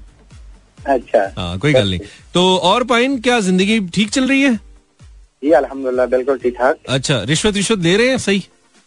अच्छा। 0.88 1.20
हाँ 1.38 1.58
कोई 1.58 1.72
गल 1.72 1.88
नहीं। 1.90 2.00
तो 2.34 2.56
और 2.64 2.84
पाइन 2.84 3.18
क्या 3.20 3.38
ज़िंदगी 3.40 3.78
ठीक 3.94 4.10
चल 4.10 4.28
रही 4.28 4.42
है? 4.42 4.58
जी 5.42 5.50
अल्हम्दुलिल्लाह 5.52 6.06
बिल्कुल 6.12 6.38
ठीक 6.42 6.54
ठाक। 6.58 6.76
अच्छा 6.88 7.22
रिश्वत 7.30 7.54
रिश्वत 7.56 7.78
दे 7.78 7.96
रहे 7.96 8.08
हैं? 8.08 8.18
सही? 8.18 8.38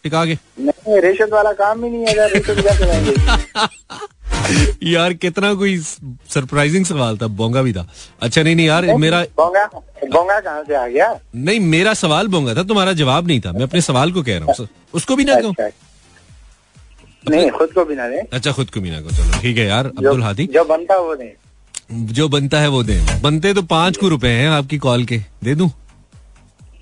टिका 0.04 0.26
के 0.26 0.38
नहीं 0.60 1.02
रिश्वत 1.02 1.30
वाला 1.34 1.52
काम 1.54 1.84
ही 1.84 1.90
नहीं 1.90 2.06
है 2.06 2.14
अगर 2.14 2.30
रिश्वत 2.36 4.08
यार 4.84 5.14
कितना 5.14 5.54
कोई 5.54 5.78
सरप्राइजिंग 6.34 6.86
सवाल 6.86 7.18
था 7.22 7.28
बोंगा 7.40 7.62
भी 7.62 7.74
था। 7.74 7.86
अच्छा 8.22 8.42
नहीं 8.44 8.56
नहीं 8.56 8.68
यार 8.68 8.86
नहीं, 8.86 8.98
मेरा 8.98 9.22
बोंगा 9.38 9.66
बोंगा 10.14 10.40
कहाँ 10.40 10.64
से 10.68 10.76
आ 10.76 10.86
गया? 10.88 11.10
नहीं 11.36 11.60
मेरा 11.74 11.94
सवाल 11.94 12.28
बोंगा 12.36 12.54
था 12.56 12.64
तुम्हारा 12.72 12.94
जवाब 13.02 13.28
नहीं 13.28 13.42
था। 13.46 13.52
मैं 13.52 13.64
अपने 13.64 13.82
सवाल 13.82 14.12
को 14.12 14.24
कह 14.24 14.38
रहा 14.38 14.54
हूँ। 14.60 14.68
उसको 14.94 15.16
भी 15.16 15.24
ना 15.26 15.36
कहो। 15.42 15.50
अच्छा। 15.52 15.70
नहीं 17.30 17.50
खुद 17.52 17.74
को 17.74 17.86
भी 17.86 17.96
ना 17.96 18.08
दे। 18.10 18.22
अच्छा 18.34 18.52
खुद 18.52 18.70
को 18.70 18.82
भी 18.82 18.92
ना 18.92 19.02
कहो 19.02 19.12
चलो 19.18 19.42
ठीक 19.42 19.58
है 19.58 19.66
यार 19.68 19.86
अब्दुल 19.88 20.24
हादी। 20.24 20.46
जो 20.54 20.64
बनता 20.64 20.94
है 20.94 21.02
वो 21.02 21.16
दे। 21.16 21.36
जो 21.92 22.28
बनता 22.30 22.60
है 22.62 22.68
वो 22.70 22.84
दे। 22.84 23.00
बनते 23.24 23.54
तो 23.54 23.62
पाँच 23.76 23.98
को 23.98 24.08
रुपए 24.10 24.30
हैं 24.40 24.50
आपकी 24.50 24.78
कॉल 24.88 25.06
के 25.06 25.18
दे 25.44 25.56
दूँ? 25.56 25.70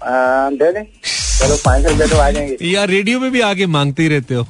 दे 0.02 0.72
दे। 0.72 0.84
चलो 1.40 1.56
पाँच 1.66 1.84
सौ 1.84 1.90
रुपये 1.90 2.08
तो 2.08 2.18
आ 2.18 2.30
जाएँगे। 2.32 2.68
यार 2.68 2.88
रेडियो 2.90 3.20
में 3.20 3.32
भी 3.32 3.42
आगे 3.42 3.66
मांगते 3.68 4.04
ही 4.04 4.10
रहते 4.10 4.36
हो। 4.36 4.46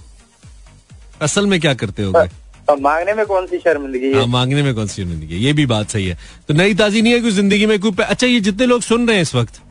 असल 1.21 1.45
में 1.45 1.59
क्या 1.59 1.73
करते 1.73 2.03
हो 2.03 2.25
तो 2.67 2.75
मांगने 2.77 3.13
में 3.13 3.25
कौन 3.25 3.45
सी 3.47 3.57
शर्मिंदगी 3.57 4.07
है? 4.07 4.13
हाँ 4.13 4.25
मांगने 4.27 4.63
में 4.63 4.73
कौन 4.75 4.87
सी 4.87 5.01
शर्मिंदगी 5.01 5.33
है? 5.35 5.39
ये 5.41 5.53
भी 5.53 5.65
बात 5.65 5.89
सही 5.89 6.07
है। 6.07 6.17
तो 6.47 6.53
नई 6.53 6.73
ताजी 6.75 7.01
नहीं 7.01 7.13
है 7.13 7.19
कोई 7.21 7.31
ज़िंदगी 7.31 7.65
में? 7.65 7.79
कोई 7.79 7.91
अच्छा 8.05 8.27
ये 8.27 8.39
जितने 8.39 8.65
लोग 8.65 8.81
सुन 8.81 9.07
रहे 9.07 9.15
हैं 9.15 9.23
इस 9.23 9.33
वक्त 9.35 9.61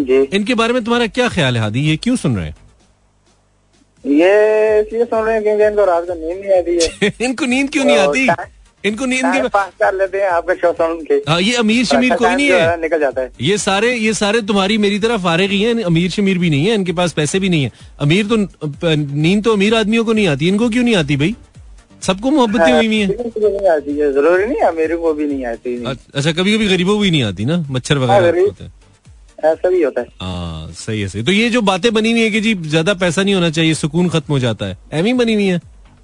जी। 0.00 0.20
इनके 0.36 0.54
बारे 0.54 0.72
में 0.72 0.82
तुम्हारा 0.84 1.06
क्या 1.08 1.28
ख्याल 1.28 1.56
है 1.56 1.62
हादी? 1.62 1.80
ये 1.80 1.96
क्यों 1.96 2.16
सुन 2.16 2.36
रहे 2.36 2.46
हैं? 2.46 2.56
ये 4.04 4.80
इसलिए 4.80 5.04
सुन 5.04 5.24
रहे 5.24 5.34
हैं 5.34 5.42
क्योंकि 5.42 5.64
इनको 5.64 5.84
रात 5.84 6.04
को 6.08 6.14
नींद 6.14 6.38
नहीं 6.38 6.58
आती 6.58 7.04
है। 7.04 7.12
इनको 7.26 7.46
नींद 7.46 7.70
क्यों 7.70 7.84
नहीं 7.84 7.96
तो 7.96 8.10
आती? 8.10 8.26
इनको 8.84 9.06
नींद 9.06 9.24
के 9.26 9.48
पास 9.48 9.72
कर 9.80 9.94
लेते 9.94 10.18
हैं 10.18 10.28
आपका 10.30 10.54
शो 10.54 10.72
सुन 10.72 11.00
के 11.04 11.14
हाँ 11.28 11.40
ये 11.40 11.54
अमीर 11.56 11.84
शमीर 11.84 12.14
कोई 12.16 12.34
नहीं 12.34 12.48
है। 12.48 12.80
निकल 12.80 13.00
जाता 13.00 13.22
है। 13.22 13.30
ये 13.40 13.56
सारे 13.58 13.92
ये 13.94 14.12
सारे 14.14 14.40
तुम्हारी 14.48 14.78
मेरी 14.78 14.98
तरह 14.98 15.16
फारिग 15.24 15.50
ही 15.50 15.62
हैं 15.62 15.84
अमीर 15.84 16.10
शमीर 16.10 16.38
भी 16.38 16.50
नहीं 16.50 16.66
है 16.66 16.74
इनके 16.74 16.92
पास 16.92 17.12
पैसे 17.12 17.40
भी 17.40 17.48
नहीं 17.48 17.62
है। 17.64 17.72
अमीर 18.00 18.26
तो 18.26 18.36
नींद 18.86 19.44
तो 19.44 19.52
अमीर 19.52 19.74
आदमियों 19.74 20.04
को 20.04 20.12
नहीं 20.12 20.26
आती 20.28 20.48
इनको 20.48 20.68
क्यों 20.70 20.84
नहीं 20.84 20.96
आती 20.96 21.16
भाई? 21.16 21.34
सबको 22.02 22.30
मोहब्बतें 22.30 22.72
हुई 22.72 22.86
हुई 22.86 22.96
हैं। 22.96 23.08
है? 23.08 24.12
ज़रूरी 24.12 24.44
नहीं 24.44 24.58
है 24.58 24.74
मेरे 24.74 24.96
को 24.96 25.12
भी 25.14 25.26
नहीं 25.26 25.44
आती। 25.46 25.76
अच्छा 25.84 26.32
कभी 26.32 26.54
कभी 26.56 26.68
गरीबों 26.68 26.94
को 26.94 27.00
भी 27.00 27.10
नहीं 27.10 27.22
आती 27.24 27.44
ना 27.44 27.64
मच्छर 27.70 27.98
वगैरह 27.98 28.30
गरीब। 28.30 28.46
होते 28.46 28.76
ऐसा 29.44 29.68
भी 29.68 29.82
होता 29.82 30.00
है। 30.00 30.06
हाँ 30.20 30.72
सही 30.74 31.00
है 31.00 31.08
सही 31.08 31.22
तो 31.22 31.32
ये 31.32 31.48
जो 31.50 31.60
बातें 31.62 31.92
बनी 31.94 32.10
हुई 32.12 32.22
है 32.22 32.30
कि 32.30 32.40
जी 32.40 32.54
ज़्यादा 32.66 32.94
पैसा 32.96 33.22
नहीं 33.22 33.34
होना 33.34 33.50
चाहिए 33.50 33.74
सुकून 33.76 34.08
खत्म 34.08 34.32
हो 34.32 34.38
जाता 34.38 34.66
है 34.66 34.78
एम 34.92 35.04
ही 35.06 35.12
बनी 35.14 35.34
हुई 35.34 35.46
है। 35.46 35.60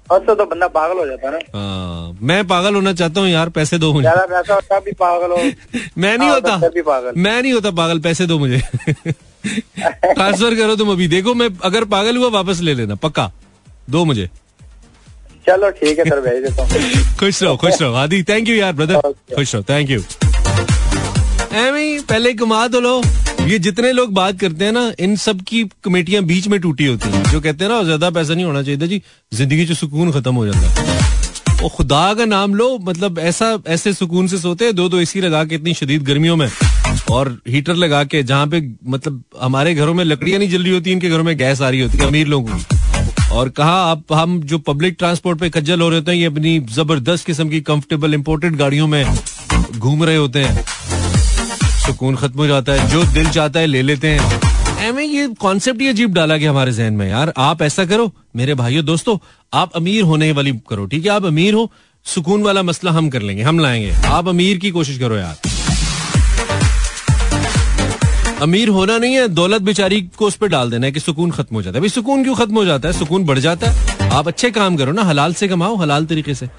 तो, 0.09 0.35
तो 0.35 0.45
बंदा 0.45 0.67
पागल 0.67 0.97
हो 0.99 1.05
जाता 1.05 1.27
है 1.27 1.33
ना। 1.33 1.39
हाँ, 1.57 2.17
मैं 2.21 2.45
पागल 2.47 2.75
होना 2.75 2.93
चाहता 2.93 3.21
हूँ 3.21 3.29
यार 3.29 3.49
पैसे 3.49 3.77
दो 3.77 3.91
मुझे। 3.93 4.01
ज़्यादा 4.01 4.25
पैसा 4.25 4.53
होता 4.53 4.79
भी 4.79 4.91
पागल 4.91 5.31
हो। 5.31 5.37
मैं 5.97 6.17
नहीं 6.17 6.29
हाँ, 6.29 6.35
होता। 6.35 6.57
तो 6.59 6.83
पागल। 6.83 7.13
मैं 7.17 7.41
नहीं 7.41 7.53
होता 7.53 7.71
पागल 7.71 7.99
पैसे 7.99 8.25
दो 8.25 8.37
मुझे। 8.39 8.57
ट्रांसफ़र 9.45 10.55
करो 10.55 10.75
तुम 10.75 10.91
अभी। 10.91 11.07
देखो 11.07 11.33
मैं 11.33 11.49
अगर 11.63 11.85
पागल 11.85 12.17
हुआ 12.17 12.29
वापस 12.29 12.59
ले 12.61 12.73
लेना 12.73 12.95
पक्का। 12.95 13.31
दो 13.89 14.05
मुझे। 14.05 14.29
चलो 15.47 15.69
ठीक 15.71 15.99
है 15.99 16.05
सर 16.05 16.19
भेज 16.21 16.43
देता 16.43 16.63
हूँ। 16.63 17.15
खुश 17.19 17.43
रहो 17.43 17.55
खुश 17.57 17.81
रहो। 17.81 17.93
आदि 17.93 18.23
थैंक 18.29 18.47
यू 18.49 18.55
यार 18.55 18.73
ब्रदर 18.73 19.11
खुश 19.35 19.55
रहो 19.55 19.63
थैंक 19.69 19.89
यू 19.89 19.99
एमी 21.59 21.99
पहले 22.09 22.33
कमा 22.33 22.67
दो 22.67 22.79
लो। 22.79 23.01
ये 23.45 23.57
जितने 23.59 23.91
लोग 23.91 24.13
बात 24.13 24.39
करते 24.39 24.65
हैं 24.65 24.71
ना, 24.71 24.91
इन 24.99 25.15
सब 25.15 25.41
की 25.41 25.63
कमेटियाँ 25.83 26.21
बीच 26.23 26.47
में 26.47 26.59
टूटी 26.61 26.85
होती 26.85 27.09
हैं। 27.09 27.23
जो 27.23 27.41
कहते 27.41 27.63
हैं 27.63 27.71
ना 27.71 27.81
ज़्यादा 27.83 28.09
पैसा 28.09 28.33
नहीं 28.33 28.45
होना 28.45 28.61
चाहिए 28.63 28.87
जी, 28.87 29.01
ज़िंदगी 29.31 29.65
से 29.65 29.75
सुकून 29.75 30.11
खत्म 30.11 30.33
हो 30.35 30.45
जाता 30.45 30.81
है। 30.81 31.61
वो 31.61 31.69
खुदा 31.69 32.13
का 32.13 32.25
नाम 32.25 32.55
लो 32.55 32.77
मतलब 32.81 33.19
ऐसा, 33.19 33.57
ऐसे 33.67 33.93
सुकून 33.93 34.27
से 34.27 34.37
सोते 34.37 34.65
हैं 34.65 34.75
दो 34.75 34.87
दो 34.89 34.99
एसी 34.99 35.21
लगा 35.21 35.43
के 35.45 35.55
इतनी 35.55 35.73
शदीद 35.73 36.03
गर्मियों 36.03 36.35
में, 36.35 36.49
और 37.11 37.37
हीटर 37.47 37.75
लगा 37.75 38.03
के, 38.03 38.23
जहाँ 38.23 38.47
पे 38.47 38.61
मतलब 38.85 39.23
हमारे 39.41 39.75
घरों 39.75 39.93
में 39.93 40.03
लकड़ियाँ 40.03 40.39
नहीं 40.39 40.49
जल 40.49 40.63
रही 40.63 40.73
होती, 40.73 40.91
इनके 40.91 41.09
घरों 41.09 41.23
में 41.23 41.37
गैस 41.37 41.61
आ 41.61 41.69
रही 41.69 41.81
होती 41.81 41.97
है, 41.97 42.07
अमीर 42.07 42.27
लोगों 42.27 42.57
की। 42.57 43.33
और 43.33 43.49
कहा, 43.49 43.75
आप, 43.83 44.13
हम 44.13 44.41
जो 44.43 44.59
पब्लिक 44.59 44.95
ट्रांसपोर्ट 44.99 45.39
पे 45.39 45.49
खज्जल 45.49 45.81
हो 45.81 45.89
रहे 45.89 45.99
होते 45.99 46.11
हैं, 46.11 46.17
ये 46.17 46.25
अपनी 46.25 46.59
ज़बरदस्त 46.71 47.25
किस्म 47.25 47.49
की 47.49 47.61
कंफर्टेबल 47.63 48.13
इंपोर्टेड 48.13 48.55
गाड़ियों 48.55 48.87
में 48.87 49.05
घूम 49.77 50.03
रहे 50.03 50.15
होते 50.15 50.39
हैं। 50.39 50.65
सुकून 51.85 52.15
खत्म 52.15 52.39
हो 52.39 52.47
जाता 52.47 52.71
है 52.71 52.89
जो 52.89 53.03
दिल 53.05 53.29
चाहता 53.29 53.59
है 53.59 53.65
ले 53.65 53.81
लेते 53.81 54.09
हैं। 54.09 54.53
एमे 54.81 55.03
ये 55.03 55.27
कॉन्सेप्ट 55.39 55.81
ये 55.81 55.89
अजीब 55.89 56.13
डाला 56.13 56.37
गया 56.37 56.49
हमारे 56.49 56.71
जहन 56.71 56.93
में 56.93 57.09
यार। 57.09 57.33
आप 57.37 57.61
ऐसा 57.61 57.85
करो 57.85 58.11
मेरे 58.35 58.53
भाइयों 58.53 58.85
दोस्तों 58.85 59.17
आप 59.53 59.71
अमीर 59.75 60.03
होने 60.03 60.31
वाली 60.31 60.53
करो 60.69 60.85
ठीक 60.85 61.05
है? 61.05 61.11
आप 61.11 61.25
अमीर 61.25 61.53
हो 61.53 61.71
सुकून 62.05 62.43
वाला 62.43 62.63
मसला 62.63 62.91
हम 62.91 63.09
कर 63.09 63.21
लेंगे 63.21 63.43
हम 63.43 63.59
लाएँगे। 63.59 63.93
आप 64.07 64.27
अमीर 64.27 64.57
की 64.57 64.71
कोशिश 64.71 64.99
करो 64.99 65.15
यार। 65.15 65.37
अमीर 68.41 68.69
होना 68.69 68.97
नहीं 68.97 69.15
है 69.15 69.27
दौलत 69.27 69.61
बेचारी 69.61 70.01
को 70.17 70.27
उस 70.27 70.35
पर 70.35 70.47
डाल 70.47 70.71
देना 70.71 70.85
है 70.85 70.91
कि 70.91 70.99
सुकून 70.99 71.31
खत्म 71.31 71.55
हो 71.55 71.61
जाता 71.61 71.77
है। 71.77 71.81
भाई 71.81 71.89
सुकून 71.89 72.23
क्यों 72.23 72.35
खत्म 72.35 72.55
हो 72.55 72.65
जाता 72.65 72.87
है? 72.87 72.93
सुकून 72.93 73.25
बढ़ 73.25 73.39
जाता 73.39 73.69
है। 73.69 74.09
आप 74.09 74.27
अच्छे 74.27 74.51
काम 74.51 74.77
करो 74.77 74.91
ना 74.91 75.03
हलाल 75.03 75.33
से 75.33 75.47
कमाओ 75.47 75.75
हलाल 75.75 76.05
तरीके 76.05 76.35
से। 76.35 76.49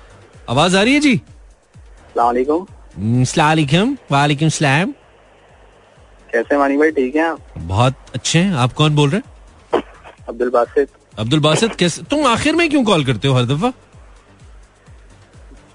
आवाज़ 0.51 0.77
आ 0.77 0.83
रही 0.83 0.95
है 0.95 1.01
जी? 1.01 1.17
सलामकुम 1.17 3.25
सलाम 3.25 3.97
वालेकुम 4.13 4.49
सलाम। 4.49 4.93
कैसे 6.37 6.59
मानी 6.59 6.77
भाई 6.77 6.91
ठीक 6.91 7.17
है 7.17 7.23
आप? 7.23 7.39
बहुत 7.59 7.95
अच्छे 8.15 8.39
हैं। 8.39 8.55
आप 8.55 8.73
कौन 8.73 8.95
बोल 8.97 9.11
रहे 9.11 9.21
हैं? 9.21 9.83
अब्दुल 10.29 10.51
बासित। 10.51 10.89
अब्दुल 11.19 11.41
बासित 11.41 11.75
कैसे? 11.75 12.03
तुम 12.11 12.27
आखिर 12.27 12.55
में 12.57 12.69
क्यों 12.71 12.85
कॉल 12.85 13.05
करते 13.05 13.29
हो 13.29 13.35
हर 13.35 13.45
दफ़ा? 13.47 13.71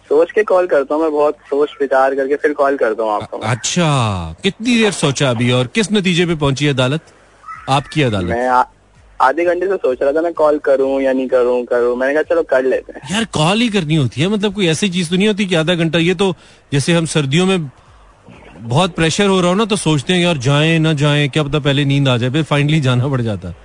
सोच 0.10 0.32
के 0.32 0.44
कॉल 0.44 0.68
करता 0.68 0.96
हूँ 0.96 1.02
मैं 1.02 1.12
बहुत 1.12 1.38
सोच 1.50 1.76
विचार 1.82 2.16
करके 2.16 2.36
फिर 2.36 2.54
कॉल 2.54 2.78
करता 2.78 3.04
हूँ 3.04 3.12
आपको 3.12 3.38
अच्छा 3.38 3.88
कितनी 4.44 4.78
देर 4.80 4.92
सोचा 4.92 5.30
अभी 5.30 5.52
और 5.52 5.68
किस 5.76 5.92
नतीजे 5.92 6.26
पे 6.26 6.36
पहुँची 6.36 6.68
अदालत? 6.68 7.02
आपकी 7.70 8.02
अदालत। 8.04 8.30
मैं 8.30 8.48
आधे 9.22 9.46
घंटे 9.46 9.68
से 9.68 9.76
सोच 9.78 10.02
रहा 10.02 10.12
था 10.12 10.22
मैं 10.22 10.34
कॉल 10.34 10.58
करूँ 10.66 11.02
या 11.02 11.14
नहीं 11.14 11.28
करूँ 11.28 11.64
करूँ। 11.66 11.96
मैंने 11.98 12.14
कहा 12.14 12.24
चलो 12.30 12.44
कर 12.44 12.64
लेते 12.66 12.94
हैं। 12.94 13.14
यार 13.14 13.26
कॉल 13.34 13.62
ही 13.62 13.70
करनी 13.70 13.96
होती 13.96 14.22
है 14.22 14.28
मतलब 14.28 14.54
कोई 14.56 14.68
ऐसी 14.68 14.90
चीज़ 14.90 15.10
तो 15.10 15.16
नहीं 15.16 15.28
होती 15.28 15.46
कि 15.46 15.56
आधा 15.56 15.76
घंटा? 15.76 16.00
ये 16.00 16.16
तो 16.16 16.34
जैसे 16.72 16.94
हम 16.94 17.06
सर्दियों 17.06 17.46
में 17.46 17.70
बहुत 18.62 18.96
प्रेशर 18.96 19.28
हो 19.28 19.40
रहा 19.42 19.50
हो 19.50 19.56
ना 19.56 19.66
तो 19.66 19.76
सोचते 19.76 20.14
हैं 20.14 20.20
यार 20.22 20.38
जाएँ 20.38 20.80
ना 20.80 20.94
जाएँ 20.94 21.28
क्या 21.30 21.44
पता 21.44 21.60
पहले 21.60 21.86
नींद 21.86 22.08
आ 22.08 22.18
जाए 22.18 22.30
फिर 22.30 22.44
फाइनली 22.44 22.80
जाना 22.82 23.08
पड़ 23.08 23.22
जाता। 23.22 23.48
है। 23.48 23.56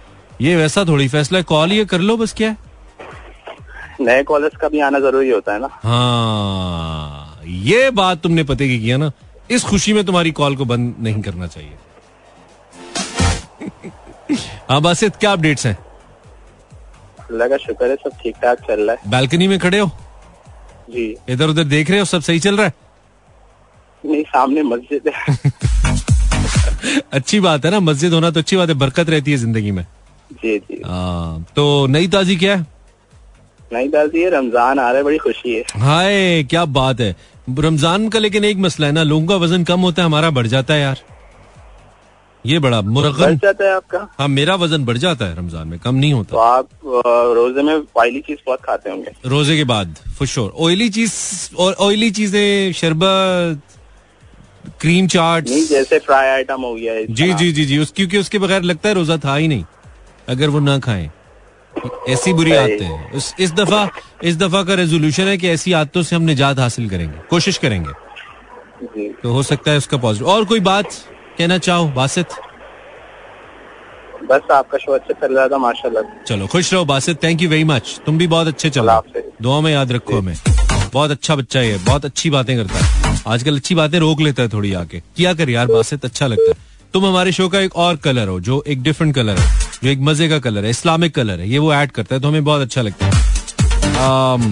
ये 0.41 0.57
वैसा 0.57 0.85
थोड़ी 0.85 1.09
फैसला 1.09 1.39
है। 1.39 1.45
कॉल 1.45 1.73
ये 1.73 1.85
कर 1.85 2.01
लो 2.01 2.17
बस 2.17 2.33
क्या 2.33 2.49
है? 2.51 2.57
नए 4.01 4.23
कॉलेज 4.23 4.57
का 4.61 4.69
भी 4.69 4.81
आना 4.81 4.99
ज़रूरी 5.01 5.31
होता 5.31 5.53
है 5.53 5.61
ना। 5.61 5.69
हाँ 5.83 7.41
ये 7.47 7.91
बात 7.91 8.21
तुमने 8.23 8.45
पते 8.45 8.69
की 8.69 8.79
किया 8.81 8.97
ना 8.97 9.11
इस 9.51 9.65
खुशी 9.65 9.93
में 9.93 10.05
तुम्हारी 10.07 10.31
कॉल 10.31 10.57
को 10.57 10.65
बंद 10.65 10.95
नहीं 11.01 11.23
करना 11.23 11.47
चाहिए। 11.47 11.73
हाँ 14.71 14.81
बासित 14.83 15.17
क्या 15.17 15.33
अपडेट्स 15.33 15.67
हैं। 15.67 15.77
अल्लाह 17.31 17.49
का 17.49 17.57
शुक्र 17.57 17.91
है 17.91 17.97
सब 17.97 18.11
ठीक 18.23 18.37
ठाक 18.37 18.59
चल 18.59 18.81
रहा 18.81 18.97
है। 18.97 19.11
बालकनी 19.11 19.49
में 19.49 19.59
खड़े 19.59 19.79
हो? 19.79 19.91
जी। 20.91 21.17
इधर 21.29 21.49
उधर 21.49 21.65
देख 21.65 21.91
रहे 21.91 21.99
हो 21.99 22.05
सब 22.05 22.21
सही 22.21 22.41
चल 22.41 22.57
रहा 22.57 22.67
है? 22.67 22.73
नहीं 24.07 24.23
सामने 24.25 24.63
मस्जिद 24.65 25.09
है। 25.09 25.15
अच्छी 27.13 27.41
बात 27.41 27.65
है 27.65 27.71
ना 27.71 27.81
मस्जिद 27.81 28.13
होना 28.13 28.31
तो 28.31 28.41
अच्छी 28.41 28.57
बात 28.57 28.69
है 28.69 28.75
बरकत 28.77 29.11
रहती 29.11 29.31
है 29.31 29.37
ज़िंदगी 29.37 29.71
में। 29.71 29.85
जी 30.33 30.59
जी। 30.59 30.81
हाँ, 30.85 31.45
तो 31.57 31.87
नई 31.87 32.09
ताजी 32.09 32.37
क्या 32.37 32.57
है? 32.57 32.67
नहीं 33.73 33.89
डालती 33.91 34.23
है 34.23 34.31
रमज़ान 34.31 34.79
आ 34.79 34.89
रहा 34.89 34.97
है 34.97 35.03
बड़ी 35.05 35.19
खुशी 35.19 35.55
है। 35.55 35.63
हाय 35.81 36.43
क्या 36.51 36.65
बात 36.67 37.01
है। 37.01 37.15
रमज़ान 37.59 38.09
का 38.09 38.19
लेकिन 38.19 38.45
एक 38.45 38.57
मसला 38.59 38.87
है 38.87 38.93
ना 38.93 39.03
लोगों 39.03 39.27
का 39.27 39.37
वज़न 39.37 39.65
कम 39.65 39.81
होता 39.81 40.03
है 40.03 40.07
हमारा 40.07 40.31
बढ़ 40.31 40.47
जाता 40.47 40.75
है 40.75 40.81
यार। 40.81 41.01
ये 42.45 42.59
बड़ा 42.59 42.81
बढ़ 42.81 43.35
जाता 43.35 43.65
है 43.65 43.75
आपका? 43.75 43.99
हाँ 44.19 44.29
मेरा 44.29 44.55
वज़न 44.55 44.85
बढ़ 44.85 44.97
जाता 44.97 45.25
है 45.25 45.37
रमज़ान 45.37 45.69
में 45.69 45.79
कम 45.79 45.95
नहीं 45.95 46.13
होता। 46.13 46.31
तो 46.31 46.39
आप 46.39 46.69
रोज़े 47.37 47.63
में 47.63 47.75
ऑयली 47.97 48.21
चीज़ 48.21 48.39
बहुत 48.47 48.61
खाते 48.65 48.91
होंगे। 48.91 49.13
रोज़े 49.27 49.57
के 49.57 49.65
बाद 49.65 49.97
फुशोर 50.19 50.53
ऑयली 50.59 50.89
चीज़ 50.91 51.15
और 51.59 51.73
ऑयली 51.81 52.11
चीज़ें 52.11 52.73
शरबत 52.73 53.76
क्रीम 54.81 55.07
चाट 55.07 55.45
जैसे 55.45 55.99
फ्राई 55.99 56.29
आइटम 56.29 56.63
हो 56.63 56.75
गया 56.75 56.95
जी 57.11 57.33
जी 57.35 57.53
जी 57.53 57.65
जी 57.65 57.79
उस 57.79 57.93
क्योंकि 57.97 58.19
उसके 58.19 58.39
बगैर 58.39 58.63
लगता 58.63 58.89
है 58.89 58.95
रोजा 58.95 59.17
था 59.19 59.35
ही 59.37 59.49
नहीं 59.49 59.65
अगर 60.29 60.49
वो 60.49 60.61
ना 60.61 60.79
खाएँ। 60.79 61.11
ऐसी 62.09 62.33
बुरी 62.33 62.53
आदतें 62.53 62.85
हैं। 62.85 63.13
इस, 63.13 63.35
इस 63.41 63.53
दफ़ा 63.53 63.89
इस 64.25 64.37
दफ़ा 64.37 64.63
का 64.63 64.75
रेजोल्यूशन 64.75 65.23
है 65.23 65.37
कि 65.39 65.49
ऐसी 65.49 65.73
आदतों 65.73 66.03
से 66.03 66.17
हम 66.17 66.23
निजात 66.23 66.59
हासिल 66.59 66.89
करेंगे 66.91 67.19
कोशिश 67.31 67.59
करेंगे। 67.59 67.93
जी। 68.85 69.09
तो 69.23 69.33
हो 69.33 69.43
सकता 69.43 69.71
है 69.71 69.77
उसका 69.79 69.97
पॉजिटिव 69.97 70.29
और 70.29 70.45
कोई 70.45 70.61
बात 70.61 70.93
कहना 71.39 71.59
चाहो 71.59 71.89
बासित? 71.97 72.27
बस 74.31 74.51
आपका 74.53 74.79
शो 74.79 74.93
अच्छा 74.93 75.15
चल 75.21 75.35
रहा 75.35 75.49
था 75.49 75.59
माशाल्लाह। 75.59 76.25
चलो 76.25 76.47
खुश 76.47 76.73
रहो 76.75 76.85
Basit 76.85 77.23
thank 77.23 77.43
you 77.43 77.49
very 77.49 77.65
much 77.65 78.01
तुम 78.07 78.19
भी 78.19 78.27
बहुत 78.27 78.47
अच्छे 78.47 78.71
चलो। 78.71 79.03
दुआ 79.43 79.61
में 79.61 79.73
याद 79.73 79.93
रखो 79.93 80.19
हमें। 80.19 80.35
बहुत 80.93 81.11
अच्छा 81.11 81.35
बच्चा 81.37 81.61
है 81.61 81.69
ये, 81.69 81.79
बहुत 81.79 82.05
अच्छी 82.05 82.31
बातें 82.31 82.57
करता 82.57 82.79
है। 82.79 83.06
आजकल 83.27 83.57
अच्छी 83.57 83.75
बातें 83.75 83.99
रोक 83.99 84.21
लेता 84.21 84.43
है 84.43 84.49
थोड़ी 84.49 84.73
आके। 84.75 85.01
किया 85.17 85.33
कर 85.35 85.51
यार 85.51 85.67
बासित 85.67 86.05
अच्छा 86.05 86.27
लगता 86.27 86.51
है। 86.51 86.65
तुम 86.95 87.07
हमारे 87.07 87.33
शो 87.33 87.49
का 87.49 87.61
एक 87.61 87.77
और 87.77 87.97
कलर 87.97 88.29
हो 88.29 88.39
जो 88.41 88.63
एक 88.67 88.83
डिफरेंट 88.83 89.15
कलर 89.15 89.39
है 89.39 89.47
जो 89.83 89.89
एक 89.91 89.99
मज़े 90.01 90.29
का 90.29 90.39
कलर 90.39 90.65
है 90.65 90.71
इस्लामिक 90.71 91.15
कलर 91.15 91.41
है 91.41 91.49
ये 91.51 91.59
वो 91.59 91.73
ऐड 91.75 91.91
करता 91.91 92.15
है 92.15 92.21
तो 92.21 92.29
हमें 92.29 92.45
बहुत 92.45 92.63
अच्छा 92.63 92.83
लगता 92.83 93.07
है। 93.07 93.13
Um, 93.97 94.43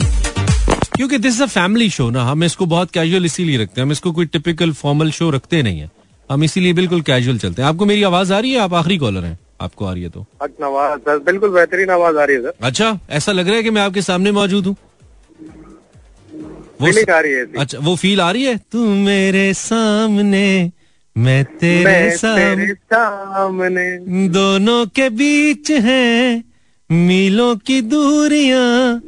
क्योंकि 0.97 1.19
this 1.19 1.35
is 1.35 1.43
a 1.43 1.47
family 1.47 1.89
show 1.91 2.09
ना 2.11 2.25
हम 2.25 2.45
इसको 2.45 2.67
बहुत 2.67 2.91
कैजुअल 2.91 3.25
इसीलिए 3.25 3.59
रखते 3.59 3.81
हैं 3.81 3.87
हम 3.87 3.93
इसको 3.93 4.13
कोई 4.13 4.27
टिपिकल 4.27 4.73
फॉर्मल 4.73 5.11
शो 5.11 5.31
रखते 5.31 5.63
नहीं 5.63 5.81
है। 5.81 5.91
हम 6.31 6.45
इसीलिए 6.45 6.73
बिल्कुल 6.73 7.01
कैजुअल 7.03 7.39
चलते 7.39 7.63
हैं। 7.63 7.69
आपको 7.69 7.85
मेरी 7.85 8.03
आवाज़ 8.03 8.33
आ 8.33 8.39
रही 8.39 8.53
है? 8.53 8.59
आप 8.59 8.75
आखिरी 8.75 8.99
कॉलर 8.99 9.25
हैं। 9.25 9.39
आपको 9.61 9.85
आ 9.85 9.93
रही 9.93 10.03
है 10.03 10.09
तो। 10.09 10.27
बिल्कुल 10.43 11.51
बेहतरीन 11.51 11.91
आवाज़ 11.91 12.17
आ 12.17 12.25
रही 12.25 12.37
है 12.37 12.43
सर। 12.43 12.53
अच्छा 12.63 12.99
ऐसा 13.11 13.33
लग 13.33 13.47
रहा 13.47 13.57
है 13.57 13.63
कि 13.63 13.71
मैं 13.71 13.83
आपके 13.83 14.03
सामने 14.03 14.33
मौजूद 14.33 14.67
हूँ। 14.67 14.77
वो 16.85 16.93
फीलिंग 16.93 17.11
आ 17.11 17.21
रही 17.21 17.33
है 17.33 17.45
अच्छा 17.59 17.79
वो 17.79 17.97
फील 17.97 18.21
आ 18.21 18.31
रही 18.31 18.45
है? 18.45 18.57
तू 18.73 18.87
मेरे 19.05 19.53
सामने 19.55 20.71
मैं 21.17 21.45
तेरे 21.45 21.85
मैं 21.85 22.17
सामने 22.17 22.55
तेरे 22.57 22.75
सामने। 22.93 24.29
दोनों 24.29 24.85
के 24.87 25.09
बीच 25.11 25.71
है 25.71 26.43
मीलों 26.91 27.55
की 27.57 27.81
दूरियाँ। 27.83 29.01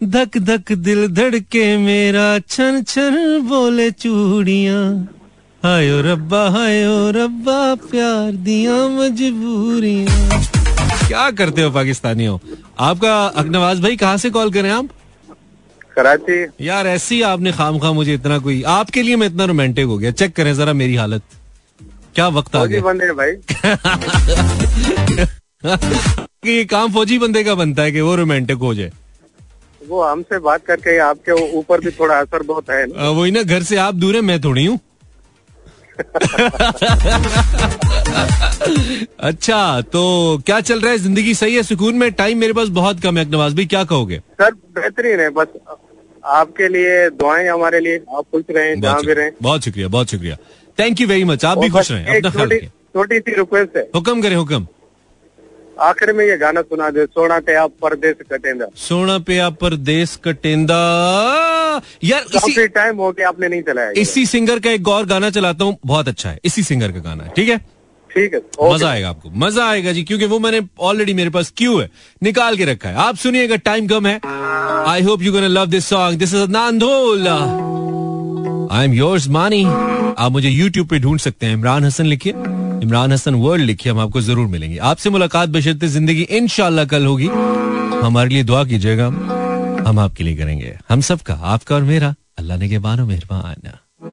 धक 0.00 0.36
धक 0.38 0.72
दिल 0.78 1.06
धड़के 1.08 1.76
मेरा 1.76 2.38
छन 2.48 2.82
छन 2.88 3.14
बोले 3.48 3.90
चूड़िया। 3.92 4.76
हायो 5.62 6.00
रब्बा 6.02 6.42
हायो 6.50 7.10
रब्बा 7.10 7.74
प्यार 7.90 8.32
दिया 8.44 8.76
मजबूरियाँ। 8.88 10.40
क्या 11.08 11.30
करते 11.30 11.62
हो 11.62 11.70
पाकिस्तानियों? 11.70 12.38
आपका 12.80 13.14
अकनवाज 13.26 13.80
भाई 13.80 13.96
कहाँ 13.96 14.16
से 14.16 14.30
कॉल 14.30 14.52
करें 14.52 14.70
आप? 14.70 14.88
कराची 15.98 16.44
यार 16.60 16.86
ऐसी 16.86 17.20
आपने 17.22 17.52
खाम 17.52 17.78
खा 17.78 17.92
मुझे 17.92 18.14
इतना 18.14 18.38
कोई 18.38 18.62
आपके 18.68 19.02
लिए 19.02 19.16
मैं 19.16 19.26
इतना 19.26 19.44
रोमांटिक 19.44 19.86
हो 19.86 19.98
गया। 19.98 20.10
चेक 20.10 20.34
करें 20.36 20.54
जरा 20.54 20.72
मेरी 20.72 20.94
हालत। 20.94 21.22
क्या 22.14 22.28
वक्त 22.28 22.56
आ 22.56 22.64
गया? 22.64 22.80
बंदे 22.80 23.12
भाई। 23.12 23.32
कि 26.44 26.50
ये 26.56 26.64
काम 26.64 26.92
फौजी 26.92 27.18
बंदे 27.18 27.44
का 27.44 27.54
बनता 27.54 27.82
है 27.82 27.92
कि 27.92 28.00
वो 28.00 28.14
रोमांटिक 28.16 28.56
हो 28.58 28.74
जाए। 28.74 28.90
वो 29.80 30.02
हमसे 30.02 30.38
बात 30.38 30.64
करके 30.66 30.98
आपके 30.98 31.32
ऊपर 31.58 31.80
भी 31.80 31.90
थोड़ा 31.90 32.18
असर 32.18 32.42
बहुत 32.42 32.70
है 32.70 32.84
ना। 32.86 33.08
वही 33.10 33.30
ना 33.30 33.42
घर 33.42 33.62
से 33.62 33.76
आप 33.76 33.94
दूर 33.94 34.14
है 34.14 34.20
मैं 34.20 34.40
थोड़ी 34.40 34.64
हूँ। 34.66 34.78
अच्छा 39.20 39.80
तो 39.92 40.02
क्या 40.46 40.60
चल 40.60 40.80
रहा 40.80 40.90
है? 40.92 40.98
ज़िंदगी 40.98 41.34
सही 41.34 41.54
है? 41.56 41.62
सुकून 41.62 41.94
में? 41.94 42.10
टाइम 42.12 42.38
मेरे 42.38 42.52
पास 42.52 42.68
बहुत 42.68 43.00
कम 43.00 43.18
है 43.18 43.24
नवाज़ 43.30 43.54
भाई 43.56 43.66
क्या 43.66 43.84
कहोगे? 43.84 44.18
सर 44.18 44.50
बेहतरीन 44.76 45.20
है 45.20 45.28
बस 45.30 45.46
आपके 46.28 46.68
लिए 46.68 47.08
दुआएँ 47.10 47.48
हमारे 47.48 47.80
लिए। 47.80 47.96
आप 48.16 48.24
खुश 48.32 48.44
रहें 48.50 48.80
जहाँ 48.80 49.02
भी 49.02 49.12
रहें। 49.12 49.30
बहुत 49.42 49.64
शुक्रिया 49.64 49.88
बहुत 49.88 50.10
शुक्रिया। 50.10 50.36
थैंक 50.78 51.00
यू 51.00 51.06
वेरी 51.08 51.24
मच 51.24 51.44
आप 51.44 51.58
भी 51.58 51.68
खुश 51.68 51.90
रहें 51.92 52.04
अपना 52.06 52.30
ख्याल 52.30 52.58
छोटी 52.58 53.18
सी 53.18 53.34
रिक्वेस्ट 53.34 53.76
है। 53.76 53.82
हुक्म 53.94 54.22
करें 54.22 54.36
हुक्म। 54.36 54.66
आखिर 55.80 56.12
में 56.12 56.24
ये 56.26 56.36
गाना 56.36 56.62
सुना 56.62 56.88
दे 56.90 57.04
सोना 57.06 57.38
पे 57.40 57.54
आप 57.54 57.72
परदेश 57.82 58.14
कटेंदा। 58.32 58.66
सोना 58.76 59.18
पे 59.26 59.38
आप 59.38 59.58
परदेश 59.60 60.16
कटेंदा। 60.24 60.78
यार 62.04 62.24
इसी 62.36 62.66
टाइम 62.68 62.96
हो 62.96 63.10
गया 63.12 63.28
आपने 63.28 63.48
नहीं 63.48 63.62
चलाया 63.62 63.90
इसी 63.96 64.24
सिंगर 64.26 64.58
का 64.60 64.70
एक 64.70 64.88
और 64.88 65.06
गाना 65.06 65.30
चलाता 65.30 65.64
हूँ 65.64 65.76
बहुत 65.86 66.08
अच्छा 66.08 66.30
है 66.30 66.38
इसी 66.44 66.62
सिंगर 66.62 66.92
का 66.92 67.00
गाना 67.00 67.24
है 67.24 67.32
ठीक 67.36 67.48
है? 67.48 67.60
ठीक 68.10 68.34
है। 68.34 68.40
मज़ा 68.64 68.90
आएगा 68.90 69.08
आपको। 69.08 69.30
मज़ा 69.36 69.68
आएगा 69.70 69.92
जी, 69.92 70.02
क्योंकि 70.04 70.26
वो 70.26 70.38
मैंने 70.38 70.60
ऑलरेडी 70.80 71.14
मेरे 71.14 71.30
पास 71.30 71.52
क्यू 71.56 71.78
है, 71.78 71.88
निकाल 72.22 72.56
के 72.56 72.64
रखा 72.64 72.88
है। 72.88 72.94
आप 72.98 73.16
सुनिएगा 73.16 73.56
टाइम 73.64 73.86
कम 73.88 74.06
है 74.06 74.20
I 74.88 75.02
hope 75.02 75.22
you 75.22 75.40
love 75.40 75.66
this 75.68 75.86
song 75.86 76.18
this 76.18 76.34
is 76.34 76.50
Nandol 76.50 77.26
I 78.72 78.84
am 78.84 78.92
yours 78.94 79.28
मानी 79.30 79.64
आप 79.64 80.30
मुझे 80.32 80.48
यूट्यूब 80.48 80.86
पे 80.88 80.98
ढूंढ 80.98 81.20
सकते 81.20 81.46
हैं। 81.46 81.52
इमरान 81.54 81.84
हसन 81.84 82.06
लिखिए। 82.06 82.32
इमरान 82.82 83.12
हसन 83.12 83.34
वर्ल्ड 83.36 83.64
लिखिए, 83.64 83.92
हम 83.92 83.98
आपको 83.98 84.20
ज़रूर 84.20 84.46
मिलेंगे। 84.46 84.76
आपसे 84.84 85.10
मुलाकात 85.10 85.48
बशरते 85.48 85.88
ज़िंदगी 85.88 86.22
इंशाल्लाह 86.22 86.84
कल 86.84 87.06
होगी। 87.06 87.26
हमारे 88.02 88.28
लिए 88.28 88.44
दुआ 88.44 88.64
कीजिएगा। 88.64 89.06
हम 89.88 89.98
आपके 89.98 90.24
लिए 90.24 90.36
करेंगे। 90.36 90.76
हम 90.88 91.00
सबका, 91.00 91.34
आपका 91.34 91.74
और 91.74 91.82
मेरा। 91.84 92.14
अल्लाह 92.38 92.58
ने 92.58 92.68
के 92.68 92.78
बानो 92.78 93.06
मेहरबान। 93.06 93.70